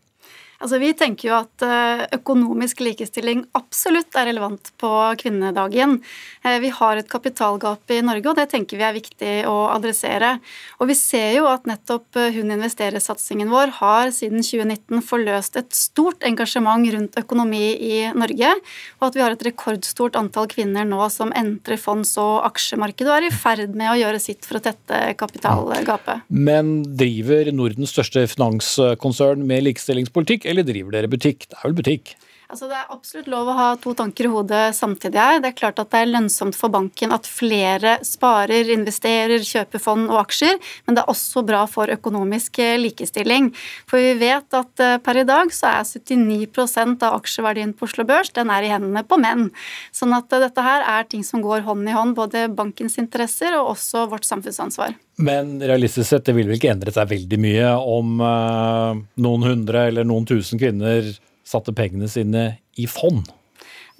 Altså, 0.64 0.78
vi 0.80 0.94
tenker 0.96 1.28
jo 1.28 1.34
at 1.36 1.64
eh, 1.68 2.02
økonomisk 2.16 2.80
likestilling 2.86 3.42
absolutt 3.58 4.16
er 4.16 4.30
relevant 4.30 4.70
på 4.80 4.92
kvinnedagen. 5.20 5.98
Eh, 6.40 6.56
vi 6.64 6.70
har 6.72 7.00
et 7.00 7.10
kapitalgap 7.12 7.92
i 7.92 7.98
Norge, 8.06 8.30
og 8.32 8.38
det 8.40 8.46
tenker 8.54 8.80
vi 8.80 8.86
er 8.88 8.96
viktig 8.96 9.34
å 9.50 9.58
adressere. 9.74 10.38
Og 10.80 10.88
vi 10.88 10.96
ser 10.96 11.34
jo 11.36 11.50
at 11.52 11.68
nettopp 11.68 12.16
eh, 12.16 12.32
Hun 12.34 12.54
investerer-satsingen 12.56 13.52
vår 13.52 13.74
har 13.82 14.14
siden 14.16 14.40
2019 14.40 15.04
forløst 15.04 15.60
et 15.60 15.76
stort 15.76 16.24
engasjement 16.24 16.88
rundt 16.96 17.20
økonomi 17.20 17.76
i 17.84 18.00
Norge, 18.16 18.54
og 19.02 19.10
at 19.10 19.20
vi 19.20 19.24
har 19.26 19.36
et 19.36 19.46
rekordstort 19.50 20.16
antall 20.20 20.48
kvinner 20.52 20.88
nå 20.88 21.02
som 21.12 21.36
entrer 21.36 21.82
fonds- 21.82 22.16
og 22.22 22.48
aksjemarkedet 22.48 23.12
og 23.12 23.18
er 23.18 23.28
i 23.28 23.34
ferd 23.36 23.76
med 23.76 23.92
å 23.92 24.00
gjøre 24.00 24.24
sitt 24.24 24.48
for 24.48 24.62
å 24.62 24.64
tette 24.64 25.04
kapitalgapet. 25.20 26.24
Men 26.32 26.74
driver 26.96 27.52
Nordens 27.52 27.92
største 27.92 28.24
finanskonsern 28.32 29.44
med 29.44 29.68
likestillingspolitikk? 29.68 30.48
Eller 30.54 30.68
driver 30.68 30.96
dere 30.96 31.12
butikk? 31.12 31.50
Det 31.50 31.60
er 31.60 31.68
vel 31.68 31.82
butikk? 31.82 32.16
Altså, 32.54 32.68
det 32.70 32.76
er 32.78 32.92
absolutt 32.94 33.30
lov 33.32 33.48
å 33.50 33.56
ha 33.58 33.68
to 33.82 33.96
tanker 33.98 34.28
i 34.28 34.30
hodet 34.30 34.76
samtidig 34.78 35.18
her. 35.18 35.40
Det 35.42 35.50
er 35.50 35.56
klart 35.58 35.80
at 35.82 35.90
det 35.90 36.02
er 36.04 36.12
lønnsomt 36.12 36.54
for 36.54 36.70
banken 36.70 37.16
at 37.16 37.26
flere 37.26 37.96
sparer, 38.06 38.70
investerer, 38.76 39.42
kjøper 39.42 39.82
fond 39.82 40.12
og 40.12 40.20
aksjer, 40.20 40.60
men 40.86 40.94
det 40.94 41.02
er 41.02 41.10
også 41.10 41.42
bra 41.48 41.64
for 41.72 41.90
økonomisk 41.90 42.60
eh, 42.62 42.76
likestilling. 42.78 43.50
For 43.90 43.98
vi 43.98 44.14
vet 44.22 44.60
at 44.60 44.84
eh, 44.86 45.00
per 45.02 45.22
i 45.24 45.26
dag 45.26 45.50
så 45.56 45.72
er 45.80 45.88
79% 45.90 47.08
av 47.08 47.18
aksjeverdien 47.24 47.74
på 47.74 47.88
Oslo 47.90 48.06
Børs 48.06 48.30
den 48.38 48.54
er 48.54 48.68
i 48.68 48.70
hendene 48.70 49.02
på 49.02 49.18
menn. 49.18 49.48
Sånn 49.90 50.14
at 50.14 50.30
eh, 50.30 50.44
dette 50.46 50.68
her 50.68 50.86
er 51.00 51.10
ting 51.10 51.26
som 51.26 51.42
går 51.42 51.66
hånd 51.66 51.90
i 51.90 51.98
hånd, 51.98 52.14
både 52.20 52.52
bankens 52.54 53.00
interesser 53.02 53.58
og 53.58 53.74
også 53.74 54.06
vårt 54.14 54.30
samfunnsansvar. 54.30 54.94
Men 55.22 55.60
realistisk 55.62 56.10
sett, 56.10 56.26
det 56.26 56.34
vil 56.34 56.48
vel 56.50 56.58
ikke 56.58 56.72
endre 56.74 56.94
seg 56.96 57.12
veldig 57.12 57.38
mye 57.44 57.70
om 57.78 58.18
noen 58.18 59.46
hundre 59.46 59.88
eller 59.92 60.08
noen 60.10 60.26
tusen 60.26 60.58
kvinner 60.62 61.06
satte 61.46 61.76
pengene 61.76 62.10
sine 62.10 62.48
i 62.82 62.88
fond. 62.90 63.28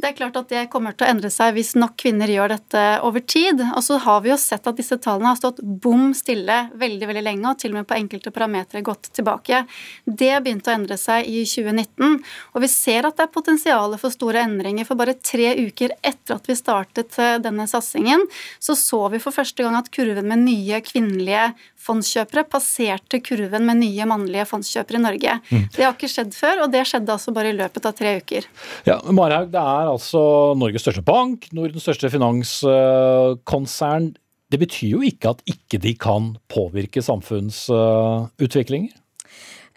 Det 0.04 0.10
er 0.10 0.16
klart 0.18 0.36
at 0.36 0.50
det 0.52 0.62
kommer 0.68 0.92
til 0.92 1.06
å 1.06 1.12
endre 1.14 1.30
seg 1.32 1.54
hvis 1.56 1.70
nok 1.80 1.94
kvinner 2.02 2.28
gjør 2.28 2.52
dette 2.58 2.80
over 3.08 3.24
tid. 3.24 3.62
Og 3.64 3.80
så 3.86 3.96
har 4.04 4.18
vi 4.26 4.34
jo 4.34 4.36
sett 4.42 4.66
at 4.68 4.76
disse 4.76 4.98
tallene 5.00 5.30
har 5.32 5.38
stått 5.40 5.62
bom 5.64 6.10
stille 6.12 6.58
veldig 6.76 7.08
veldig 7.08 7.24
lenge, 7.24 7.46
og 7.48 7.62
til 7.62 7.72
og 7.72 7.78
med 7.78 7.88
på 7.88 7.96
enkelte 7.96 8.34
parametere 8.36 8.84
gått 8.84 9.14
tilbake. 9.16 9.62
Det 10.04 10.34
begynte 10.44 10.74
å 10.74 10.76
endre 10.76 10.98
seg 11.00 11.30
i 11.32 11.46
2019, 11.48 12.18
og 12.52 12.66
vi 12.66 12.70
ser 12.74 13.08
at 13.08 13.16
det 13.16 13.30
er 13.30 13.32
potensial 13.32 13.96
for 14.02 14.12
store 14.12 14.44
endringer. 14.44 14.90
For 14.90 15.00
bare 15.00 15.16
tre 15.16 15.54
uker 15.62 15.96
etter 16.04 16.36
at 16.36 16.52
vi 16.52 16.60
startet 16.60 17.16
eh, 17.24 17.38
denne 17.46 17.70
satsingen, 17.72 18.28
så 18.60 18.76
så 18.76 19.06
vi 19.14 19.24
for 19.24 19.32
første 19.32 19.64
gang 19.64 19.80
at 19.80 19.88
kurven 19.94 20.28
med 20.28 20.44
nye 20.44 20.84
kvinnelige 20.84 21.48
fondskjøpere 21.84 22.44
passerte 22.52 23.20
kurven 23.24 23.68
med 23.68 23.80
nye 23.82 24.08
mannlige 24.10 24.50
fondskjøpere 24.52 25.00
i 25.00 25.04
Norge. 25.08 25.40
Mm. 25.48 25.66
Det 25.72 25.88
har 25.88 25.96
ikke 25.96 26.12
skjedd 26.12 26.36
før, 26.36 26.66
og 26.66 26.76
det 26.76 26.84
skjedde 26.92 27.16
altså 27.16 27.34
bare 27.36 27.52
i 27.52 27.58
løpet 27.58 27.88
av 27.88 27.96
tre 27.98 28.18
uker. 28.20 28.48
Ja, 28.88 29.00
Marhaug, 29.08 29.52
det 29.54 29.64
er 29.64 29.93
altså 29.94 30.54
Norges 30.60 30.84
største 30.86 31.04
bank, 31.06 31.48
Nordens 31.56 31.86
største 31.86 32.12
finanskonsern. 32.14 34.12
Det 34.52 34.60
betyr 34.62 34.98
jo 34.98 35.02
ikke 35.06 35.34
at 35.34 35.42
ikke 35.50 35.80
de 35.82 35.96
kan 35.98 36.36
påvirke 36.52 37.02
samfunnsutviklinger? 37.02 38.94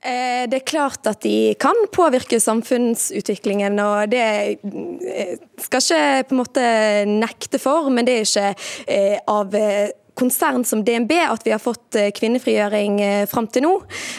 Eh, 0.07 0.45
det 0.47 0.61
er 0.61 0.69
klart 0.69 1.07
at 1.09 1.23
de 1.25 1.55
kan 1.59 1.79
påvirke 1.95 2.39
samfunnsutviklingen, 2.43 3.79
og 3.83 4.13
det 4.13 4.23
eh, 4.23 5.39
skal 5.59 5.83
ikke 5.83 6.29
på 6.29 6.37
en 6.37 6.43
måte 6.43 6.67
nekte 7.11 7.59
for, 7.63 7.89
men 7.91 8.07
det 8.07 8.19
er 8.19 8.29
ikke 8.29 8.51
eh, 8.87 9.17
av 9.27 9.57
konsern 10.17 10.65
som 10.65 10.83
DNB 10.85 11.13
at 11.29 11.47
vi 11.47 11.53
har 11.53 11.63
fått 11.63 11.99
eh, 11.99 12.11
kvinnefrigjøring 12.17 13.01
eh, 13.05 13.25
fram 13.31 13.49
til 13.53 13.67
nå. 13.67 13.73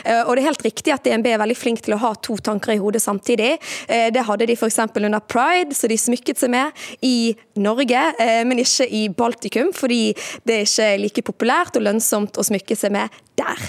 Eh, 0.05 0.21
og 0.23 0.35
det 0.35 0.43
er 0.43 0.49
helt 0.51 0.65
riktig 0.65 0.93
at 0.93 1.05
DNB 1.05 1.31
er 1.33 1.41
veldig 1.41 1.57
flink 1.57 1.83
til 1.85 1.97
å 1.97 2.01
ha 2.01 2.13
to 2.23 2.37
tanker 2.43 2.75
i 2.75 2.81
hodet 2.81 3.01
samtidig. 3.03 3.55
Det 3.87 4.23
hadde 4.27 4.47
de 4.49 4.55
f.eks. 4.55 4.79
under 4.97 5.23
pride, 5.23 5.75
så 5.75 5.89
de 5.89 5.97
smykket 5.99 6.39
seg 6.41 6.51
med 6.53 6.87
i 7.05 7.33
Norge, 7.59 8.01
men 8.47 8.61
ikke 8.61 8.87
i 8.93 9.07
Baltikum, 9.13 9.71
fordi 9.75 10.11
det 10.47 10.59
er 10.59 10.67
ikke 10.67 10.89
like 11.01 11.23
populært 11.29 11.79
og 11.79 11.85
lønnsomt 11.87 12.37
å 12.37 12.45
smykke 12.45 12.77
seg 12.77 12.93
med 12.95 13.13
der. 13.37 13.63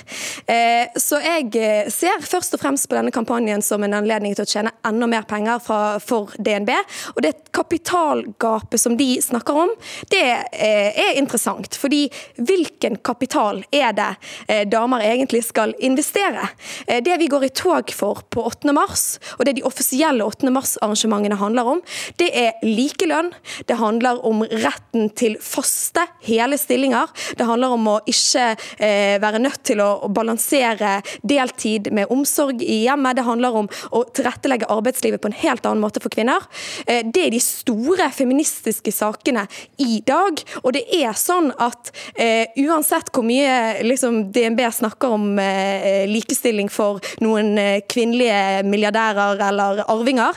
Så 0.98 1.18
jeg 1.20 1.90
ser 1.92 2.22
først 2.24 2.54
og 2.56 2.62
fremst 2.62 2.88
på 2.88 2.96
denne 2.96 3.12
kampanjen 3.14 3.62
som 3.64 3.84
en 3.84 3.96
anledning 3.98 4.34
til 4.36 4.46
å 4.46 4.48
tjene 4.48 4.72
enda 4.86 5.08
mer 5.10 5.26
penger 5.28 5.60
fra, 5.62 5.80
for 6.02 6.32
DNB. 6.40 6.72
Og 7.14 7.22
det 7.24 7.34
kapitalgapet 7.56 8.80
som 8.80 8.96
de 8.98 9.10
snakker 9.22 9.60
om, 9.64 9.72
det 10.12 10.24
er 10.24 11.18
interessant. 11.18 11.76
fordi 11.78 12.08
hvilken 12.36 12.98
kapital 13.04 13.62
er 13.74 13.92
det 13.96 14.08
eh, 14.48 14.64
damer 14.68 15.04
egentlig 15.04 15.42
skal 15.46 15.74
investere? 15.84 16.48
Eh, 16.86 17.02
det 17.04 17.18
vi 17.20 17.28
går 17.30 17.48
i 17.48 17.52
tog 17.54 17.92
for 17.94 18.22
på 18.30 18.44
8. 18.48 18.72
mars, 18.76 19.06
og 19.38 19.46
det 19.46 19.58
de 19.58 19.66
offisielle 19.66 20.24
8. 20.24 20.50
mars-arrangementene 20.54 21.38
handler 21.40 21.72
om, 21.74 21.82
det 22.20 22.30
er 22.36 22.64
likelønn. 22.64 23.32
Det 23.68 23.78
handler 23.80 24.22
om 24.26 24.44
retten 24.48 25.10
til 25.18 25.38
faste, 25.42 26.06
hele 26.26 26.58
stillinger. 26.60 27.10
Det 27.38 27.46
handler 27.48 27.74
om 27.76 27.88
å 27.94 27.98
ikke 28.08 28.50
eh, 28.78 29.16
være 29.22 29.42
nødt 29.42 29.57
til 29.66 29.82
å 29.84 30.08
balansere 30.14 30.98
deltid 31.22 31.90
med 31.94 32.12
omsorg 32.14 32.62
i 32.62 32.82
hjemmet. 32.84 33.18
Det 33.18 33.26
handler 33.26 33.60
om 33.62 33.70
å 33.94 34.04
tilrettelegge 34.14 34.70
arbeidslivet 34.72 35.22
på 35.22 35.30
en 35.32 35.38
helt 35.42 35.66
annen 35.66 35.82
måte 35.82 36.02
for 36.02 36.12
kvinner. 36.14 36.44
Det 36.86 37.24
er 37.24 37.32
de 37.32 37.40
store 37.42 38.10
feministiske 38.14 38.92
sakene 38.94 39.46
i 39.82 40.00
dag. 40.06 40.42
Og 40.62 40.72
det 40.76 40.84
er 41.00 41.16
sånn 41.18 41.52
at 41.58 41.92
Uh, 42.18 42.46
uansett 42.68 43.10
hvor 43.14 43.24
mye 43.26 43.82
liksom, 43.86 44.20
DNB 44.34 44.60
snakker 44.74 45.14
om 45.14 45.26
uh, 45.38 46.04
likestilling 46.10 46.70
for 46.72 47.02
noen 47.22 47.52
kvinnelige 47.90 48.64
milliardærer 48.68 49.42
eller 49.48 49.82
arvinger, 49.88 50.36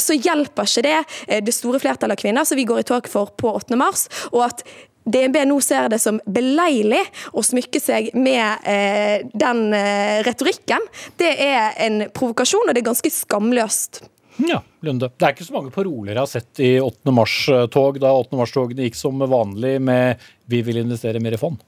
så 0.00 0.16
hjelper 0.16 0.68
ikke 0.68 0.84
det 0.84 1.40
det 1.46 1.54
store 1.54 1.80
flertallet 1.82 2.16
av 2.16 2.20
kvinner 2.20 2.46
som 2.46 2.58
vi 2.58 2.66
går 2.68 2.82
i 2.82 2.86
tog 2.88 3.08
for 3.10 3.32
på 3.38 3.54
8. 3.56 3.78
mars. 3.78 4.06
og 4.32 4.44
at 4.46 4.64
DNB 5.04 5.44
nå 5.48 5.58
ser 5.64 5.90
det 5.92 6.00
som 6.02 6.20
beleilig 6.24 7.02
å 7.36 7.44
smykke 7.44 7.80
seg 7.82 8.10
med 8.16 8.64
eh, 8.68 9.26
den 9.36 9.66
eh, 9.76 10.22
retorikken. 10.26 10.84
Det 11.20 11.30
er 11.44 11.76
en 11.86 12.06
provokasjon, 12.14 12.68
og 12.68 12.74
det 12.74 12.84
er 12.84 12.90
ganske 12.90 13.12
skamløst. 13.12 14.02
Ja, 14.42 14.62
Lunde. 14.82 15.10
Det 15.14 15.26
er 15.26 15.34
ikke 15.36 15.46
så 15.46 15.54
mange 15.54 15.70
paroler 15.74 16.14
jeg 16.14 16.22
har 16.22 16.30
sett 16.30 16.62
i 16.64 16.72
8. 16.82 17.12
mars-tog, 17.14 18.00
da 18.02 18.10
8. 18.18 18.38
mars-togene 18.40 18.88
gikk 18.88 18.98
som 18.98 19.22
vanlig 19.22 19.76
med 19.80 20.24
'vi 20.50 20.62
vil 20.66 20.82
investere 20.82 21.22
mer 21.22 21.36
i 21.36 21.40
fond'. 21.40 21.62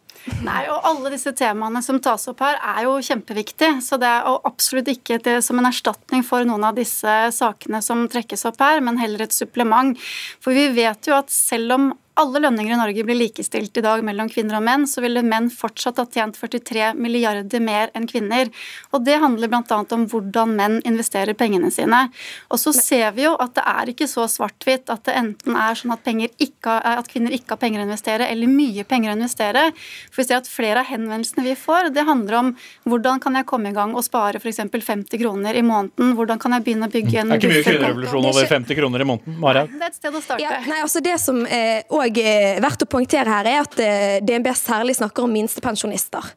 Nei, 0.47 0.63
og 0.73 0.85
alle 0.89 1.13
disse 1.15 1.33
temaene 1.37 1.83
som 1.85 2.01
tas 2.03 2.27
opp 2.31 2.41
her, 2.45 2.59
er 2.75 2.87
jo 2.87 2.97
kjempeviktige. 3.05 3.81
Så 3.85 3.99
det 4.03 4.09
er 4.11 4.27
absolutt 4.49 4.91
ikke 4.93 5.21
det 5.23 5.39
som 5.47 5.61
en 5.61 5.69
erstatning 5.71 6.25
for 6.27 6.47
noen 6.49 6.67
av 6.67 6.79
disse 6.79 7.15
sakene 7.37 7.83
som 7.85 8.07
trekkes 8.11 8.47
opp 8.51 8.61
her, 8.63 8.83
men 8.85 9.01
heller 9.03 9.27
et 9.27 9.37
supplement. 9.37 9.95
For 10.43 10.57
vi 10.57 10.69
vet 10.77 11.09
jo 11.09 11.17
at 11.19 11.33
selv 11.33 11.79
om 11.79 11.95
alle 12.17 12.41
lønninger 12.41 12.73
i 12.73 12.79
Norge 12.79 13.05
blir 13.05 13.19
likestilt 13.19 13.77
i 13.77 13.85
dag 13.85 14.03
mellom 14.05 14.29
kvinner 14.33 14.59
og 14.59 14.65
menn, 14.65 14.87
så 14.89 15.03
ville 15.05 15.25
menn 15.27 15.51
fortsatt 15.53 15.99
ha 16.01 16.07
tjent 16.09 16.39
43 16.41 16.95
milliarder 16.97 17.63
mer 17.63 17.93
enn 17.97 18.09
kvinner. 18.09 18.49
Og 18.97 19.05
Det 19.07 19.19
handler 19.21 19.51
bl.a. 19.53 19.81
om 19.97 20.07
hvordan 20.11 20.55
menn 20.57 20.79
investerer 20.89 21.37
pengene 21.37 21.71
sine. 21.75 22.07
Og 22.49 22.61
så 22.63 22.73
ser 22.77 23.13
vi 23.17 23.27
jo 23.27 23.35
at 23.43 23.55
det 23.59 23.67
er 23.69 23.93
ikke 23.93 24.09
så 24.11 24.25
svart-hvitt 24.33 24.91
at 24.93 25.05
det 25.09 25.17
enten 25.19 25.59
er 25.61 25.77
sånn 25.77 25.93
at, 25.95 26.09
ikke, 26.09 26.79
at, 26.81 27.11
kvinner 27.13 27.37
ikke 27.37 27.55
har 27.55 27.61
penger 27.61 27.85
å 27.85 27.87
investere, 27.87 28.31
eller 28.33 28.51
mye 28.51 28.87
penger 28.89 29.13
å 29.13 29.19
investere. 29.19 29.67
For 30.11 30.23
vi 30.23 30.29
ser 30.29 30.41
at 30.41 30.51
flere 30.51 30.83
av 30.83 30.91
henvendelsene 30.91 31.47
vi 31.47 31.55
får, 31.59 31.91
det 31.97 32.07
handler 32.09 32.39
om 32.41 32.53
hvordan 32.87 33.23
kan 33.23 33.39
jeg 33.41 33.49
komme 33.49 33.73
i 33.73 33.77
gang 33.77 33.95
og 33.97 34.05
spare 34.07 34.41
f.eks. 34.43 34.63
50 34.77 35.21
kroner 35.21 35.57
i 35.57 35.63
måneden, 35.65 36.13
hvordan 36.19 36.41
kan 36.43 36.53
jeg 36.57 36.67
begynne 36.67 36.89
å 36.89 36.93
bygge 36.93 37.23
en 37.23 37.33
Det 37.33 37.39
er 37.39 37.43
ikke 37.43 37.53
mye 37.55 37.65
kvinnerevolusjon 37.67 38.29
over 38.31 38.51
50 38.51 38.79
kroner 38.81 39.05
i 39.05 39.09
måneden? 39.09 39.39
Mara? 39.41 39.65
Det 39.71 39.81
er 39.81 39.89
et 39.89 39.99
sted 39.99 40.15
å 40.15 40.23
starte. 40.23 40.43
Ja, 40.45 40.59
nei, 40.67 40.83
altså 40.85 41.03
det 41.05 41.17
som 41.23 41.41
òg 41.43 42.21
eh, 42.21 42.57
er 42.57 42.63
verdt 42.65 42.85
å 42.85 42.91
poengtere 42.91 43.33
her, 43.33 43.49
er 43.49 43.65
at 43.65 43.81
eh, 43.83 44.19
DNB 44.27 44.51
særlig 44.57 44.99
snakker 45.01 45.27
om 45.27 45.33
minstepensjonister. 45.35 46.33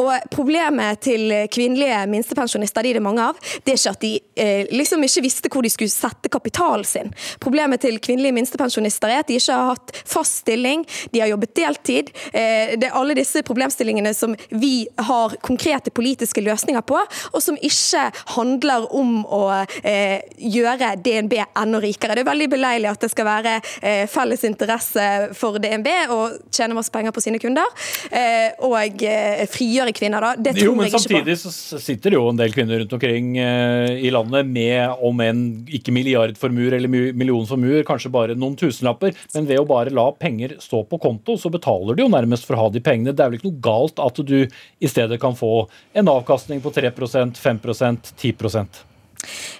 Og 0.00 0.12
Problemet 0.30 1.00
til 1.04 1.32
kvinnelige 1.52 2.04
minstepensjonister, 2.10 2.86
de 2.86 2.94
det 2.94 3.00
er 3.00 3.04
mange 3.04 3.24
av, 3.24 3.38
det 3.64 3.74
er 3.74 3.78
ikke 3.78 3.94
at 3.94 4.02
de 4.02 4.12
eh, 4.40 4.70
liksom 4.74 5.04
ikke 5.06 5.24
visste 5.24 5.50
hvor 5.52 5.64
de 5.64 5.72
skulle 5.72 5.92
sette 5.92 6.30
kapitalen 6.32 6.86
sin. 6.86 7.12
Problemet 7.42 7.82
til 7.84 7.98
kvinnelige 8.02 8.36
minstepensjonister 8.36 9.12
er 9.12 9.22
at 9.22 9.30
de 9.30 9.38
ikke 9.40 9.56
har 9.56 9.74
hatt 9.74 9.94
fast 10.08 10.42
stilling, 10.44 10.84
de 11.14 11.22
har 11.22 11.30
jobbet 11.32 11.54
deltid. 11.56 12.12
Eh, 12.32 12.76
det 12.80 12.90
er 12.90 12.98
alle 12.98 13.09
disse 13.18 13.42
problemstillingene 13.46 14.12
som 14.16 14.34
vi 14.50 14.86
har 14.96 15.36
konkrete 15.44 15.92
politiske 15.94 16.42
løsninger 16.44 16.84
på, 16.86 16.98
og 17.32 17.42
som 17.42 17.58
ikke 17.60 18.06
handler 18.36 18.86
om 18.96 19.20
å 19.24 19.42
eh, 19.82 20.20
gjøre 20.36 20.94
DNB 21.04 21.36
enda 21.44 21.80
rikere. 21.82 22.16
Det 22.16 22.24
er 22.24 22.30
veldig 22.30 22.50
beleilig 22.52 22.90
at 22.90 23.04
det 23.04 23.10
skal 23.12 23.28
være 23.28 23.56
eh, 23.58 24.04
felles 24.10 24.44
interesse 24.48 25.06
for 25.36 25.60
DNB 25.62 25.88
å 26.10 26.20
tjene 26.54 26.76
masse 26.76 26.92
penger 26.92 27.14
på 27.14 27.22
sine 27.24 27.40
kunder, 27.42 27.66
eh, 28.10 28.52
og 28.66 29.04
eh, 29.06 29.44
frigjøre 29.50 29.94
kvinner. 29.96 30.20
da. 30.20 30.34
Det 30.36 30.56
tror 30.58 30.70
jo, 30.70 30.76
men 30.78 30.88
jeg 30.88 30.94
ikke 30.94 31.02
på. 31.02 31.20
Samtidig 31.20 31.38
så 31.42 31.80
sitter 31.82 32.14
det 32.14 32.20
jo 32.20 32.28
en 32.30 32.40
del 32.40 32.54
kvinner 32.54 32.82
rundt 32.82 32.96
omkring 32.96 33.32
eh, 33.40 34.00
i 34.06 34.12
landet 34.14 34.48
med 34.50 35.04
om 35.06 35.24
en 35.24 35.44
ikke 35.70 35.94
milliardformuer 35.94 36.78
eller 36.78 36.90
millionformuer, 36.90 37.84
kanskje 37.88 38.12
bare 38.12 38.36
noen 38.38 38.56
tusenlapper, 38.60 39.16
men 39.34 39.48
ved 39.50 39.62
å 39.62 39.68
bare 39.68 39.94
la 39.94 40.08
penger 40.16 40.56
stå 40.62 40.82
på 40.90 41.00
konto, 41.02 41.36
så 41.40 41.52
betaler 41.52 41.96
de 41.96 42.04
jo 42.04 42.12
nærmest 42.12 42.46
for 42.46 42.56
å 42.56 42.66
ha 42.66 42.72
de 42.72 42.82
pengene. 42.84 42.99
Det 43.06 43.16
er 43.16 43.30
vel 43.30 43.38
ikke 43.38 43.50
noe 43.50 43.64
galt 43.64 44.02
at 44.02 44.20
du 44.26 44.36
i 44.44 44.90
stedet 44.90 45.20
kan 45.22 45.36
få 45.38 45.64
en 45.96 46.12
avkastning 46.12 46.62
på 46.64 46.72
3% 46.74 47.40
5% 47.40 48.14
10% 48.16 48.84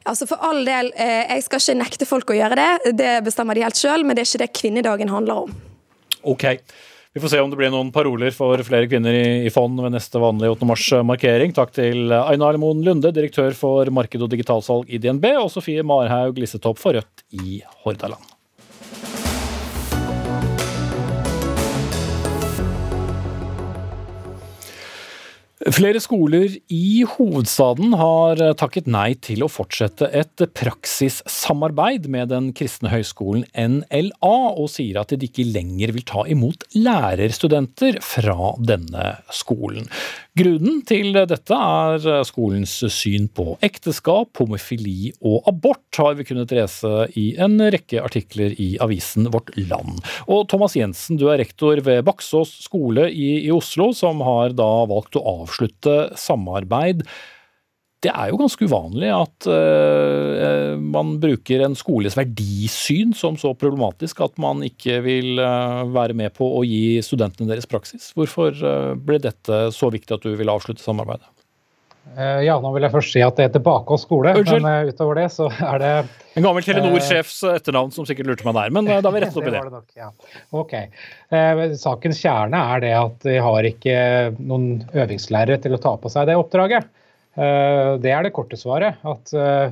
Altså 0.09 0.27
For 0.29 0.41
all 0.47 0.63
del, 0.65 0.93
eh, 0.97 1.27
jeg 1.35 1.45
skal 1.45 1.61
ikke 1.61 1.81
nekte 1.83 2.09
folk 2.09 2.31
å 2.33 2.39
gjøre 2.39 2.57
det, 2.57 2.95
det 2.97 3.11
bestemmer 3.27 3.59
de 3.59 3.67
helt 3.67 3.77
sjøl, 3.77 4.07
men 4.07 4.17
det 4.17 4.25
er 4.25 4.31
ikke 4.31 4.45
det 4.45 4.55
kvinnedagen 4.57 5.13
handler 5.13 5.45
om. 5.45 5.53
Ok. 6.33 6.47
Vi 7.13 7.21
får 7.21 7.33
se 7.33 7.41
om 7.43 7.51
det 7.51 7.59
blir 7.59 7.73
noen 7.75 7.91
paroler 7.91 8.31
for 8.31 8.61
flere 8.63 8.87
kvinner 8.87 9.17
i, 9.19 9.25
i 9.49 9.51
fond 9.51 9.81
ved 9.83 9.97
neste 9.97 10.21
vanlige 10.23 10.55
8. 10.55 10.69
mars-markering. 10.71 11.55
Takk 11.57 11.75
til 11.75 12.15
Aina 12.15 12.53
Moen 12.63 12.85
Lunde, 12.87 13.11
direktør 13.17 13.57
for 13.59 13.91
marked 13.91 14.23
og 14.23 14.31
digitalsalg 14.31 14.89
i 14.89 15.03
DNB, 15.03 15.33
og 15.43 15.51
Sofie 15.51 15.83
Marhaug 15.83 16.39
Lissetopp 16.39 16.79
for 16.79 16.95
Rødt 16.95 17.27
i 17.35 17.59
Hordaland. 17.83 18.30
Flere 25.61 26.01
skoler 26.01 26.55
i 26.73 27.03
hovedstaden 27.05 27.93
har 28.01 28.41
takket 28.57 28.87
nei 28.89 29.11
til 29.21 29.43
å 29.45 29.49
fortsette 29.53 30.07
et 30.17 30.41
praksissamarbeid 30.57 32.07
med 32.09 32.31
den 32.33 32.47
kristne 32.57 32.89
høyskolen 32.89 33.45
NLA, 33.53 34.39
og 34.57 34.71
sier 34.73 35.03
at 35.03 35.13
de 35.13 35.29
ikke 35.29 35.45
lenger 35.45 35.93
vil 35.93 36.07
ta 36.09 36.25
imot 36.33 36.65
lærerstudenter 36.73 38.01
fra 38.01 38.55
denne 38.57 39.11
skolen. 39.37 39.91
Grunnen 40.41 40.81
til 40.89 41.13
dette 41.13 41.59
er 41.59 42.25
skolens 42.25 42.79
syn 42.95 43.29
på 43.29 43.59
ekteskap, 43.67 44.31
homofili 44.41 45.11
og 45.21 45.45
abort, 45.51 45.85
har 45.99 46.17
vi 46.17 46.25
kunnet 46.25 46.55
lese 46.57 47.11
i 47.21 47.35
en 47.37 47.59
rekke 47.61 48.01
artikler 48.01 48.55
i 48.57 48.71
avisen 48.81 49.29
Vårt 49.35 49.53
Land. 49.61 50.01
Og 50.25 50.47
Thomas 50.49 50.79
Jensen, 50.79 51.21
du 51.21 51.29
er 51.29 51.43
rektor 51.43 51.83
ved 51.85 52.07
Baksås 52.09 52.55
skole 52.65 53.11
i, 53.13 53.43
i 53.45 53.53
Oslo, 53.53 53.91
som 53.93 54.25
har 54.25 54.57
da 54.57 54.71
valgt 54.89 55.21
å 55.21 55.27
avslutte 55.27 55.50
samarbeid. 56.19 57.05
Det 58.01 58.09
er 58.09 58.31
jo 58.31 58.39
ganske 58.41 58.65
uvanlig 58.65 59.11
at 59.13 59.47
uh, 59.51 60.79
man 60.81 61.19
bruker 61.21 61.67
en 61.67 61.75
skoles 61.77 62.17
verdisyn 62.17 63.13
som 63.17 63.37
så 63.37 63.53
problematisk 63.61 64.23
at 64.25 64.41
man 64.41 64.63
ikke 64.65 65.03
vil 65.05 65.37
uh, 65.37 65.85
være 65.93 66.17
med 66.17 66.33
på 66.39 66.49
å 66.57 66.63
gi 66.65 66.97
studentene 67.05 67.51
deres 67.53 67.69
praksis. 67.69 68.09
Hvorfor 68.17 68.57
uh, 68.65 68.97
ble 68.97 69.21
dette 69.21 69.67
så 69.77 69.93
viktig 69.93 70.17
at 70.17 70.25
du 70.25 70.33
ville 70.33 70.55
avslutte 70.55 70.81
samarbeidet? 70.81 71.29
Ja, 72.43 72.57
nå 72.59 72.73
vil 72.75 72.83
jeg 72.83 72.91
først 72.91 73.13
si 73.15 73.21
at 73.23 73.37
det 73.39 73.45
heter 73.47 73.63
Bakås 73.63 74.03
skole, 74.03 74.33
Unnskyld. 74.35 74.65
men 74.65 74.89
utover 74.91 75.21
det 75.21 75.27
så 75.31 75.47
er 75.63 75.77
det 75.79 75.91
En 76.35 76.43
gammel 76.43 76.65
Telenor-sjefs 76.67 77.37
etternavn 77.53 77.93
som 77.95 78.07
sikkert 78.09 78.27
lurte 78.27 78.47
meg 78.49 78.57
der, 78.57 78.73
men 78.75 78.89
da 78.89 78.97
har 78.99 79.15
vi 79.15 79.21
rettet 79.23 79.39
opp 79.39 79.47
i 79.47 79.53
det. 79.55 79.61
det, 79.63 79.75
nok, 79.77 79.93
ja. 79.95 80.09
Ok. 80.59 80.73
Eh, 81.31 81.63
sakens 81.79 82.19
kjerne 82.19 82.65
er 82.75 82.83
det 82.83 82.91
at 82.99 83.29
de 83.29 83.37
har 83.45 83.69
ikke 83.69 83.95
noen 84.41 84.81
øvingslærere 84.91 85.61
til 85.63 85.77
å 85.77 85.83
ta 85.85 85.95
på 86.03 86.11
seg 86.11 86.27
det 86.33 86.39
oppdraget. 86.41 86.89
Eh, 87.39 87.93
det 88.03 88.11
er 88.11 88.27
det 88.27 88.33
korte 88.35 88.59
svaret. 88.59 88.99
At 89.07 89.31
eh, 89.37 89.71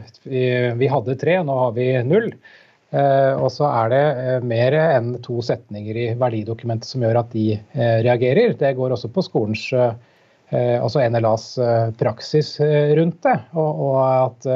vi 0.78 0.88
hadde 0.92 1.18
tre, 1.18 1.40
nå 1.42 1.56
har 1.64 1.74
vi 1.76 1.88
null. 2.06 2.30
Eh, 2.94 3.34
og 3.34 3.50
så 3.52 3.66
er 3.68 3.90
det 3.92 4.04
mer 4.48 4.76
enn 4.78 5.16
to 5.26 5.40
setninger 5.44 5.98
i 6.04 6.06
verdidokumentet 6.20 6.88
som 6.88 7.02
gjør 7.04 7.18
at 7.24 7.34
de 7.34 7.58
reagerer. 8.06 8.54
Det 8.60 8.76
går 8.78 8.94
også 8.94 9.10
på 9.12 9.26
skolens, 9.26 9.66
altså 10.50 11.02
NLAs 11.12 11.50
praksis 12.00 12.54
rundt 12.96 13.18
det. 13.26 13.34
Og, 13.52 13.82
og 13.88 13.98
at 14.06 14.46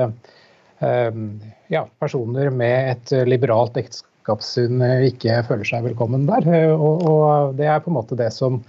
ja, 1.68 1.82
personer 2.00 2.48
med 2.50 2.94
et 2.94 3.12
liberalt 3.28 3.76
ekteskapssyn 3.76 4.80
ikke 5.10 5.42
føler 5.50 5.68
seg 5.68 5.84
velkommen 5.90 6.24
der. 6.30 6.48
Og, 6.72 7.04
og 7.04 7.52
det 7.60 7.68
er 7.68 7.84
på 7.84 7.92
en 7.92 7.98
måte 7.98 8.16
det 8.16 8.30
som 8.32 8.62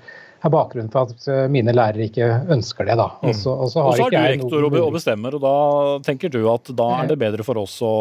er 0.43 0.51
bakgrunnen 0.51 0.91
for 0.91 1.11
at 1.11 1.27
eh, 1.31 1.47
mine 1.51 1.73
lærere 1.75 2.07
ikke 2.09 2.27
ønsker 2.51 2.87
det. 2.87 2.97
da. 2.99 3.09
Og 3.23 3.35
så, 3.37 3.55
og 3.55 3.71
så 3.71 3.87
har, 3.87 4.11
du 4.11 4.19
rektor 4.19 4.67
og 4.67 4.93
bestemmer, 4.95 5.37
og 5.37 5.43
da 5.43 5.57
tenker 6.05 6.31
du 6.33 6.41
at 6.51 6.71
da 6.75 6.89
er 6.99 7.11
det 7.13 7.19
bedre 7.21 7.45
for 7.47 7.61
oss 7.63 7.77
å 7.85 7.93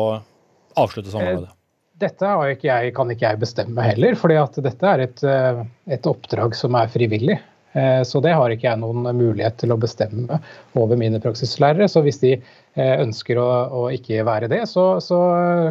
avslutte 0.78 1.12
samarbeidet? 1.12 1.52
Eh, 1.52 1.58
dette 2.02 2.30
ikke 2.50 2.66
jeg, 2.66 2.94
kan 2.96 3.10
ikke 3.14 3.28
jeg 3.28 3.38
bestemme 3.44 3.84
heller, 3.86 4.16
at 4.42 4.58
dette 4.64 4.94
er 4.94 5.04
et, 5.04 5.22
eh, 5.22 5.62
et 5.94 6.08
oppdrag 6.10 6.56
som 6.58 6.74
er 6.78 6.90
frivillig. 6.90 7.38
Så 7.72 8.20
det 8.20 8.34
har 8.36 8.52
ikke 8.52 8.66
jeg 8.66 8.80
noen 8.82 9.06
mulighet 9.16 9.54
til 9.62 9.72
å 9.72 9.78
bestemme 9.80 10.36
over 10.76 10.98
mine 11.00 11.16
praksislærere. 11.24 11.86
Så 11.88 12.02
hvis 12.04 12.20
de 12.20 12.34
ønsker 12.76 13.40
å, 13.40 13.46
å 13.72 13.86
ikke 13.96 14.26
være 14.28 14.50
det, 14.52 14.66
så, 14.68 14.98
så, 15.00 15.18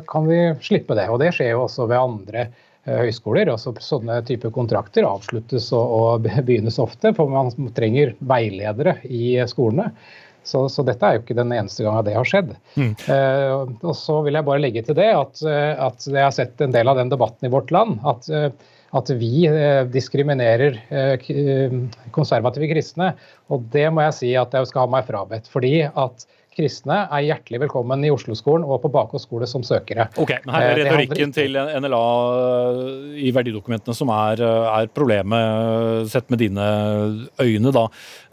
kan 0.10 0.26
vi 0.26 0.40
slippe 0.66 0.98
det. 0.98 1.06
Og 1.14 1.22
det 1.22 1.30
skjer 1.38 1.52
jo 1.54 1.68
også 1.68 1.86
ved 1.92 2.02
andre 2.02 2.48
Eh, 2.82 2.98
høyskoler. 2.98 3.52
Også 3.54 3.76
sånne 3.84 4.22
type 4.26 4.50
kontrakter 4.54 5.06
avsluttes 5.06 5.70
og, 5.78 5.94
og 5.98 6.28
begynnes 6.48 6.80
ofte, 6.82 7.14
for 7.18 7.30
man 7.30 7.52
trenger 7.78 8.16
veiledere 8.20 8.98
i 9.06 9.38
skolene. 9.50 9.92
Så, 10.42 10.64
så, 10.74 10.82
dette 10.82 11.06
er 11.06 11.20
jo 11.20 11.22
ikke 11.22 11.38
den 11.38 11.52
eneste 11.54 11.86
gangen 11.86 12.06
det 12.08 12.16
har 12.18 12.26
skjedd. 12.26 12.56
Mm. 12.74 12.96
Uh, 13.06 13.68
og 13.86 13.94
så 13.94 14.16
vil 14.26 14.40
jeg 14.40 14.48
bare 14.48 14.64
legge 14.64 14.82
til 14.88 14.98
det 14.98 15.12
at, 15.14 15.44
eh, 15.46 15.74
at, 15.78 16.08
jeg 16.10 16.26
har 16.26 16.34
sett 16.34 16.64
en 16.66 16.74
del 16.74 16.90
av 16.90 16.98
den 16.98 17.14
debatten 17.14 17.46
i 17.46 17.52
vårt 17.54 17.70
land. 17.76 18.00
At, 18.10 18.26
at 18.98 19.14
vi 19.16 19.46
uh, 19.48 19.84
diskriminerer 19.92 20.78
uh, 20.92 21.80
konservative 22.16 22.70
kristne. 22.74 23.14
Og 23.52 23.66
det 23.74 23.88
må 23.94 24.06
jeg 24.08 24.18
si 24.20 24.36
at 24.40 24.54
jeg 24.58 24.72
skal 24.72 24.86
ha 24.86 24.94
meg 24.98 25.08
frabedt. 25.08 25.50
Fordi 25.52 25.78
at 25.88 26.28
kristne 26.56 26.98
er 27.08 27.26
hjertelig 27.26 27.62
velkommen 27.64 28.04
i 28.04 28.12
Oslo-skolen 28.12 28.66
og 28.68 28.82
på 28.84 28.92
Bakås 28.92 29.26
skole 29.28 29.48
som 29.48 29.64
søkere. 29.66 30.10
Ok, 30.20 30.34
men 30.44 30.56
Her 30.56 30.66
er 30.66 30.74
eh, 30.74 30.82
retorikken 30.84 31.36
til 31.36 31.56
NLA 31.56 32.02
i 33.22 33.32
verdidokumentene 33.36 33.96
som 33.96 34.12
er, 34.14 34.44
er, 34.44 34.90
problemet, 34.92 36.10
sett 36.12 36.28
med 36.34 36.44
dine 36.44 36.66
øyne, 37.40 37.72
da. 37.76 37.86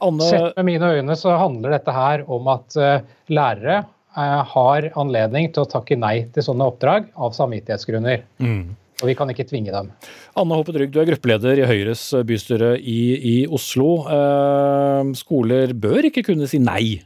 Anne... 0.05 0.27
Sett 0.27 0.59
med 0.59 0.69
mine 0.73 0.91
øyne 0.99 1.19
så 1.19 1.37
handler 1.39 1.77
dette 1.79 1.95
her 1.95 2.27
om 2.27 2.51
at 2.57 2.79
eh, 2.81 3.07
lærere 3.31 3.79
eh, 3.85 4.43
har 4.55 4.91
anledning 4.99 5.53
til 5.55 5.65
å 5.65 5.71
takke 5.71 5.99
nei 5.99 6.17
til 6.35 6.49
sånne 6.51 6.69
oppdrag 6.73 7.11
av 7.15 7.39
samvittighetsgrunner. 7.39 8.27
Mm. 8.43 8.75
Og 8.99 9.07
vi 9.07 9.15
kan 9.15 9.31
ikke 9.31 9.47
tvinge 9.47 9.71
dem. 9.75 9.93
Anne 10.39 10.57
Hoppe 10.59 10.75
Drygg, 10.75 10.91
du 10.91 10.99
er 10.99 11.07
gruppeleder 11.13 11.61
i 11.63 11.69
Høyres 11.69 12.09
bystyre 12.27 12.73
i, 12.81 13.03
i 13.15 13.37
Oslo. 13.47 13.93
Eh, 14.11 15.13
skoler 15.21 15.77
bør 15.79 16.11
ikke 16.11 16.27
kunne 16.27 16.51
si 16.51 16.59
nei 16.63 16.99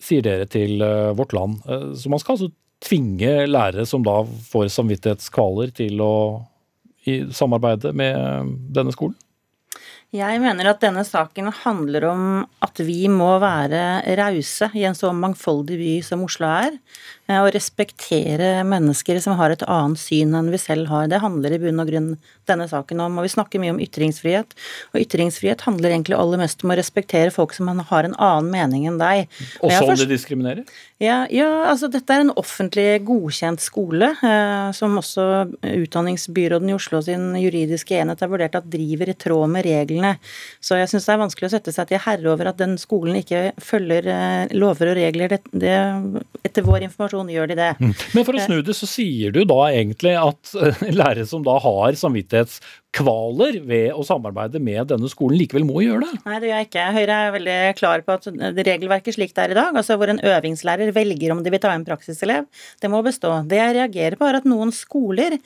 sier 0.00 0.24
dere 0.24 0.48
til 0.50 0.80
eh, 0.84 1.12
Vårt 1.16 1.34
Land. 1.36 1.60
Eh, 1.66 1.88
så 1.98 2.12
man 2.12 2.22
skal 2.22 2.36
altså 2.36 2.50
tvinge 2.80 3.32
lærere 3.48 3.86
som 3.88 4.04
da 4.06 4.22
får 4.24 4.70
samvittighetskvaler, 4.76 5.74
til 5.76 6.00
å 6.04 6.14
i, 7.08 7.22
samarbeide 7.32 7.92
med 7.96 8.54
denne 8.72 8.94
skolen? 8.94 9.16
Jeg 10.10 10.40
mener 10.42 10.72
at 10.72 10.80
denne 10.82 11.04
saken 11.06 11.52
handler 11.60 12.08
om 12.08 12.22
at 12.64 12.80
vi 12.82 13.04
må 13.12 13.28
være 13.38 14.02
rause 14.18 14.66
i 14.74 14.82
en 14.88 14.96
så 14.98 15.12
mangfoldig 15.14 15.76
by 15.78 15.92
som 16.02 16.24
Oslo 16.26 16.48
er, 16.50 16.80
eh, 17.30 17.38
og 17.38 17.52
respektere 17.54 18.50
mennesker 18.66 19.20
som 19.22 19.38
har 19.38 19.54
et 19.54 19.64
annet 19.70 20.02
syn 20.02 20.34
enn 20.36 20.50
vi 20.52 20.60
selv 20.60 20.90
har. 20.90 21.08
Det 21.10 21.22
handler 21.22 21.56
i 21.56 21.62
bunn 21.62 21.82
og 21.82 21.90
grunn 21.90 22.10
denne 22.50 22.66
saken 22.70 23.00
om. 23.06 23.18
Og 23.20 23.28
vi 23.28 23.32
snakker 23.32 23.62
mye 23.62 23.74
om 23.76 23.80
ytringsfrihet, 23.82 24.54
og 24.92 25.00
ytringsfrihet 25.04 25.64
handler 25.68 25.94
egentlig 25.94 26.18
aller 26.18 26.42
mest 26.42 26.64
om 26.64 26.74
å 26.74 26.78
respektere 26.78 27.34
folk 27.34 27.54
som 27.56 27.70
har 27.70 28.06
en 28.08 28.18
annen 28.18 28.50
mening 28.52 28.88
enn 28.90 29.00
deg. 29.00 29.30
Også 29.62 29.84
om 29.86 29.94
de 29.96 30.08
diskriminerer? 30.10 30.66
Ja, 31.00 31.22
ja, 31.32 31.48
altså 31.70 31.88
dette 31.88 32.12
er 32.12 32.26
en 32.26 32.34
offentlig 32.36 33.00
godkjent 33.08 33.62
skole, 33.64 34.10
eh, 34.20 34.70
som 34.76 34.98
også 35.00 35.24
utdanningsbyråden 35.64 36.68
i 36.68 36.76
Oslo 36.76 37.00
sin 37.04 37.30
juridiske 37.40 37.96
enhet 37.96 38.20
har 38.20 38.28
vurdert 38.28 38.58
at 38.58 38.68
driver 38.68 39.08
i 39.08 39.16
tråd 39.16 39.48
med 39.54 39.64
reglene. 39.64 40.16
Så 40.60 40.76
jeg 40.76 40.90
syns 40.92 41.08
det 41.08 41.14
er 41.14 41.22
vanskelig 41.22 41.48
å 41.48 41.54
sette 41.54 41.72
seg 41.72 41.88
til 41.88 42.02
herre 42.04 42.32
over 42.34 42.50
at 42.50 42.60
den 42.60 42.76
skolen 42.80 43.16
ikke 43.20 43.54
følger 43.64 44.10
eh, 44.12 44.52
lover 44.56 44.92
og 44.92 45.00
regler. 45.00 45.32
Det, 45.32 45.40
det, 45.56 45.76
etter 46.44 46.66
vår 46.66 46.84
informasjon 46.90 47.19
gjør 47.28 47.50
de 47.50 47.56
det. 47.58 47.70
Mm. 47.80 47.92
Men 48.16 48.26
for 48.26 48.38
å 48.38 48.44
snu 48.46 48.60
det, 48.64 48.76
så 48.78 48.88
sier 48.88 49.34
du 49.34 49.42
da 49.48 49.58
egentlig 49.68 50.14
at 50.16 50.54
lærere 51.00 51.26
som 51.28 51.44
da 51.44 51.58
har 51.60 51.98
samvittighetskvaler 52.00 53.60
ved 53.68 53.90
å 53.92 54.06
samarbeide 54.06 54.62
med 54.62 54.88
denne 54.94 55.10
skolen, 55.12 55.36
likevel 55.40 55.66
må 55.68 55.84
gjøre 55.84 56.06
det? 56.06 56.22
Nei, 56.24 56.38
det 56.38 56.50
gjør 56.50 56.62
jeg 56.62 56.70
ikke. 56.70 56.86
Høyre 56.96 57.18
er 57.26 57.36
veldig 57.36 57.58
klar 57.82 58.06
på 58.06 58.16
at 58.16 58.30
regelverket 58.70 59.18
slik 59.18 59.36
det 59.36 59.44
er 59.44 59.54
i 59.56 59.60
dag, 59.60 59.76
altså 59.82 59.98
hvor 60.00 60.14
en 60.14 60.22
øvingslærer 60.32 60.94
velger 60.96 61.36
om 61.36 61.44
de 61.44 61.52
vil 61.52 61.62
ta 61.62 61.74
en 61.76 61.86
praksiselev, 61.86 62.48
det 62.80 62.92
må 62.92 63.02
bestå. 63.06 63.34
Det 63.50 63.60
jeg 63.60 63.76
reagerer 63.76 64.18
på, 64.20 64.28
er 64.30 64.40
at 64.40 64.48
noen 64.48 64.72
skoler 64.74 65.40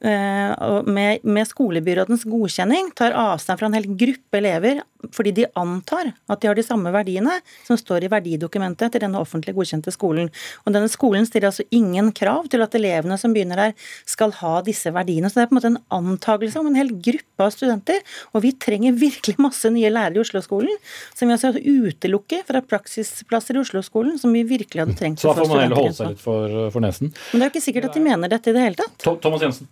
med, 0.00 1.24
med, 1.28 1.48
skolebyrådens 1.48 2.24
godkjenning 2.24 2.88
tar 2.96 3.12
avstand 3.12 3.60
fra 3.60 3.68
en 3.68 3.76
hel 3.76 3.88
gruppe 4.00 4.38
elever 4.38 4.80
fordi 5.14 5.32
de 5.36 5.46
antar 5.56 6.10
at 6.28 6.40
de 6.40 6.48
har 6.48 6.56
de 6.56 6.64
samme 6.64 6.90
verdiene 6.92 7.38
som 7.66 7.78
står 7.78 8.04
i 8.04 8.10
verdidokumentet 8.12 8.92
til 8.92 9.02
denne 9.04 9.20
offentlig 9.20 9.54
godkjente 9.56 9.92
skolen. 9.94 10.28
Og 10.64 10.74
denne 10.74 10.90
skolen 10.92 11.26
stiller 11.28 11.50
altså 11.50 11.64
ingen 11.74 12.10
krav 12.16 12.50
til 12.52 12.64
at 12.64 12.76
elevene 12.76 13.16
som 13.20 13.34
begynner 13.34 13.60
der, 13.60 13.88
skal 14.08 14.34
ha 14.40 14.58
disse 14.66 14.92
verdiene. 14.94 15.30
Så 15.30 15.40
det 15.40 15.46
er 15.46 15.50
på 15.50 15.56
en 15.56 15.60
måte 15.60 15.72
en 15.72 15.80
antakelse 15.96 16.60
om 16.60 16.70
en 16.70 16.78
hel 16.78 16.92
gruppe 16.92 17.46
av 17.46 17.54
studenter. 17.54 18.04
Og 18.34 18.44
vi 18.44 18.52
trenger 18.60 18.98
virkelig 19.00 19.40
masse 19.40 19.72
nye 19.72 19.92
lærere 19.92 20.20
i 20.20 20.22
Oslo-skolen, 20.24 20.76
som 21.16 21.30
vi 21.30 21.36
altså 21.36 21.52
utelukker 21.56 22.44
fra 22.48 22.62
praksisplasser 22.64 23.56
i 23.56 23.64
Oslo-skolen, 23.64 24.18
som 24.20 24.36
vi 24.36 24.44
virkelig 24.48 24.84
hadde 24.84 25.00
trengt. 25.00 25.24
Så 25.24 25.32
da 25.32 25.40
får 25.40 25.52
man 25.52 25.64
heller 25.64 25.84
holde 25.84 25.96
seg 25.96 26.14
litt 26.14 26.24
for, 26.24 26.56
for 26.74 26.84
nesen. 26.84 27.12
Men 27.32 27.40
det 27.40 27.44
er 27.44 27.48
jo 27.48 27.54
ikke 27.54 27.68
sikkert 27.70 27.90
at 27.90 28.00
de 28.00 28.06
mener 28.06 28.32
dette 28.32 28.52
i 28.52 28.56
det 28.56 28.68
hele 28.68 28.80
tatt. 28.80 29.10
Thomas 29.24 29.44
Jensen. 29.44 29.70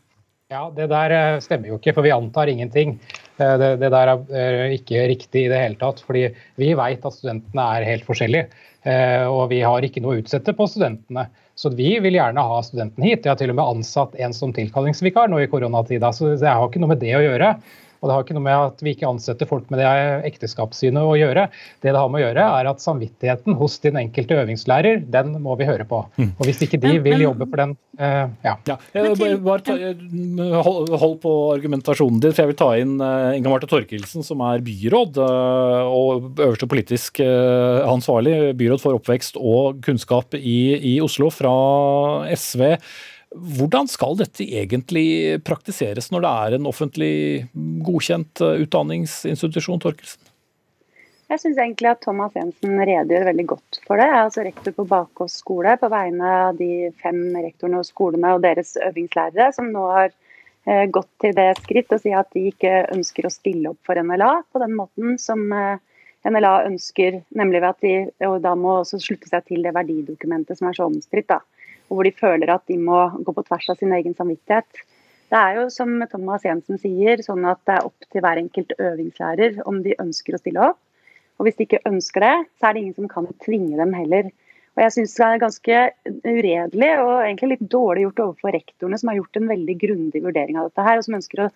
Ja, 0.49 0.71
Det 0.73 0.87
der 0.89 1.13
eh, 1.13 1.41
stemmer 1.45 1.69
jo 1.69 1.77
ikke, 1.77 1.93
for 1.93 2.07
vi 2.07 2.13
antar 2.15 2.49
ingenting. 2.49 2.95
Eh, 3.37 3.55
det, 3.61 3.67
det 3.83 3.91
der 3.93 4.11
er 4.17 4.71
ikke 4.73 5.03
riktig 5.11 5.43
i 5.45 5.51
det 5.53 5.59
hele 5.61 5.77
tatt. 5.77 6.01
fordi 6.01 6.23
vi 6.57 6.71
vet 6.73 7.05
at 7.05 7.17
studentene 7.19 7.67
er 7.77 7.85
helt 7.85 8.07
forskjellige. 8.07 8.47
Eh, 8.89 9.27
og 9.29 9.51
vi 9.51 9.59
har 9.61 9.85
ikke 9.85 10.01
noe 10.01 10.17
å 10.17 10.23
utsette 10.23 10.55
på 10.57 10.69
studentene. 10.73 11.27
Så 11.53 11.69
vi 11.77 11.91
vil 12.01 12.17
gjerne 12.17 12.47
ha 12.49 12.63
studenten 12.65 13.05
hit. 13.05 13.27
Jeg 13.27 13.35
har 13.35 13.37
til 13.43 13.53
og 13.53 13.59
med 13.59 13.75
ansatt 13.75 14.17
en 14.17 14.33
som 14.33 14.55
tilkallingsvikar 14.57 15.29
nå 15.29 15.43
i 15.45 15.51
koronatida, 15.53 16.15
så 16.17 16.33
det 16.33 16.49
har 16.49 16.65
ikke 16.65 16.81
noe 16.81 16.95
med 16.95 17.05
det 17.05 17.13
å 17.19 17.25
gjøre. 17.27 17.53
Og 17.99 18.09
det 18.09 18.15
har 18.15 18.25
ikke 18.25 18.37
noe 18.37 18.47
med 18.47 18.57
at 18.69 18.83
vi 18.85 18.95
ikke 18.95 19.09
ansetter 19.09 19.49
folk 19.51 19.67
med 19.73 19.81
det 19.83 19.89
ekteskapssynet 20.29 21.03
å 21.03 21.17
gjøre. 21.19 21.49
Det 21.83 21.91
det 21.91 21.99
har 21.99 22.11
med 22.13 22.21
å 22.21 22.25
gjøre, 22.27 22.45
er 22.61 22.71
at 22.71 22.83
samvittigheten 22.83 23.57
hos 23.59 23.79
din 23.83 23.99
enkelte 23.99 24.39
øvingslærer, 24.39 25.03
den 25.11 25.35
må 25.43 25.57
vi 25.59 25.67
høre 25.69 25.87
på. 25.89 26.05
Mm. 26.19 26.31
Og 26.37 26.47
hvis 26.47 26.63
ikke 26.67 26.81
de 26.83 26.95
vil 27.03 27.25
jobbe 27.25 27.49
for 27.49 27.63
den, 27.63 27.75
uh, 27.99 28.31
ja. 28.45 28.55
ja. 28.69 28.79
Jeg, 28.95 29.41
bare 29.43 29.65
ta, 29.67 29.77
hold, 30.69 30.95
hold, 30.95 31.19
på 31.25 31.35
argumentasjonen 31.57 32.23
din, 32.23 32.35
for 32.37 32.45
jeg 32.45 32.53
vil 32.53 32.61
ta 32.61 32.71
inn 32.79 32.97
uh, 33.03 33.35
Inga 33.35 33.51
Marte 33.51 33.71
Torkelsen, 33.71 34.27
som 34.27 34.43
er 34.47 34.63
byråd 34.67 35.19
uh, 35.19 35.91
og 35.91 36.31
øverste 36.39 36.71
politisk 36.71 37.19
ansvarlig, 37.19 38.55
byråd 38.59 38.83
for 38.83 38.99
oppvekst 38.99 39.39
og 39.41 39.81
kunnskap 39.85 40.37
i, 40.39 40.59
i 40.95 40.99
Oslo 41.03 41.33
fra 41.35 41.55
SV. 42.37 42.77
Hvordan 43.29 43.89
skal 43.91 44.17
dette 44.17 44.47
egentlig 44.47 45.39
praktiseres 45.45 46.09
når 46.13 46.25
det 46.25 46.31
er 46.33 46.57
en 46.57 46.69
offentlig 46.71 47.15
godkjent 47.85 48.41
eh, 48.45 48.63
utdanningsinstitusjon, 48.65 49.83
Torkelsen? 49.85 50.23
Jeg 51.29 51.43
syns 51.43 51.59
egentlig 51.61 51.91
at 51.91 52.01
Thomas 52.01 52.33
Jensen 52.39 52.79
redegjør 52.79 53.27
veldig 53.29 53.45
godt 53.51 53.81
for 53.85 54.01
det. 54.01 54.07
Jeg 54.09 54.17
er 54.17 54.23
altså 54.23 54.45
rektor 54.47 54.75
på 54.79 54.87
Bakås 54.89 55.35
skole 55.43 55.75
på 55.77 55.91
vegne 55.93 56.31
av 56.47 56.57
de 56.57 56.89
fem 57.03 57.21
rektorene 57.37 57.83
og 57.83 57.89
skolene 57.89 58.31
og 58.33 58.41
deres 58.47 58.73
øvingslærere, 58.81 59.51
som 59.53 59.69
nå 59.75 59.83
har 59.93 60.09
eh, 60.09 60.87
gått 60.89 61.11
til 61.21 61.37
det 61.37 61.51
skritt 61.61 61.93
å 61.93 62.01
si 62.01 62.15
at 62.17 62.33
de 62.33 62.47
ikke 62.49 62.73
ønsker 62.97 63.29
å 63.29 63.35
stille 63.35 63.75
opp 63.75 63.83
for 63.85 64.01
NLA 64.01 64.31
på 64.49 64.65
den 64.65 64.73
måten 64.79 65.21
som 65.21 65.45
eh, 65.53 65.77
NLA 66.25 66.55
ønsker, 66.71 67.21
nemlig 67.37 67.61
ved 67.61 67.69
at 67.69 67.85
de 67.85 68.41
da 68.43 68.55
må 68.57 68.79
også 68.81 68.97
slutte 69.03 69.29
seg 69.29 69.45
til 69.53 69.69
det 69.69 69.77
verdidokumentet 69.77 70.57
som 70.57 70.73
er 70.73 70.81
så 70.81 70.89
omstridt. 70.89 71.37
Og 71.89 71.97
hvor 71.97 72.09
de 72.09 72.15
føler 72.17 72.53
at 72.53 72.65
de 72.71 72.79
må 72.81 73.01
gå 73.25 73.35
på 73.35 73.45
tvers 73.49 73.69
av 73.73 73.81
sin 73.81 73.93
egen 73.97 74.17
samvittighet. 74.17 74.85
Det 75.29 75.37
er 75.37 75.59
jo 75.59 75.69
som 75.73 75.93
Thomas 76.09 76.45
Jensen 76.47 76.81
sier, 76.81 77.21
sånn 77.25 77.45
at 77.49 77.61
det 77.69 77.77
er 77.77 77.89
opp 77.89 78.07
til 78.09 78.25
hver 78.25 78.41
enkelt 78.41 78.75
øvingslærer 78.81 79.59
om 79.69 79.83
de 79.85 79.97
ønsker 80.01 80.37
å 80.37 80.41
stille 80.41 80.69
opp. 80.71 80.81
Og 81.39 81.47
hvis 81.47 81.59
de 81.59 81.67
ikke 81.69 81.85
ønsker 81.89 82.25
det, 82.25 82.37
så 82.59 82.69
er 82.69 82.75
det 82.75 82.83
ingen 82.83 82.97
som 82.97 83.11
kan 83.13 83.29
tvinge 83.45 83.77
dem 83.79 83.93
heller. 83.95 84.31
Og 84.79 84.83
jeg 84.85 84.95
syns 84.95 85.15
det 85.19 85.27
er 85.27 85.43
ganske 85.43 85.79
uredelig 86.23 86.91
og 87.03 87.13
egentlig 87.19 87.51
litt 87.53 87.69
dårlig 87.71 88.07
gjort 88.07 88.25
overfor 88.25 88.55
rektorene, 88.55 88.99
som 89.01 89.11
har 89.11 89.19
gjort 89.19 89.39
en 89.41 89.51
veldig 89.51 89.77
grundig 89.81 90.23
vurdering 90.25 90.59
av 90.59 90.69
dette 90.69 90.87
her, 90.87 90.99
og 90.99 91.07
som 91.07 91.19
ønsker 91.19 91.45
å 91.45 91.49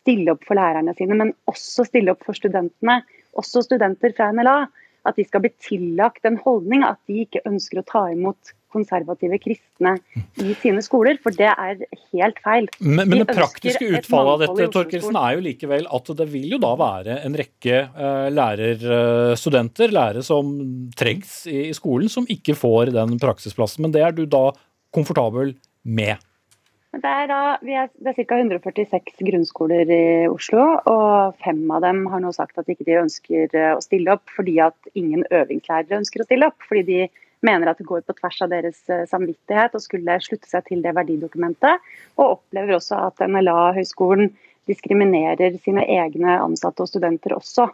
stille 0.00 0.34
opp 0.34 0.46
for 0.48 0.56
lærerne 0.56 0.94
sine, 0.96 1.18
men 1.18 1.34
også 1.50 1.84
stille 1.88 2.14
opp 2.14 2.24
for 2.26 2.36
studentene. 2.36 3.02
Også 3.38 3.62
studenter 3.66 4.14
fra 4.16 4.30
NLA. 4.34 4.62
At 5.08 5.16
de 5.16 5.24
skal 5.24 5.44
bli 5.44 5.52
tillagt 5.64 6.26
en 6.28 6.36
holdning 6.42 6.82
at 6.84 6.98
de 7.08 7.22
ikke 7.22 7.44
ønsker 7.48 7.80
å 7.80 7.86
ta 7.88 8.02
imot 8.12 8.52
konservative 8.72 9.38
kristne 9.42 9.96
i 10.40 10.54
sine 10.62 10.82
skoler, 10.84 11.18
for 11.22 11.34
det 11.36 11.50
er 11.50 11.82
helt 12.12 12.40
feil. 12.44 12.68
Men, 12.78 13.04
men 13.10 13.22
det 13.22 13.34
praktiske 13.34 13.88
utfallet 13.90 14.32
av 14.32 14.44
dette 14.44 14.70
Torkelsen, 14.74 15.18
er 15.20 15.36
jo 15.36 15.44
likevel 15.44 15.88
at 15.90 16.10
det 16.20 16.28
vil 16.32 16.56
jo 16.56 16.62
da 16.62 16.72
være 16.80 17.20
en 17.26 17.36
rekke 17.40 17.82
uh, 17.96 18.28
lærerstudenter, 18.32 19.94
lærere 19.94 20.24
som 20.26 20.54
trengs 20.98 21.44
i, 21.50 21.68
skolen, 21.76 22.10
som 22.12 22.28
ikke 22.30 22.56
får 22.58 22.94
den 22.96 23.18
praksisplassen. 23.22 23.86
Men 23.86 23.94
det 23.94 24.04
er 24.06 24.16
du 24.16 24.26
da 24.30 24.50
komfortabel 24.94 25.54
med? 25.84 26.20
Det 26.90 27.06
er, 27.06 27.28
da, 27.30 27.54
er, 27.62 27.90
det 28.02 28.10
er 28.10 28.26
ca. 28.26 28.36
146 28.42 29.22
grunnskoler 29.28 29.90
i 29.94 30.04
Oslo, 30.26 30.64
og 30.90 31.36
fem 31.44 31.62
av 31.70 31.84
dem 31.84 32.02
har 32.10 32.22
nå 32.24 32.32
sagt 32.34 32.58
at 32.58 32.70
ikke 32.72 32.86
de 32.88 32.96
ønsker 32.98 33.54
eh, 33.54 33.74
å 33.76 33.82
stille 33.84 34.16
opp 34.16 34.32
fordi 34.34 34.56
at 34.64 34.90
ingen 34.98 35.22
øvingslærere 35.30 36.00
ønsker 36.00 36.24
å 36.24 36.26
stille 36.26 36.48
opp. 36.50 36.58
fordi 36.66 36.82
de 36.88 37.04
mener 37.46 37.70
at 37.70 37.80
det 37.80 37.88
går 37.88 38.04
på 38.06 38.16
tvers 38.18 38.40
av 38.44 38.52
deres 38.52 38.80
eh, 38.92 39.06
samvittighet 39.08 39.76
og 39.76 39.84
skulle 39.84 40.18
slutte 40.24 40.48
seg 40.50 40.66
til 40.68 40.84
det 40.84 40.94
verdidokumentet. 40.96 41.84
Og 42.18 42.36
opplever 42.38 42.76
også 42.76 42.98
at 43.08 43.22
NLA-høgskolen 43.26 44.32
diskriminerer 44.70 45.56
sine 45.64 45.86
egne 45.88 46.38
ansatte 46.40 46.84
og 46.84 46.90
studenter 46.90 47.34
også. 47.38 47.70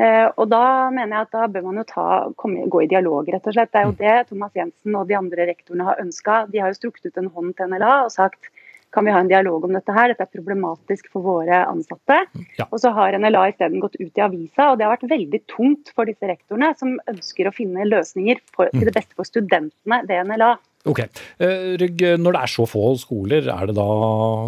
Eh, 0.00 0.26
og 0.36 0.46
Da 0.48 0.64
mener 0.94 1.16
jeg 1.16 1.28
at 1.28 1.34
da 1.36 1.48
bør 1.52 1.66
man 1.68 1.82
jo 1.82 1.86
ta, 1.88 2.06
komme, 2.36 2.68
gå 2.72 2.84
i 2.84 2.90
dialog, 2.90 3.28
rett 3.28 3.46
og 3.46 3.56
slett. 3.56 3.72
Det 3.72 3.80
er 3.80 3.88
jo 3.88 3.98
det 3.98 4.16
Thomas 4.30 4.56
Jensen 4.56 4.96
og 4.96 5.08
de 5.08 5.18
andre 5.18 5.48
rektorene 5.50 5.88
har 5.88 6.00
ønska. 6.00 6.44
De 6.52 6.62
har 6.62 6.72
jo 6.72 6.80
strukket 6.80 7.10
ut 7.10 7.20
en 7.20 7.32
hånd 7.34 7.56
til 7.56 7.72
NLA 7.72 7.94
og 8.06 8.14
sagt 8.14 8.52
kan 8.94 9.06
vi 9.06 9.12
ha 9.14 9.20
en 9.22 9.30
dialog 9.30 9.64
om 9.66 9.74
dette 9.76 9.94
her, 9.94 10.10
dette 10.12 10.26
er 10.26 10.32
problematisk 10.34 11.10
for 11.12 11.24
våre 11.24 11.62
ansatte. 11.68 12.18
Ja. 12.58 12.66
Og 12.70 12.80
så 12.82 12.92
har 12.96 13.16
NLA 13.18 13.46
isteden 13.52 13.82
gått 13.82 13.98
ut 14.00 14.18
i 14.18 14.24
avisa, 14.24 14.70
og 14.70 14.80
det 14.80 14.86
har 14.86 14.96
vært 14.96 15.10
veldig 15.12 15.42
tungt 15.50 15.92
for 15.94 16.10
disse 16.10 16.26
rektorene, 16.26 16.72
som 16.78 16.98
ønsker 17.10 17.48
å 17.48 17.54
finne 17.54 17.88
løsninger 17.88 18.42
for, 18.54 18.72
til 18.74 18.88
det 18.88 18.96
beste 18.96 19.16
for 19.18 19.28
studentene 19.28 20.02
ved 20.08 20.30
NLA. 20.30 20.54
Ok. 20.90 21.02
Eh, 21.04 21.74
Rygg, 21.80 22.04
når 22.20 22.36
det 22.36 22.44
er 22.44 22.54
så 22.54 22.66
få 22.68 22.94
skoler, 23.00 23.50
er 23.52 23.68
det 23.68 23.76
da 23.76 23.88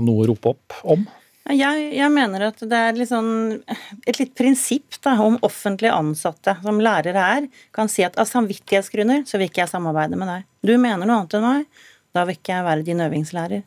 noe 0.03 0.25
å 0.25 0.31
rope 0.33 0.55
opp 0.55 0.79
om? 0.95 1.05
Jeg, 1.51 1.87
jeg, 1.97 2.11
mener 2.15 2.45
at 2.53 2.61
det 2.71 2.79
er 2.79 3.01
sånn, 3.09 3.33
et 4.07 4.19
litt 4.21 4.31
prinsipp 4.39 4.95
da, 5.03 5.17
om 5.25 5.41
offentlig 5.43 5.91
ansatte 5.91 6.55
som 6.63 6.79
lærere 6.83 7.25
er, 7.37 7.49
kan 7.75 7.91
si 7.91 8.05
at 8.07 8.15
av 8.21 8.31
samvittighetsgrunner 8.31 9.25
så 9.27 9.41
vil 9.41 9.51
ikke 9.51 9.65
jeg 9.65 9.73
samarbeide 9.73 10.19
med 10.21 10.31
deg. 10.31 10.47
Du 10.63 10.77
mener 10.79 11.03
noe 11.03 11.25
annet 11.25 11.37
enn 11.39 11.49
meg, 11.49 11.83
da 12.15 12.25
vil 12.29 12.39
ikke 12.39 12.55
jeg 12.55 12.69
være 12.69 12.87
din 12.87 13.03
øvingslærer. 13.03 13.67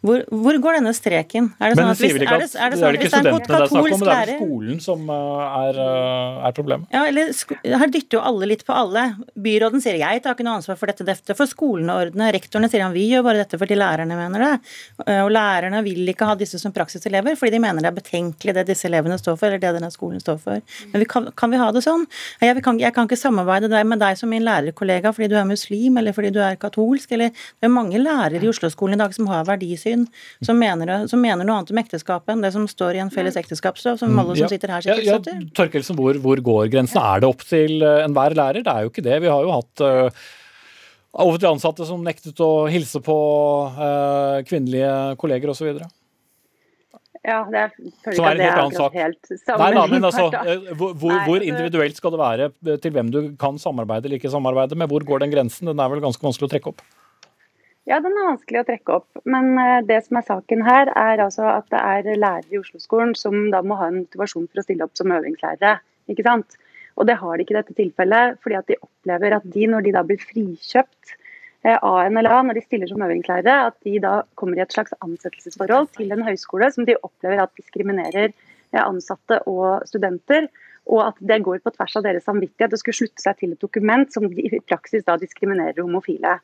Hvor, 0.00 0.22
hvor, 0.32 0.56
går 0.64 0.78
denne 0.78 0.92
streken? 0.96 1.50
Er 1.60 1.74
det 1.74 1.76
sånn 1.76 1.90
at 1.92 1.98
hvis, 2.00 2.14
er 2.14 2.22
det, 2.24 2.28
er 2.32 2.40
det, 2.40 2.48
sånn, 2.48 2.62
det 2.80 2.86
er 2.88 2.96
ikke 2.96 3.08
studentene 3.10 3.48
det 3.50 3.56
er 3.56 3.66
snakk 3.68 3.88
om, 3.92 4.04
det 4.06 4.14
er 4.16 4.30
skolen 4.38 4.78
som 4.80 5.10
eh, 5.12 5.56
er, 5.58 5.80
eh, 5.84 6.38
er 6.48 6.54
problemet. 6.56 6.86
Ja, 6.94 7.02
eller 7.10 7.34
Her 7.82 7.92
dytter 7.92 8.16
jo 8.16 8.22
alle 8.30 8.48
litt 8.48 8.64
på 8.64 8.72
alle. 8.72 9.02
Byråden 9.36 9.84
sier 9.84 9.98
jeg 10.00 10.22
tar 10.24 10.38
ikke 10.38 10.46
noe 10.46 10.54
ansvar 10.56 10.78
for 10.80 10.88
dette, 10.88 11.04
dette 11.04 11.36
for 11.36 11.50
skolene 11.50 11.92
og 11.92 12.06
ordene. 12.06 12.30
Rektorene 12.32 12.70
sier 12.72 12.84
han 12.86 12.94
vi 12.96 13.10
gjør 13.10 13.26
bare 13.26 13.42
dette 13.42 13.60
fordi 13.60 13.76
lærerne 13.76 14.16
mener 14.16 14.44
det. 14.46 14.70
Eh, 15.04 15.20
og 15.20 15.34
lærerne 15.36 15.82
vil 15.84 16.08
ikke 16.14 16.30
ha 16.30 16.38
disse 16.40 16.62
som 16.62 16.72
praksiselever 16.72 17.36
fordi 17.36 17.58
de 17.58 17.62
mener 17.66 17.84
det 17.84 17.92
er 17.92 18.00
betenkelig 18.00 18.56
det 18.56 18.64
disse 18.72 18.88
elevene 18.88 19.20
står 19.20 19.36
for, 19.36 19.50
eller 19.50 19.60
det 19.60 19.74
denne 19.82 19.92
skolen 19.92 20.24
står 20.24 20.40
for. 20.40 20.64
Men 20.94 21.04
vi 21.04 21.10
kan, 21.12 21.28
kan, 21.36 21.52
vi 21.52 21.60
ha 21.60 21.68
det 21.76 21.84
sånn? 21.84 22.08
Jeg 22.40 22.64
kan, 22.64 22.80
jeg 22.80 22.96
kan 22.96 23.04
ikke 23.04 23.20
samarbeide 23.20 23.84
med 23.84 24.00
deg 24.00 24.16
som 24.16 24.32
min 24.32 24.48
lærerkollega 24.48 25.12
fordi 25.12 25.28
du 25.28 25.36
er 25.36 25.44
muslim 25.52 26.00
eller 26.00 26.16
fordi 26.16 26.32
du 26.32 26.40
er 26.40 26.56
katolsk, 26.60 27.12
eller 27.12 27.36
det 27.36 27.68
er 27.68 27.76
mange 27.76 28.00
lærere 28.00 28.40
i 28.40 28.48
Oslo-skolen 28.48 28.96
i 28.96 29.04
dag 29.04 29.12
som 29.12 29.28
har 29.28 29.44
verdisyn 29.44 29.89
syn 29.90 30.06
som 30.46 30.58
mener, 30.60 31.06
som 31.10 31.22
mener, 31.22 31.46
noe 31.46 31.60
annet 31.60 31.74
om 31.74 31.82
ekteskapet 31.82 32.34
enn 32.34 32.44
det 32.44 32.52
som 32.56 32.66
står 32.70 32.98
i 32.98 33.04
en 33.04 33.12
felles 33.12 33.38
ekteskapslov, 33.40 34.00
som 34.00 34.18
alle 34.22 34.38
som 34.38 34.50
sitter 34.50 34.74
her 34.74 34.86
sitter 34.86 35.04
ja, 35.04 35.18
ja, 35.18 35.38
Torkelsen, 35.56 35.98
hvor, 35.98 36.18
hvor, 36.22 36.42
går 36.50 36.72
grensen? 36.72 37.00
Er 37.02 37.22
det 37.22 37.30
opp 37.30 37.46
til 37.46 37.82
enhver 37.82 38.36
lærer? 38.38 38.64
Det 38.66 38.74
er 38.74 38.86
jo 38.86 38.92
ikke 38.92 39.06
det. 39.06 39.22
Vi 39.24 39.30
har 39.32 39.46
jo 39.46 39.54
hatt 39.54 39.84
uh, 39.84 40.26
offentlig 41.12 41.50
ansatte 41.50 41.86
som 41.88 42.04
nektet 42.06 42.38
å 42.44 42.66
hilse 42.70 43.02
på 43.04 43.16
uh, 43.76 44.42
kvinnelige 44.48 45.16
kolleger 45.20 45.52
osv. 45.52 45.82
Ja, 47.20 47.42
det 47.52 47.58
er, 47.60 47.72
som 48.16 48.24
er 48.24 48.38
en 48.38 48.42
helt 48.46 48.60
annen 48.62 48.76
sak. 48.78 48.94
Helt 48.96 49.32
Nei, 49.60 49.72
da, 49.76 49.82
men 49.90 50.06
altså, 50.08 50.30
hvor, 50.72 50.94
hvor, 50.94 51.12
Nei, 51.12 51.24
hvor, 51.26 51.44
individuelt 51.44 51.98
skal 51.98 52.14
det 52.14 52.20
være 52.22 52.48
til 52.80 52.94
hvem 52.94 53.10
du 53.12 53.20
kan 53.40 53.60
samarbeide 53.60 54.08
eller 54.08 54.20
ikke 54.20 54.32
samarbeide 54.32 54.78
med? 54.78 54.88
Hvor 54.88 55.04
går 55.04 55.26
den 55.26 55.34
grensen? 55.34 55.68
Den 55.68 55.82
er 55.82 55.92
vel 55.92 56.00
ganske 56.04 56.24
vanskelig 56.24 56.48
å 56.48 56.52
trekke 56.54 56.72
opp? 56.72 56.80
Ja, 57.90 57.98
den 57.98 58.14
er 58.14 58.28
vanskelig 58.28 58.60
å 58.62 58.66
trekke 58.68 58.96
opp. 59.00 59.22
Men 59.26 59.56
det 59.88 59.96
som 60.06 60.20
er 60.20 60.26
saken 60.28 60.60
her, 60.62 60.92
er 60.94 61.22
altså 61.24 61.48
at 61.50 61.66
det 61.74 61.80
er 61.80 62.20
lærere 62.22 62.54
i 62.54 62.60
Oslo-skolen 62.60 63.16
som 63.18 63.48
da 63.50 63.64
må 63.66 63.78
ha 63.80 63.88
en 63.90 64.04
motivasjon 64.04 64.46
for 64.46 64.62
å 64.62 64.66
stille 64.66 64.86
opp 64.86 64.94
som 64.98 65.10
øvingslærere. 65.10 65.80
ikke 66.12 66.26
sant? 66.26 66.54
Og 66.94 67.08
det 67.08 67.16
har 67.18 67.34
de 67.34 67.42
ikke 67.42 67.56
i 67.56 67.58
dette 67.58 67.74
tilfellet, 67.74 68.38
fordi 68.44 68.58
at 68.60 68.70
de 68.70 68.78
opplever 68.78 69.34
at 69.34 69.48
de, 69.56 69.66
når 69.72 69.88
de 69.88 69.96
da 69.96 70.04
blir 70.06 70.22
frikjøpt 70.22 71.16
Eh, 71.62 71.76
av 71.76 72.08
NLA 72.08 72.38
når 72.46 72.56
de 72.56 72.62
stiller 72.64 72.88
som 72.88 73.02
øvingslærere, 73.04 73.68
at 73.68 73.76
de 73.84 73.98
da 74.00 74.22
kommer 74.40 74.56
i 74.56 74.62
et 74.64 74.72
slags 74.72 74.94
ansettelsesforhold 75.04 75.90
til 75.98 76.14
en 76.14 76.24
høyskole 76.24 76.70
som 76.72 76.86
de 76.88 76.96
opplever 77.04 77.42
at 77.42 77.52
diskriminerer 77.58 78.30
eh, 78.30 78.80
ansatte 78.80 79.42
og 79.50 79.84
studenter. 79.88 80.48
Og 80.90 81.02
at 81.04 81.18
det 81.20 81.42
går 81.44 81.60
på 81.60 81.72
tvers 81.74 81.98
av 82.00 82.06
deres 82.06 82.24
samvittighet 82.24 82.72
å 82.72 82.80
skulle 82.80 83.02
slutte 83.02 83.22
seg 83.22 83.36
til 83.38 83.52
et 83.52 83.60
dokument 83.60 84.08
som 84.10 84.24
i 84.32 84.62
praksis 84.64 85.04
da 85.04 85.18
diskriminerer 85.20 85.84
homofile. 85.84 86.38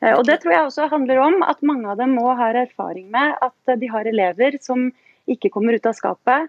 Eh, 0.00 0.14
og 0.16 0.24
Det 0.28 0.40
tror 0.42 0.54
jeg 0.54 0.68
også 0.68 0.88
handler 0.92 1.20
om 1.24 1.42
at 1.46 1.60
mange 1.66 1.90
av 1.90 2.00
dem 2.00 2.16
må 2.18 2.32
ha 2.36 2.50
erfaring 2.54 3.10
med 3.12 3.36
at 3.44 3.76
de 3.80 3.90
har 3.92 4.08
elever 4.08 4.58
som 4.62 4.88
ikke 5.30 5.52
kommer 5.52 5.76
ut 5.76 5.86
av 5.86 5.94
skapet, 5.94 6.48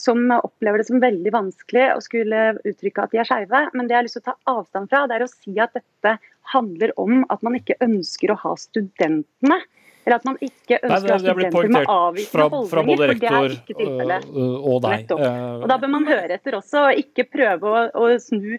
som 0.00 0.30
opplever 0.32 0.80
det 0.80 0.86
som 0.88 1.02
veldig 1.02 1.28
vanskelig 1.34 1.82
å 1.92 1.98
skulle 2.00 2.54
uttrykke 2.64 3.02
at 3.02 3.12
de 3.12 3.18
er 3.20 3.28
skeive. 3.28 3.58
Men 3.76 3.84
det 3.84 3.92
jeg 3.92 3.98
har 3.98 4.06
lyst 4.06 4.16
til 4.16 4.22
å 4.22 4.28
ta 4.30 4.54
avstand 4.54 4.88
fra, 4.88 5.02
det 5.04 5.18
er 5.18 5.24
å 5.26 5.28
si 5.28 5.52
at 5.60 5.74
dette 5.76 6.14
handler 6.54 6.94
om 6.96 7.26
at 7.28 7.42
man 7.44 7.58
ikke 7.58 7.76
ønsker 7.84 8.32
å 8.32 8.38
ha 8.40 8.54
studentene. 8.56 9.58
Eller 10.06 10.20
at 10.20 10.26
man 10.28 10.38
ikke 10.38 10.78
ønsker 10.78 11.12
ha 11.12 11.18
studenter 11.18 11.68
med 11.74 11.90
avvikende 11.90 12.48
holdninger. 12.54 12.70
Fra 12.70 12.82
både 12.86 13.08
rektor 13.10 13.56
og 14.70 14.82
deg. 14.86 15.14
Og 15.18 15.68
Da 15.72 15.78
bør 15.82 15.92
man 15.96 16.08
høre 16.08 16.38
etter 16.38 16.56
også, 16.60 16.88
og 16.88 17.00
ikke 17.02 17.26
prøve 17.26 17.72
å, 17.72 17.84
å 17.90 18.10
snu 18.22 18.54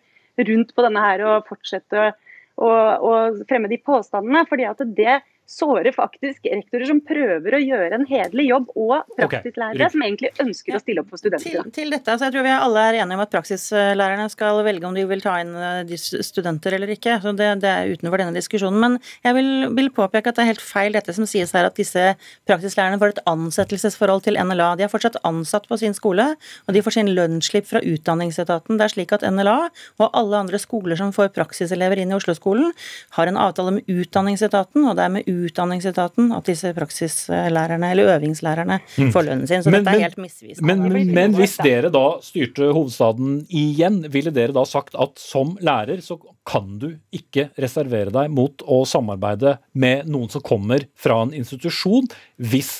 rundt 0.51 0.73
på 0.75 0.85
denne 0.85 1.01
her 1.05 1.23
og 1.25 1.47
fortsette 1.47 2.01
å, 2.03 2.09
å 2.57 3.15
fremme 3.49 3.69
de 3.71 3.77
påstandene. 3.77 4.45
fordi 4.49 4.65
at 4.69 4.81
det 4.97 5.19
sårer 5.47 5.93
faktisk 5.95 6.47
rektorer 6.51 6.89
som 6.89 6.99
prøver 7.07 7.55
å 7.55 7.59
gjøre 7.61 7.95
en 7.95 8.05
hederlig 8.07 8.49
jobb, 8.49 8.71
og 8.75 9.13
praksislærere 9.15 9.79
okay. 9.79 9.93
som 9.93 10.03
egentlig 10.03 10.31
ønsker 10.43 10.75
å 10.75 10.81
stille 10.81 11.03
opp 11.03 11.13
for 11.13 11.21
studenter. 11.21 11.61
Til, 11.63 11.71
til 11.75 11.93
dette, 11.95 12.17
så 12.19 12.27
jeg 12.27 12.35
tror 12.35 12.45
vi 12.45 12.53
alle 12.53 12.83
er 12.83 12.99
enige 13.01 13.17
om 13.17 13.23
at 13.23 13.31
praksislærerne 13.31 14.27
skal 14.33 14.59
velge 14.67 14.89
om 14.89 14.97
de 14.97 15.05
vil 15.07 15.23
ta 15.23 15.37
inn 15.43 15.53
eh, 15.55 15.93
studenter 15.97 16.75
eller 16.75 16.91
ikke. 16.97 17.17
så 17.23 17.31
Det, 17.37 17.47
det 17.63 17.71
er 17.71 17.93
utenfor 17.95 18.23
denne 18.23 18.35
diskusjonen. 18.35 18.79
Men 18.83 18.97
jeg 19.23 19.37
vil, 19.37 19.51
vil, 19.77 19.91
påpeke 19.97 20.33
at 20.33 20.39
det 20.39 20.43
er 20.43 20.51
helt 20.51 20.63
feil 20.63 20.97
dette 20.97 21.15
som 21.15 21.27
sies 21.29 21.55
her, 21.55 21.69
at 21.69 21.79
disse 21.79 22.03
praksislærerne 22.49 22.99
får 23.01 23.15
et 23.15 23.23
ansettelsesforhold 23.31 24.25
til 24.27 24.39
NLA. 24.41 24.73
De 24.77 24.85
er 24.85 24.91
fortsatt 24.91 25.19
ansatt 25.27 25.69
på 25.71 25.79
sin 25.79 25.95
skole, 25.95 26.27
og 26.67 26.75
de 26.75 26.83
får 26.83 26.97
sin 26.99 27.13
lønnsslipp 27.15 27.71
fra 27.71 27.81
Utdanningsetaten. 27.87 28.75
Det 28.75 28.89
er 28.89 28.95
slik 28.97 29.15
at 29.15 29.23
NLA 29.23 29.57
og 30.03 30.07
alle 30.11 30.43
andre 30.43 30.59
skoler 30.61 30.99
som 30.99 31.15
får 31.15 31.31
praksiselever 31.37 32.03
inn 32.03 32.11
i 32.11 32.19
Oslo-skolen, 32.19 32.75
har 33.15 33.29
en 33.31 33.39
avtale 33.39 33.77
med 33.77 33.87
Utdanningsetaten, 33.91 34.83
og 34.83 34.97
det 34.99 35.07
er 35.07 35.15
med 35.15 35.36
utdanningsetaten 35.47 36.31
at 36.35 36.49
disse 36.49 36.71
praksislærerne 36.75 37.91
eller 37.93 38.13
øvingslærerne 38.15 38.79
mm. 38.83 39.11
får 39.13 39.27
lønnen 39.27 39.49
sin. 39.49 39.63
Så 39.65 39.73
men, 39.73 39.85
dette 39.85 39.95
er 39.97 40.07
helt 40.07 40.21
misvisende. 40.21 40.67
Men, 40.67 40.83
men, 40.93 41.13
men, 41.15 41.37
hvis 41.37 41.57
dere 41.63 41.91
da 41.93 42.05
styrte 42.25 42.71
hovedstaden 42.71 43.39
igjen, 43.47 44.01
ville 44.13 44.33
dere 44.35 44.55
da 44.55 44.65
sagt 44.67 44.97
at 44.97 45.17
som 45.21 45.55
lærer 45.63 46.01
så 46.05 46.19
kan 46.47 46.77
du 46.81 46.89
ikke 47.15 47.49
reservere 47.59 48.13
deg 48.13 48.31
mot 48.33 48.63
å 48.63 48.83
samarbeide 48.87 49.57
med 49.77 50.07
noen 50.11 50.31
som 50.31 50.43
kommer 50.45 50.87
fra 50.97 51.21
en 51.25 51.33
institusjon, 51.35 52.07
hvis 52.37 52.79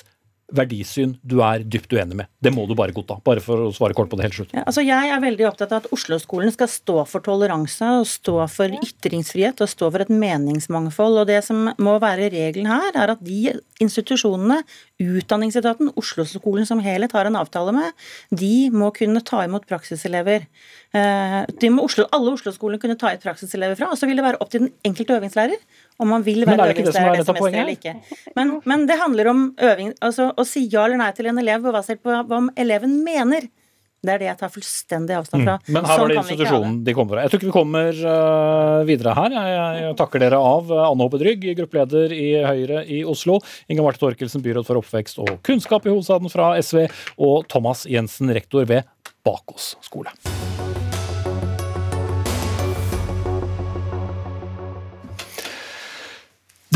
verdisyn 0.56 1.16
du 1.28 1.39
er 1.43 1.64
dypt 1.68 1.91
uenig 1.91 2.16
med. 2.22 2.30
Det 2.39 2.54
må 2.56 2.64
du 2.68 2.74
bare 2.78 2.95
godta. 2.95 3.18
Bare 3.26 3.41
for 3.43 3.68
å 3.68 3.72
svare 3.76 3.95
kort 3.98 4.10
på 4.12 4.20
det 4.20 4.28
helt 4.28 4.38
slutt. 4.38 4.54
Ja, 4.56 4.64
altså 4.64 4.84
jeg 4.86 5.12
er 5.12 5.24
veldig 5.24 5.48
opptatt 5.50 5.74
av 5.76 5.84
at 5.84 5.95
Oslo-skolen 5.95 6.54
skal 6.56 6.70
stå 6.72 7.02
for 7.10 7.26
toleranse, 7.26 7.89
og 8.00 8.08
stå 8.08 8.38
for 8.52 8.78
ytringsfrihet 8.78 9.64
og 9.64 9.72
stå 9.72 9.91
for 9.91 10.06
et 10.06 10.14
meningsmangfold. 10.14 11.22
Og 11.24 11.30
det 11.30 11.41
som 11.48 11.72
må 11.84 11.98
være 12.04 12.32
regelen 12.34 12.70
her, 12.72 12.91
er 12.95 13.16
at 13.18 13.24
de 13.26 13.58
institusjonene, 13.84 14.62
Utdanningsetaten, 14.98 15.91
Oslo-skolen 16.00 16.66
som 16.66 16.80
helhet 16.82 17.14
har 17.14 17.28
en 17.30 17.36
avtale 17.38 17.74
med, 17.76 18.06
de 18.34 18.70
må 18.74 18.89
kunne 18.95 19.22
ta 19.22 19.43
imot 19.45 19.68
praksiselever. 19.70 20.48
Eh, 20.98 21.41
de 21.62 21.70
må 21.70 21.86
Oslo, 21.86 22.08
alle 22.16 22.34
Oslo-skolene 22.34 22.82
kunne 22.82 22.98
ta 22.98 23.12
ut 23.14 23.22
praksiselever 23.22 23.78
fra, 23.78 23.91
og 23.93 24.00
så 24.00 24.10
vil 24.10 24.18
det 24.18 24.26
være 24.26 24.41
opp 24.41 24.54
til 24.54 24.66
den 24.66 24.74
enkelte 24.88 25.20
øvingslærer 25.20 25.62
om 25.98 26.12
man 26.14 26.26
vil 26.26 26.45
være 26.45 26.72
øvingslærer 26.72 27.16
det 27.18 27.26
semesteret 27.26 27.60
eller 27.60 27.74
ikke. 27.74 27.93
Men, 28.36 28.58
men, 28.66 28.88
det 28.89 28.98
handler 29.02 29.30
om 29.32 29.45
øving, 29.70 29.93
altså 30.02 30.30
å 30.38 30.45
si 30.45 30.68
ja 30.72 30.86
eller 30.86 31.02
nei 31.02 31.12
til 31.18 31.30
en 31.30 31.41
elev 31.41 31.66
basert 31.74 32.02
på 32.06 32.14
hva 32.14 32.41
eleven 32.58 33.00
mener. 33.06 33.50
Det 34.06 34.14
er 34.14 34.22
det 34.22 34.28
jeg 34.30 34.38
tar 34.39 34.52
fullstendig 34.54 35.16
avstand 35.18 35.48
fra. 35.48 35.56
Mm. 35.58 35.72
Men 35.74 35.88
her 35.89 35.98
sånn 35.98 36.04
var 36.04 36.12
det 36.12 36.18
institusjonen 36.22 36.76
de 36.86 36.95
kom 36.98 37.10
fra. 37.10 37.24
Jeg 37.24 37.32
tror 37.32 37.41
ikke 37.41 37.50
vi 37.50 37.56
kommer 37.56 38.02
uh, 38.04 38.82
videre 38.88 39.16
her. 39.18 39.38
Jeg, 39.38 39.56
jeg, 39.58 39.80
jeg, 39.84 39.95
takker 40.02 40.24
dere 40.24 40.41
av. 40.50 40.74
Anne 40.86 41.08
Håpe 41.08 41.22
Drygg, 41.22 41.48
gruppeleder 41.62 42.14
i 42.16 42.28
Høyre 42.45 42.84
i 42.86 43.02
Oslo. 43.10 43.39
Inga 43.68 43.86
Marte 43.86 44.04
Torkelsen, 44.04 44.45
byråd 44.45 44.70
for 44.70 44.82
oppvekst 44.84 45.24
og 45.26 45.34
kunnskap 45.48 45.89
i 45.89 45.93
hovedstaden 45.93 46.32
fra 46.34 46.54
SV. 46.62 46.86
Og 47.18 47.50
Thomas 47.52 47.88
Jensen, 47.89 48.32
rektor 48.38 48.70
ved 48.70 48.86
Bakås 49.28 49.74
skole. 49.84 50.14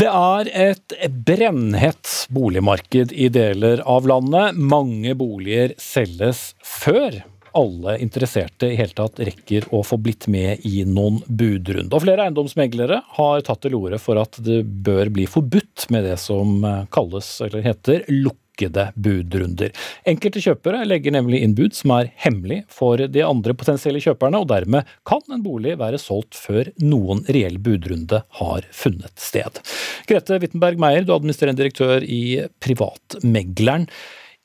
Det 0.02 0.08
er 0.10 0.48
et 0.50 0.94
brennhett 1.22 2.08
boligmarked 2.34 3.12
i 3.14 3.28
deler 3.30 3.84
av 3.86 4.08
landet. 4.10 4.56
Mange 4.58 5.12
boliger 5.14 5.76
selges 5.78 6.40
før 6.66 7.20
alle 7.54 7.94
interesserte 8.02 8.72
i 8.72 8.78
hele 8.80 8.96
tatt 8.98 9.20
rekker 9.22 9.68
å 9.70 9.84
få 9.86 10.00
blitt 10.02 10.26
med 10.32 10.64
i 10.66 10.82
noen 10.88 11.20
budrunde. 11.28 11.94
Og 11.94 12.02
flere 12.02 12.26
eiendomsmeglere 12.26 12.98
har 13.20 13.46
tatt 13.46 13.62
til 13.62 13.78
orde 13.78 14.02
for 14.02 14.18
at 14.18 14.40
det 14.42 14.64
bør 14.64 15.12
bli 15.14 15.28
forbudt 15.30 15.86
med 15.94 16.08
det 16.08 16.18
som 16.18 16.64
kalles, 16.90 17.36
eller 17.46 17.62
heter, 17.68 18.02
lukket 18.10 18.41
lukkede 18.62 18.92
budrunder. 18.94 19.72
Enkelte 20.06 20.40
kjøpere 20.40 20.84
legger 20.86 21.12
nemlig 21.12 21.42
inn 21.42 21.54
bud 21.54 21.74
som 21.74 21.90
er 21.96 22.12
hemmelig 22.16 22.64
for 22.68 22.96
de 22.96 23.22
andre 23.24 23.54
potensielle 23.54 24.00
kjøperne, 24.00 24.38
og 24.38 24.48
dermed 24.48 24.84
kan 25.04 25.22
en 25.30 25.42
bolig 25.42 25.78
være 25.78 25.98
solgt 25.98 26.34
før 26.34 26.70
noen 26.80 27.24
reell 27.28 27.58
budrunde 27.58 28.22
har 28.38 28.66
funnet 28.72 29.12
sted. 29.16 29.60
Grete 30.08 30.38
Wittenberg 30.40 30.78
Meier, 30.78 31.04
du 31.04 31.12
er 31.12 31.18
administrerende 31.20 31.62
direktør 31.62 32.02
i 32.02 32.46
Privatmegleren. 32.62 33.88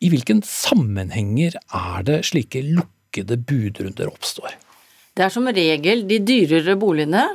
I 0.02 0.12
hvilken 0.14 0.44
sammenhenger 0.46 1.58
er 1.74 2.06
det 2.06 2.24
slike 2.28 2.62
lukkede 2.62 3.38
budrunder 3.38 4.12
oppstår? 4.12 4.54
Det 5.18 5.26
er 5.26 5.34
som 5.34 5.48
regel 5.50 6.06
de 6.06 6.20
dyrere 6.22 6.78
boligene. 6.78 7.26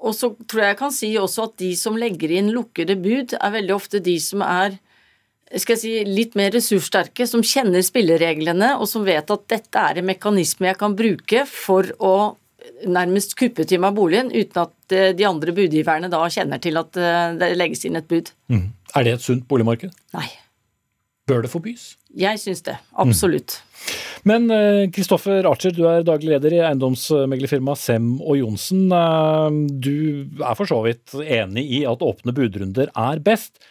Og 0.00 0.14
så 0.16 0.30
tror 0.48 0.62
jeg 0.62 0.70
jeg 0.70 0.78
kan 0.78 0.92
si 0.94 1.08
også 1.20 1.48
at 1.50 1.58
de 1.60 1.74
som 1.76 1.98
legger 1.98 2.30
inn 2.32 2.54
lukkede 2.54 2.94
bud, 2.96 3.34
er 3.36 3.52
veldig 3.52 3.74
ofte 3.74 4.00
de 4.00 4.14
som 4.22 4.40
er 4.46 4.78
skal 5.58 5.74
jeg 5.74 5.80
si, 5.82 5.94
litt 6.06 6.36
mer 6.38 6.52
ressurssterke, 6.54 7.26
som 7.26 7.42
kjenner 7.42 7.82
spillereglene, 7.82 8.76
og 8.78 8.86
som 8.90 9.02
vet 9.06 9.30
at 9.34 9.48
dette 9.50 9.86
er 9.90 9.98
en 9.98 10.06
mekanisme 10.06 10.70
jeg 10.70 10.78
kan 10.78 10.94
bruke 10.98 11.42
for 11.50 11.90
å 11.98 12.14
nærmest 12.86 13.34
kuppe 13.38 13.64
til 13.68 13.80
meg 13.82 13.96
boligen, 13.96 14.30
uten 14.30 14.62
at 14.62 14.94
eh, 14.94 15.10
de 15.16 15.26
andre 15.28 15.54
budgiverne 15.56 16.10
da 16.12 16.20
kjenner 16.32 16.60
til 16.62 16.78
at 16.80 16.98
eh, 17.00 17.32
det 17.40 17.54
legges 17.56 17.86
inn 17.88 17.98
et 17.98 18.08
bud. 18.08 18.30
Mm. 18.52 18.68
Er 18.96 19.06
det 19.06 19.16
et 19.16 19.24
sunt 19.24 19.46
boligmarked? 19.50 19.92
Nei. 20.16 20.28
Bør 21.30 21.44
det 21.44 21.50
forbys? 21.52 21.94
Jeg 22.16 22.40
syns 22.42 22.64
det. 22.66 22.76
Absolutt. 22.98 23.60
Mm. 23.60 23.98
Men 24.30 24.90
Kristoffer 24.92 25.46
uh, 25.46 25.52
Archer, 25.52 25.72
du 25.72 25.84
er 25.88 26.02
daglig 26.04 26.34
leder 26.34 26.56
i 26.56 26.62
eiendomsmeglerfirmaet 26.66 27.80
Sem 27.80 28.08
og 28.18 28.34
Johnsen. 28.40 28.90
Du 29.80 30.26
er 30.42 30.58
for 30.58 30.68
så 30.68 30.80
vidt 30.84 31.14
enig 31.22 31.64
i 31.78 31.84
at 31.88 32.02
åpne 32.04 32.34
budrunder 32.36 32.90
er 32.90 33.22
best. 33.24 33.62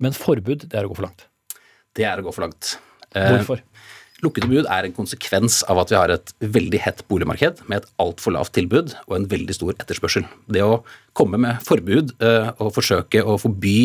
Men 0.00 0.16
forbud, 0.16 0.68
det 0.70 0.78
er 0.78 0.88
å 0.88 0.92
gå 0.92 0.98
for 0.98 1.08
langt. 1.08 1.26
Det 1.96 2.06
er 2.08 2.20
å 2.20 2.26
gå 2.26 2.32
for 2.34 2.46
langt. 2.46 2.76
Hvorfor? 3.10 3.60
Eh, 3.60 3.90
lukkede 4.24 4.48
bud 4.50 4.68
er 4.68 4.86
en 4.86 4.94
konsekvens 4.94 5.60
av 5.70 5.80
at 5.82 5.92
vi 5.92 5.98
har 5.98 6.12
et 6.12 6.32
veldig 6.40 6.80
hett 6.84 7.02
boligmarked 7.10 7.62
med 7.70 7.80
et 7.80 7.92
altfor 8.02 8.34
lavt 8.36 8.52
tilbud 8.56 8.94
og 9.06 9.14
en 9.16 9.28
veldig 9.30 9.56
stor 9.56 9.72
etterspørsel. 9.76 10.26
Det 10.52 10.62
å 10.64 10.80
komme 11.16 11.40
med 11.42 11.60
forbud 11.66 12.12
eh, 12.22 12.50
og 12.60 12.72
forsøke 12.76 13.22
å 13.24 13.36
forby 13.40 13.76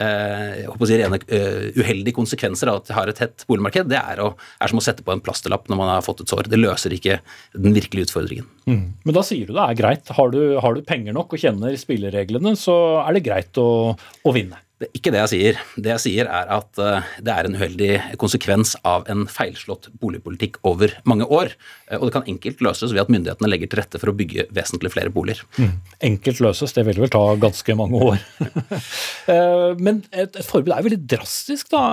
eh, 0.00 0.64
å 0.70 0.88
si, 0.88 0.96
rene 0.98 1.20
eh, 1.28 1.68
uheldige 1.76 2.16
konsekvenser 2.16 2.72
av 2.72 2.80
at 2.80 2.90
vi 2.90 2.96
har 2.96 3.12
et 3.12 3.22
hett 3.22 3.46
boligmarked, 3.48 3.90
det 3.92 4.00
er, 4.00 4.24
å, 4.24 4.32
er, 4.58 4.72
som 4.72 4.80
å 4.80 4.84
sette 4.84 5.04
på 5.06 5.14
en 5.14 5.22
plasterlapp 5.24 5.68
når 5.70 5.80
man 5.80 5.92
har 5.92 6.04
fått 6.06 6.24
et 6.24 6.32
sår. 6.32 6.48
Det 6.50 6.60
løser 6.60 6.96
ikke 6.96 7.20
den 7.54 7.76
virkelige 7.76 8.08
utfordringen. 8.08 8.48
Mm. 8.66 8.84
Men 9.04 9.16
da 9.16 9.24
sier 9.26 9.46
du 9.46 9.54
det 9.56 9.68
er 9.68 9.78
greit. 9.78 10.12
Har 10.16 10.32
du, 10.34 10.40
har 10.64 10.76
du, 10.76 10.84
penger 10.84 11.16
nok 11.16 11.36
og 11.36 11.44
kjenner 11.44 11.76
spillereglene, 11.80 12.56
så 12.58 12.76
er 13.04 13.16
det 13.16 13.26
greit 13.26 13.60
å, 13.60 13.94
å 13.94 14.34
vinne. 14.34 14.58
Det 14.84 14.90
er 14.90 14.98
ikke 14.98 15.12
det 15.14 15.20
jeg 15.22 15.30
sier. 15.32 15.60
Det 15.80 15.90
jeg 15.94 16.02
sier 16.02 16.28
er 16.28 16.50
at 16.52 16.80
uh, 16.82 17.06
det 17.24 17.32
er 17.32 17.46
en 17.48 17.54
uheldig 17.56 17.90
konsekvens 18.20 18.74
av 18.84 19.06
en 19.08 19.22
feilslått 19.30 19.88
boligpolitikk 20.02 20.58
over 20.68 20.92
mange 21.08 21.24
år. 21.24 21.54
Uh, 21.88 21.96
og 21.96 22.08
det 22.08 22.14
kan 22.18 22.26
enkelt 22.28 22.60
løses 22.64 22.92
ved 22.92 23.00
at 23.00 23.12
myndighetene 23.12 23.48
legger 23.48 23.70
til 23.72 23.80
rette 23.80 24.00
for 24.02 24.12
å 24.12 24.16
bygge 24.18 24.44
vesentlig 24.52 24.92
flere 24.92 25.12
boliger. 25.14 25.40
Mm. 25.56 25.78
Enkelt 26.10 26.42
løses, 26.44 26.74
det 26.76 26.84
vil 26.88 27.00
vel 27.00 27.12
ta 27.12 27.22
ganske 27.40 27.76
mange 27.78 28.02
år. 28.10 28.20
uh, 28.44 29.72
men 29.86 30.02
et, 30.10 30.34
et, 30.34 30.42
forbud 30.44 30.74
er 30.76 30.84
veldig 30.84 31.00
drastisk, 31.14 31.70
da. 31.72 31.84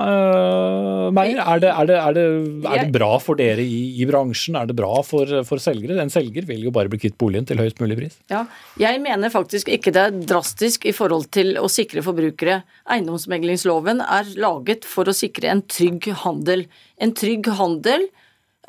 Meyer, 1.16 1.40
er 1.40 1.64
det, 1.64 1.72
er, 1.72 1.88
det, 1.88 1.96
er, 1.96 2.18
det, 2.18 2.26
er 2.74 2.84
det, 2.84 2.92
bra 2.98 3.14
for 3.24 3.40
dere 3.40 3.64
i, 3.64 3.80
i, 4.02 4.08
bransjen? 4.10 4.60
Er 4.60 4.68
det 4.68 4.76
bra 4.76 5.00
for, 5.06 5.32
for 5.48 5.64
selgere? 5.64 5.96
En 6.02 6.12
selger 6.12 6.44
vil 6.50 6.68
jo 6.68 6.74
bare 6.76 6.92
bli 6.92 7.00
kvitt 7.06 7.16
boligen 7.20 7.48
til 7.48 7.62
høyest 7.62 7.80
mulig 7.80 7.96
pris. 8.02 8.20
Ja, 8.32 8.44
jeg 8.80 9.00
mener 9.00 9.32
faktisk 9.32 9.72
ikke 9.72 9.94
det 9.96 10.04
er 10.10 10.22
drastisk 10.34 10.84
i 10.84 10.92
forhold 10.96 11.30
til 11.32 11.56
å 11.56 11.72
sikre 11.72 12.04
forbrukere 12.04 12.60
Eiendomsmeglingsloven 12.90 14.02
er 14.02 14.32
laget 14.42 14.86
for 14.88 15.08
å 15.08 15.14
sikre 15.14 15.52
en 15.52 15.62
trygg 15.70 16.08
handel. 16.24 16.66
En 16.98 17.14
trygg 17.14 17.46
handel 17.58 18.08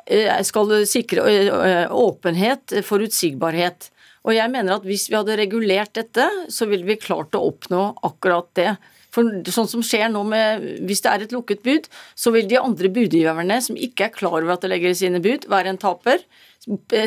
eh, 0.05 0.29
skal 0.45 0.75
sikre 0.89 1.25
eh, 1.29 1.87
åpenhet, 1.89 2.77
forutsigbarhet. 2.85 3.89
Og 4.23 4.35
jeg 4.37 4.51
mener 4.53 4.77
at 4.77 4.85
hvis 4.87 5.09
vi 5.11 5.17
hadde 5.17 5.37
regulert 5.39 5.95
dette, 5.97 6.25
så 6.51 6.67
ville 6.69 6.87
vi 6.87 6.99
klart 7.01 7.35
å 7.35 7.43
oppnå 7.49 7.89
akkurat 8.07 8.47
det. 8.55 8.71
For 9.13 9.29
sånn 9.53 9.69
som 9.69 9.83
skjer 9.85 10.07
nå 10.09 10.23
med, 10.25 10.63
Hvis 10.87 11.03
det 11.05 11.11
er 11.11 11.25
et 11.25 11.35
lukket 11.35 11.61
bud, 11.65 11.89
så 12.17 12.31
vil 12.33 12.47
de 12.49 12.57
andre 12.57 12.89
budgiverne 12.89 13.59
som 13.61 13.77
ikke 13.77 14.07
er 14.07 14.15
klar 14.15 14.39
over 14.39 14.55
at 14.55 14.63
det 14.63 14.71
legger 14.71 14.95
sine 14.97 15.21
bud, 15.21 15.45
være 15.51 15.73
en 15.73 15.81
taper. 15.81 16.23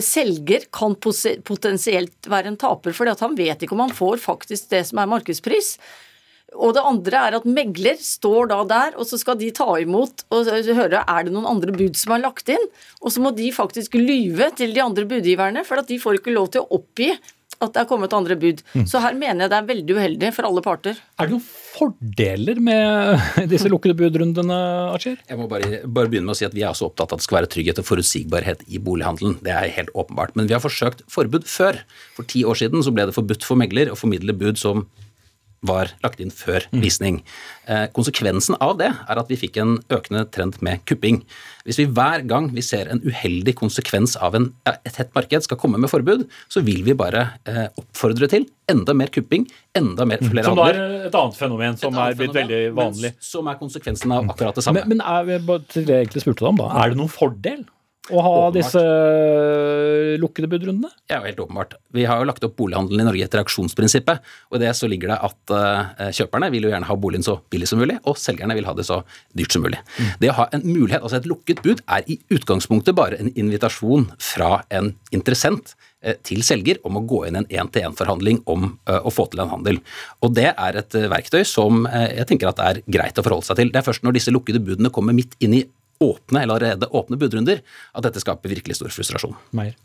Selger 0.05 0.69
kan 0.71 0.95
potensielt 1.01 2.29
være 2.29 2.53
en 2.53 2.61
taper, 2.61 2.95
fordi 2.95 3.17
han 3.19 3.39
vet 3.39 3.65
ikke 3.65 3.75
om 3.75 3.87
han 3.87 3.97
får 3.97 4.21
faktisk 4.23 4.71
det 4.71 4.85
som 4.91 5.01
er 5.01 5.11
markedspris. 5.11 5.77
Og 6.55 6.77
det 6.77 6.85
andre 6.87 7.23
er 7.27 7.37
at 7.41 7.47
megler 7.49 7.99
står 8.01 8.53
da 8.53 8.61
der, 8.71 8.95
og 8.97 9.09
så 9.09 9.19
skal 9.19 9.39
de 9.41 9.51
ta 9.55 9.67
imot 9.83 10.23
og 10.31 10.47
høre 10.47 11.03
er 11.03 11.27
det 11.27 11.35
noen 11.35 11.49
andre 11.51 11.75
bud 11.75 11.99
som 11.99 12.15
er 12.15 12.23
lagt 12.23 12.53
inn. 12.53 12.69
Og 13.03 13.13
så 13.13 13.23
må 13.23 13.35
de 13.35 13.51
faktisk 13.55 13.99
lyve 13.99 14.53
til 14.57 14.77
de 14.77 14.85
andre 14.85 15.09
budgiverne, 15.11 15.67
for 15.67 15.83
at 15.83 15.91
de 15.91 15.99
får 16.01 16.21
ikke 16.21 16.37
lov 16.37 16.53
til 16.55 16.63
å 16.63 16.79
oppgi 16.79 17.11
at 17.57 17.73
det 17.73 17.81
er 17.81 17.89
kommet 17.89 18.13
andre 18.13 18.37
bud. 18.37 18.61
Mm. 18.75 18.85
Så 18.89 19.01
her 19.01 19.15
mener 19.17 19.47
jeg 19.47 19.53
det 19.53 19.59
er 19.59 19.69
veldig 19.71 19.95
uheldig 19.97 20.31
for 20.37 20.49
alle 20.49 20.63
parter. 20.65 20.99
Er 21.17 21.29
det 21.29 21.37
noen 21.37 21.47
fordeler 21.47 22.61
med 22.61 23.23
disse 23.53 23.71
lukkede 23.73 23.97
budrundene, 23.97 24.59
Archer? 24.93 25.17
Jeg 25.25 25.41
må 25.41 25.49
bare, 25.49 25.81
bare, 25.85 26.11
begynne 26.13 26.29
med 26.29 26.37
å 26.37 26.39
si 26.39 26.49
at 26.49 26.57
Vi 26.57 26.65
er 26.65 26.73
også 26.73 26.91
opptatt 26.91 27.15
av 27.15 27.17
at 27.17 27.25
det 27.25 27.29
skal 27.29 27.41
være 27.41 27.51
trygghet 27.55 27.81
og 27.81 27.89
forutsigbarhet 27.89 28.67
i 28.69 28.81
bolighandelen. 28.83 29.39
Det 29.47 29.55
er 29.57 29.73
helt 29.79 29.95
åpenbart. 29.97 30.37
Men 30.37 30.51
vi 30.51 30.57
har 30.57 30.65
forsøkt 30.65 31.05
forbud 31.13 31.49
før. 31.49 31.81
For 32.19 32.29
ti 32.29 32.45
år 32.45 32.61
siden 32.61 32.85
så 32.85 32.93
ble 32.93 33.09
det 33.09 33.17
forbudt 33.17 33.47
for 33.47 33.61
megler 33.61 33.93
å 33.93 33.99
formidle 33.99 34.37
bud 34.37 34.61
som 34.61 34.85
var 35.65 35.93
lagt 36.05 36.21
inn 36.23 36.33
før 36.35 36.67
mm. 36.71 36.81
visning. 36.83 37.21
Eh, 37.67 37.87
konsekvensen 37.97 38.59
av 38.63 38.77
det 38.81 38.91
er 38.93 39.21
at 39.21 39.31
vi 39.31 39.39
fikk 39.41 39.59
en 39.63 39.77
økende 39.93 40.25
trend 40.33 40.59
med 40.65 40.83
kupping. 40.89 41.23
Hvis 41.67 41.81
vi 41.81 41.89
hver 41.91 42.25
gang 42.29 42.51
vi 42.55 42.63
ser 42.65 42.91
en 42.93 43.03
uheldig 43.05 43.57
konsekvens 43.59 44.17
av 44.23 44.37
en, 44.39 44.51
et 44.69 45.01
hett 45.01 45.15
marked 45.17 45.47
skal 45.47 45.61
komme 45.61 45.81
med 45.83 45.91
forbud, 45.91 46.27
så 46.53 46.63
vil 46.67 46.85
vi 46.87 46.97
bare 46.99 47.29
eh, 47.49 47.67
oppfordre 47.81 48.31
til 48.31 48.47
enda 48.71 48.95
mer 48.99 49.11
kupping, 49.15 49.47
enda 49.79 50.07
mer 50.09 50.23
mm. 50.23 50.31
flere 50.33 50.51
handler. 50.51 50.77
Som 50.77 50.99
er 50.99 51.09
et 51.09 51.21
annet 51.23 51.41
fenomen 51.41 51.81
som 51.81 52.03
er 52.03 52.19
blitt 52.19 52.37
veldig 52.37 52.63
vanlig. 52.77 53.15
Som 53.23 53.51
er 53.51 53.59
konsekvensen 53.61 54.15
av 54.15 54.29
akkurat 54.35 54.59
det 54.59 54.67
samme. 54.67 54.85
Men, 54.87 55.01
men 55.01 55.07
er, 55.07 55.65
til 55.73 55.89
det 55.89 56.01
jeg 56.01 56.09
egentlig 56.09 56.27
spurte 56.27 56.51
om 56.51 56.61
da, 56.61 56.71
er 56.83 56.93
det 56.93 57.01
noen 57.01 57.13
fordel 57.13 57.65
å 58.11 58.23
ha 58.23 58.33
åpenbart. 58.33 58.57
disse 58.57 58.81
eh, 58.83 60.15
lukkede 60.21 60.49
budrundene? 60.51 60.91
Ja, 61.11 61.21
helt 61.25 61.41
åpenbart. 61.43 61.77
Vi 61.95 62.05
har 62.07 62.21
jo 62.21 62.29
lagt 62.29 62.45
opp 62.47 62.57
bolighandelen 62.59 63.03
i 63.03 63.09
Norge 63.09 63.27
etter 63.27 63.43
auksjonsprinsippet. 63.43 64.23
og 64.51 64.59
I 64.59 64.63
det 64.63 64.75
så 64.79 64.91
ligger 64.91 65.13
det 65.13 65.19
at 65.29 65.55
uh, 65.55 66.13
kjøperne 66.15 66.51
vil 66.55 66.69
jo 66.69 66.73
gjerne 66.73 66.89
ha 66.89 66.99
boligen 67.01 67.27
så 67.27 67.39
billig 67.53 67.71
som 67.71 67.81
mulig, 67.83 67.99
og 68.07 68.19
selgerne 68.21 68.57
vil 68.59 68.69
ha 68.69 68.77
det 68.79 68.87
så 68.89 69.01
dyrt 69.37 69.57
som 69.57 69.65
mulig. 69.67 69.81
Mm. 69.97 70.13
Det 70.23 70.31
å 70.33 70.39
ha 70.41 70.49
en 70.53 70.65
mulighet, 70.67 71.03
altså 71.03 71.17
Et 71.17 71.29
lukket 71.31 71.63
bud 71.65 71.81
er 71.89 72.07
i 72.13 72.19
utgangspunktet 72.31 72.97
bare 72.97 73.19
en 73.19 73.33
invitasjon 73.35 74.11
fra 74.21 74.61
en 74.71 74.93
interessent 75.17 75.75
uh, 76.05 76.15
til 76.27 76.45
selger 76.47 76.83
om 76.87 77.01
å 77.01 77.05
gå 77.09 77.25
inn 77.27 77.41
i 77.41 77.43
en 77.43 77.51
én-til-én-forhandling 77.65 78.45
om 78.47 78.69
å 78.87 79.11
få 79.11 79.27
til 79.33 79.43
en 79.43 79.51
handel. 79.51 79.81
Og 80.23 80.35
Det 80.37 80.51
er 80.53 80.79
et 80.79 80.95
verktøy 81.11 81.43
som 81.49 81.87
jeg 81.89 82.27
tenker 82.29 82.51
at 82.51 82.61
er 82.63 82.83
greit 82.87 83.19
å 83.19 83.25
forholde 83.25 83.49
seg 83.49 83.59
til. 83.59 83.73
Det 83.73 83.81
er 83.81 83.87
først 83.87 84.05
når 84.07 84.19
disse 84.19 84.35
lukkede 84.35 84.63
budene 84.63 84.93
kommer 84.95 85.17
midt 85.17 85.35
inn 85.43 85.57
i 85.57 85.65
åpne 86.03 86.43
eller 86.43 86.59
allerede 86.59 86.91
åpne 86.93 87.19
budrunder, 87.21 87.63
at 87.93 88.07
dette 88.07 88.23
skaper 88.23 88.53
virkelig 88.53 88.79
stor 88.79 88.93
frustrasjon. 88.93 89.37
Meier. 89.57 89.77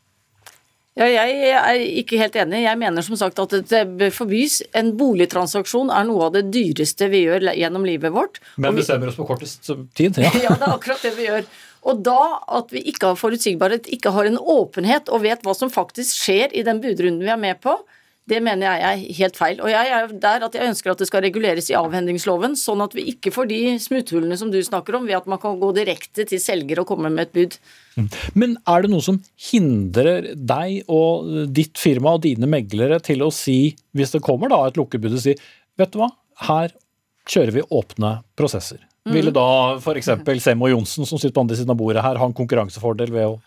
Ja, 0.99 1.05
jeg 1.07 1.51
er 1.55 1.82
ikke 2.01 2.18
helt 2.20 2.36
enig. 2.36 2.66
Jeg 2.66 2.78
mener 2.82 3.05
som 3.05 3.16
sagt 3.16 3.39
at 3.39 3.53
det 3.72 3.82
bør 3.95 4.12
forbys. 4.12 4.57
En 4.76 4.91
boligtransaksjon 4.99 5.91
er 5.93 6.03
noe 6.09 6.26
av 6.28 6.34
det 6.36 6.49
dyreste 6.51 7.07
vi 7.14 7.24
gjør 7.30 7.47
gjennom 7.55 7.86
livet 7.88 8.12
vårt. 8.12 8.41
Men 8.59 8.76
bestemmer 8.76 9.07
oss 9.07 9.20
på 9.20 9.28
kortest 9.30 9.72
tid. 9.95 10.20
Ja. 10.20 10.34
ja, 10.45 10.51
det 10.51 10.68
er 10.68 10.76
akkurat 10.76 11.05
det 11.07 11.14
vi 11.16 11.30
gjør. 11.30 11.47
Og 11.88 12.03
da 12.05 12.20
at 12.59 12.76
vi 12.76 12.84
ikke 12.91 13.14
har 13.14 13.18
forutsigbarhet, 13.18 13.88
ikke 13.95 14.12
har 14.14 14.28
en 14.28 14.38
åpenhet 14.38 15.07
og 15.09 15.24
vet 15.24 15.47
hva 15.47 15.55
som 15.57 15.72
faktisk 15.72 16.26
skjer 16.26 16.51
i 16.51 16.66
den 16.68 16.84
budrunden 16.84 17.24
vi 17.24 17.32
er 17.32 17.39
med 17.39 17.64
på, 17.64 17.78
det 18.32 18.39
mener 18.43 18.67
jeg 18.67 18.88
er 18.88 19.15
helt 19.19 19.38
feil. 19.39 19.59
Og 19.59 19.71
jeg 19.71 19.91
er 19.91 20.11
der 20.23 20.45
at 20.47 20.55
jeg 20.55 20.71
ønsker 20.71 20.93
at 20.93 21.01
det 21.01 21.07
skal 21.09 21.23
reguleres 21.25 21.67
i 21.71 21.77
avhendingsloven, 21.77 22.55
sånn 22.59 22.84
at 22.86 22.95
vi 22.95 23.09
ikke 23.11 23.34
får 23.36 23.49
de 23.51 23.59
smutthullene 23.84 24.38
som 24.39 24.53
du 24.53 24.59
snakker 24.63 24.95
om, 24.97 25.07
ved 25.09 25.19
at 25.19 25.27
man 25.32 25.41
kan 25.41 25.59
gå 25.59 25.71
direkte 25.75 26.25
til 26.29 26.41
selger 26.41 26.84
og 26.84 26.88
komme 26.93 27.11
med 27.11 27.27
et 27.27 27.34
bud. 27.36 27.57
Mm. 27.97 28.07
Men 28.39 28.55
er 28.71 28.86
det 28.86 28.93
noe 28.93 29.03
som 29.03 29.19
hindrer 29.51 30.32
deg 30.36 30.88
og 30.91 31.51
ditt 31.51 31.82
firma 31.82 32.15
og 32.15 32.23
dine 32.23 32.47
meglere 32.49 33.01
til 33.03 33.25
å 33.25 33.32
si, 33.36 33.73
hvis 33.97 34.15
det 34.15 34.23
kommer 34.23 34.51
da 34.53 34.63
et 34.69 34.79
lukkebud, 34.79 35.19
si 35.19 35.36
vet 35.79 35.91
du 35.91 35.99
hva, 35.99 36.11
her 36.47 36.71
kjører 37.29 37.59
vi 37.59 37.67
åpne 37.67 38.15
prosesser. 38.39 38.79
Mm. 39.05 39.15
Ville 39.17 39.34
da 39.36 39.47
f.eks. 39.82 40.11
Semmo 40.43 40.69
Johnsen, 40.71 41.07
som 41.09 41.19
sitter 41.19 41.36
på 41.36 41.43
andre 41.43 41.57
siden 41.59 41.73
av 41.73 41.79
bordet 41.79 42.03
her, 42.05 42.19
ha 42.21 42.27
en 42.29 42.38
konkurransefordel 42.38 43.11
ved 43.11 43.34
å 43.34 43.39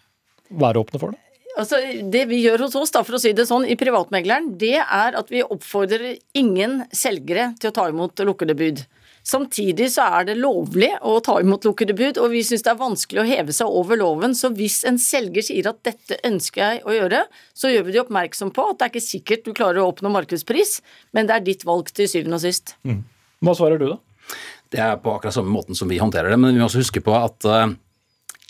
være 0.61 0.83
åpne 0.83 1.01
for 1.01 1.15
det? 1.15 1.21
Altså, 1.55 1.79
det 2.11 2.25
vi 2.31 2.41
gjør 2.43 2.67
hos 2.67 2.75
oss, 2.79 2.91
da, 2.95 3.05
for 3.07 3.17
å 3.17 3.23
si 3.23 3.31
det 3.37 3.47
sånn, 3.47 3.67
i 3.71 3.77
Privatmegleren, 3.79 4.57
det 4.59 4.81
er 4.83 5.15
at 5.15 5.31
vi 5.31 5.45
oppfordrer 5.45 6.17
ingen 6.35 6.83
selgere 6.91 7.53
til 7.63 7.71
å 7.71 7.77
ta 7.77 7.87
imot 7.93 8.25
lukkede 8.27 8.57
bud. 8.59 8.83
Samtidig 9.25 9.87
så 9.95 10.05
er 10.19 10.27
det 10.29 10.35
lovlig 10.37 10.91
å 11.01 11.15
ta 11.25 11.39
imot 11.41 11.65
lukkede 11.65 11.95
bud, 11.97 12.19
og 12.21 12.35
vi 12.35 12.43
syns 12.45 12.67
det 12.67 12.75
er 12.75 12.81
vanskelig 12.81 13.23
å 13.23 13.29
heve 13.29 13.55
seg 13.57 13.71
over 13.71 13.97
loven. 13.97 14.35
Så 14.37 14.51
hvis 14.53 14.83
en 14.89 14.99
selger 15.01 15.47
sier 15.47 15.71
at 15.71 15.79
dette 15.87 16.19
ønsker 16.27 16.61
jeg 16.61 16.83
å 16.85 16.97
gjøre, 16.99 17.23
så 17.57 17.71
gjør 17.73 17.87
vi 17.87 17.95
de 17.95 18.03
oppmerksom 18.03 18.51
på 18.55 18.67
at 18.69 18.81
det 18.81 18.89
er 18.89 18.93
ikke 18.93 19.07
sikkert 19.07 19.47
du 19.47 19.55
klarer 19.57 19.81
å 19.81 19.87
oppnå 19.95 20.13
markedspris, 20.13 20.81
men 21.17 21.31
det 21.31 21.39
er 21.39 21.47
ditt 21.47 21.65
valg 21.65 21.89
til 21.95 22.11
syvende 22.11 22.37
og 22.37 22.45
sist. 22.45 22.75
Mm. 22.85 23.01
Hva 23.47 23.57
svarer 23.57 23.81
du, 23.81 23.87
da? 23.95 24.37
Det 24.75 24.83
er 24.83 25.01
på 25.01 25.15
akkurat 25.15 25.37
samme 25.37 25.55
måten 25.55 25.79
som 25.79 25.89
vi 25.89 26.03
håndterer 26.03 26.35
det, 26.35 26.41
men 26.41 26.53
vi 26.53 26.61
må 26.61 26.69
også 26.69 26.83
huske 26.83 27.01
på 27.05 27.15
at 27.17 27.49
uh, 27.49 27.71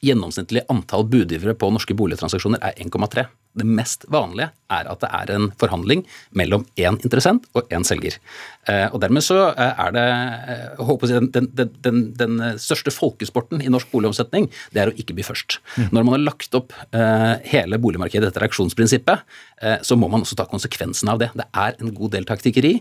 gjennomsnittlig 0.05 0.65
antall 0.73 1.07
budgivere 1.11 1.57
på 1.59 1.71
norske 1.73 1.97
boligtransaksjoner 1.99 2.63
er 2.65 2.79
1,3. 2.85 3.27
Det 3.55 3.67
mest 3.67 4.07
vanlige 4.11 4.51
er 4.73 4.89
at 4.91 5.03
det 5.03 5.11
er 5.13 5.33
en 5.35 5.49
forhandling 5.61 6.05
mellom 6.37 6.65
én 6.81 6.99
interessent 7.05 7.47
og 7.55 7.71
én 7.75 7.85
selger. 7.87 8.17
Eh, 8.71 8.87
og 8.91 9.01
Dermed 9.03 9.25
så 9.25 9.37
eh, 9.53 9.83
er 9.85 9.95
det 9.95 10.05
eh, 10.55 11.11
jeg, 11.11 11.29
den, 11.35 11.51
den, 11.85 12.01
den, 12.17 12.43
største 12.61 12.93
folkesporten 12.95 13.63
i 13.63 13.71
norsk 13.73 13.91
boligomsetning, 13.93 14.49
det 14.73 14.83
er 14.83 14.91
å 14.91 14.97
ikke 14.97 15.17
bli 15.17 15.27
først. 15.27 15.59
Mm. 15.77 15.89
Når 15.93 16.07
man 16.07 16.17
har 16.17 16.25
lagt 16.25 16.57
opp 16.57 16.73
hele 16.95 17.79
boligmarkedet 17.81 18.29
etter 18.31 18.45
auksjonsprinsippet, 18.47 19.23
så 19.87 19.97
må 19.99 20.09
man 20.11 20.25
også 20.25 20.37
ta 20.39 20.45
konsekvensen 20.49 21.09
av 21.11 21.21
det. 21.21 21.31
Det 21.37 21.47
er 21.61 21.77
en 21.81 21.93
god 21.97 22.13
del 22.15 22.27
taktikkeri. 22.29 22.73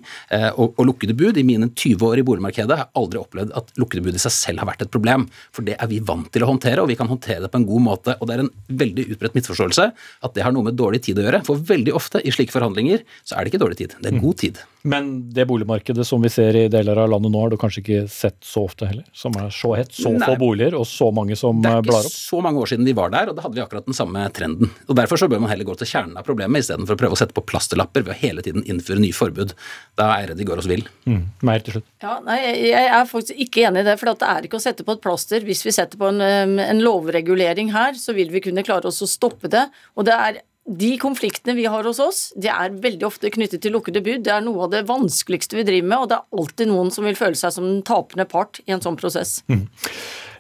Og, 0.58 0.74
og 0.78 0.88
lukkede 0.90 1.16
bud, 1.18 1.38
i 1.40 1.46
mine 1.48 1.70
20 1.70 2.06
år 2.08 2.22
i 2.22 2.26
boligmarkedet, 2.28 2.78
har 2.80 2.92
aldri 3.00 3.22
opplevd 3.22 3.54
at 3.58 3.72
lukkede 3.82 4.04
bud 4.06 4.18
i 4.18 4.22
seg 4.22 4.34
selv 4.36 4.64
har 4.64 4.70
vært 4.70 4.86
et 4.86 4.94
problem. 4.94 5.26
For 5.56 5.66
det 5.66 5.78
er 5.78 5.90
vi 5.92 6.02
vant 6.06 6.30
til 6.34 6.46
å 6.46 6.50
håndtere, 6.50 6.84
og 6.84 6.92
vi 6.92 6.98
kan 7.00 7.10
håndtere 7.10 7.46
det 7.46 7.52
på 7.54 7.62
en 7.62 7.68
god 7.70 7.86
måte. 7.88 8.18
Og 8.20 8.30
det 8.30 8.38
er 8.38 8.46
en 8.46 8.52
veldig 8.84 9.08
utbredt 9.16 9.38
misforståelse 9.40 9.90
at 9.94 10.36
det 10.38 10.46
har 10.46 10.56
noe 10.64 10.72
med 10.72 10.80
dårlig 10.80 11.04
tid 11.06 11.20
å 11.20 11.28
gjøre. 11.28 11.44
For 11.48 11.60
veldig 11.74 11.96
ofte 12.00 12.24
i 12.24 12.34
slike 12.34 12.56
forhandlinger 12.56 13.04
så 13.22 13.36
er 13.36 13.44
det 13.44 13.54
ikke 13.54 13.66
dårlig 13.66 13.82
tid, 13.84 13.98
det 14.00 14.14
er 14.14 14.24
god 14.24 14.40
tid. 14.40 14.64
Men 14.84 15.32
det 15.32 15.46
boligmarkedet 15.48 16.04
som 16.08 16.20
vi 16.22 16.30
ser 16.32 16.58
i 16.60 16.66
deler 16.68 17.00
av 17.00 17.08
landet 17.14 17.32
nå, 17.32 17.40
har 17.40 17.54
du 17.54 17.56
kanskje 17.60 17.80
ikke 17.80 18.00
sett 18.12 18.36
så 18.44 18.66
ofte 18.68 18.90
heller? 18.90 19.06
Som 19.16 19.36
er 19.40 19.48
så 19.56 19.72
hett, 19.78 19.94
så 19.96 20.12
Nei. 20.12 20.28
få 20.28 20.36
boliger 20.42 20.76
og 20.76 20.84
så 20.90 21.08
mange 21.16 21.38
som 21.40 21.62
blar 21.64 21.80
opp? 21.80 21.88
Det 21.88 21.96
er 21.96 22.10
ikke 22.10 22.20
så 22.20 22.42
mange 22.44 22.60
år 22.60 22.72
siden 22.74 22.90
de 22.90 22.96
var 22.98 23.14
der, 23.14 23.32
og 23.32 23.38
da 23.38 23.46
hadde 23.46 23.56
vi 23.56 23.64
akkurat 23.64 23.88
den 23.88 23.96
samme 23.96 24.26
trenden. 24.36 24.74
Og 24.92 25.00
Derfor 25.00 25.22
så 25.22 25.30
bør 25.32 25.40
man 25.46 25.54
heller 25.54 25.70
gå 25.70 25.78
til 25.80 25.88
kjernen 25.88 26.20
av 26.20 26.28
problemet 26.28 26.66
istedenfor 26.66 26.98
å 26.98 27.00
prøve 27.00 27.16
å 27.16 27.22
sette 27.22 27.36
på 27.38 27.46
plasterlapper 27.48 28.04
ved 28.04 28.12
å 28.12 28.20
hele 28.26 28.44
tiden 28.44 28.68
innføre 28.68 29.00
nye 29.00 29.16
forbud. 29.16 29.56
Da 30.00 30.12
er 30.18 30.26
jeg 30.26 30.34
redd 30.34 30.44
de 30.44 30.52
går 30.52 30.64
oss 30.66 30.72
vill. 30.74 30.84
Mm. 31.08 31.26
Mer 31.48 31.64
til 31.64 31.78
slutt. 31.78 31.90
Ja, 32.04 32.20
nei, 32.28 32.40
jeg 32.68 32.94
er 33.00 33.08
faktisk 33.08 33.44
ikke 33.48 33.68
enig 33.70 33.86
i 33.86 33.88
det. 33.88 33.98
For 34.02 34.12
det 34.12 34.32
er 34.36 34.50
ikke 34.50 34.60
å 34.60 34.68
sette 34.68 34.84
på 34.84 34.98
et 34.98 35.04
plaster. 35.04 35.48
Hvis 35.48 35.64
vi 35.64 35.72
setter 35.76 36.02
på 36.02 36.12
en, 36.12 36.20
en 36.60 36.84
lovregulering 36.84 37.72
her, 37.72 37.96
så 37.96 38.16
vil 38.20 38.36
vi 38.36 38.44
kunne 38.44 38.68
klare 38.68 38.92
oss 38.92 39.00
å 39.00 39.08
stoppe 39.08 39.52
det. 39.52 39.70
Og 39.96 40.12
det 40.12 40.20
er 40.28 40.44
de 40.64 40.94
konfliktene 41.02 41.58
vi 41.58 41.66
har 41.68 41.84
hos 41.84 42.00
oss, 42.00 42.22
de 42.40 42.48
er 42.52 42.76
veldig 42.84 43.08
ofte 43.08 43.32
knyttet 43.34 43.64
til 43.64 43.76
lukkede 43.76 44.04
bud. 44.04 44.24
Det 44.24 44.32
er 44.32 44.44
noe 44.46 44.68
av 44.68 44.72
det 44.72 44.86
vanskeligste 44.88 45.60
vi 45.60 45.68
driver 45.68 45.90
med, 45.90 46.04
og 46.04 46.12
det 46.12 46.20
er 46.20 46.40
alltid 46.40 46.72
noen 46.72 46.92
som 46.94 47.08
vil 47.08 47.20
føle 47.20 47.40
seg 47.40 47.56
som 47.56 47.68
den 47.68 47.82
tapende 47.88 48.28
part 48.30 48.62
i 48.64 48.76
en 48.76 48.84
sånn 48.84 49.00
prosess. 49.00 49.42
Mm. 49.52 49.66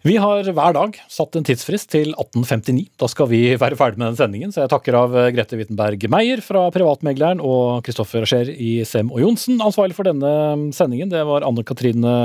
Vi 0.04 0.18
har 0.20 0.44
hver 0.44 0.74
dag 0.76 0.98
satt 1.12 1.36
en 1.40 1.46
tidsfrist 1.48 1.88
til 1.94 2.10
1859. 2.12 2.90
Da 3.00 3.08
skal 3.08 3.30
vi 3.32 3.40
være 3.56 3.78
ferdig 3.80 4.02
med 4.02 4.10
den 4.10 4.20
sendingen, 4.20 4.52
så 4.52 4.66
jeg 4.66 4.72
takker 4.74 4.98
av 5.00 5.16
Grete 5.32 5.60
Wittenberg 5.60 6.04
Meyer 6.12 6.44
fra 6.44 6.66
Privatmegleren 6.76 7.40
og 7.40 7.86
Kristoffer 7.88 8.28
Ascher 8.28 8.52
i 8.52 8.74
Sem 8.88 9.12
og 9.16 9.24
Johnsen. 9.24 9.64
Ansvarlig 9.64 9.96
for 9.96 10.08
denne 10.08 10.74
sendingen 10.76 11.12
det 11.12 11.24
var 11.28 11.48
Anne 11.48 11.64
Katrine 11.68 12.16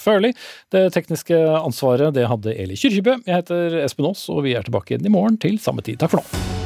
Førli. 0.00 0.32
Det 0.72 0.88
tekniske 0.96 1.36
ansvaret 1.60 2.16
det 2.16 2.24
hadde 2.32 2.56
Eli 2.56 2.80
Kyrkjebø. 2.80 3.18
Jeg 3.28 3.42
heter 3.42 3.82
Espen 3.84 4.08
Aas, 4.08 4.24
og 4.32 4.46
vi 4.48 4.56
er 4.56 4.64
tilbake 4.64 4.96
igjen 4.96 5.12
i 5.12 5.12
morgen 5.12 5.36
til 5.40 5.60
samme 5.60 5.84
tid. 5.84 6.00
Takk 6.00 6.16
for 6.16 6.24
nå. 6.24 6.65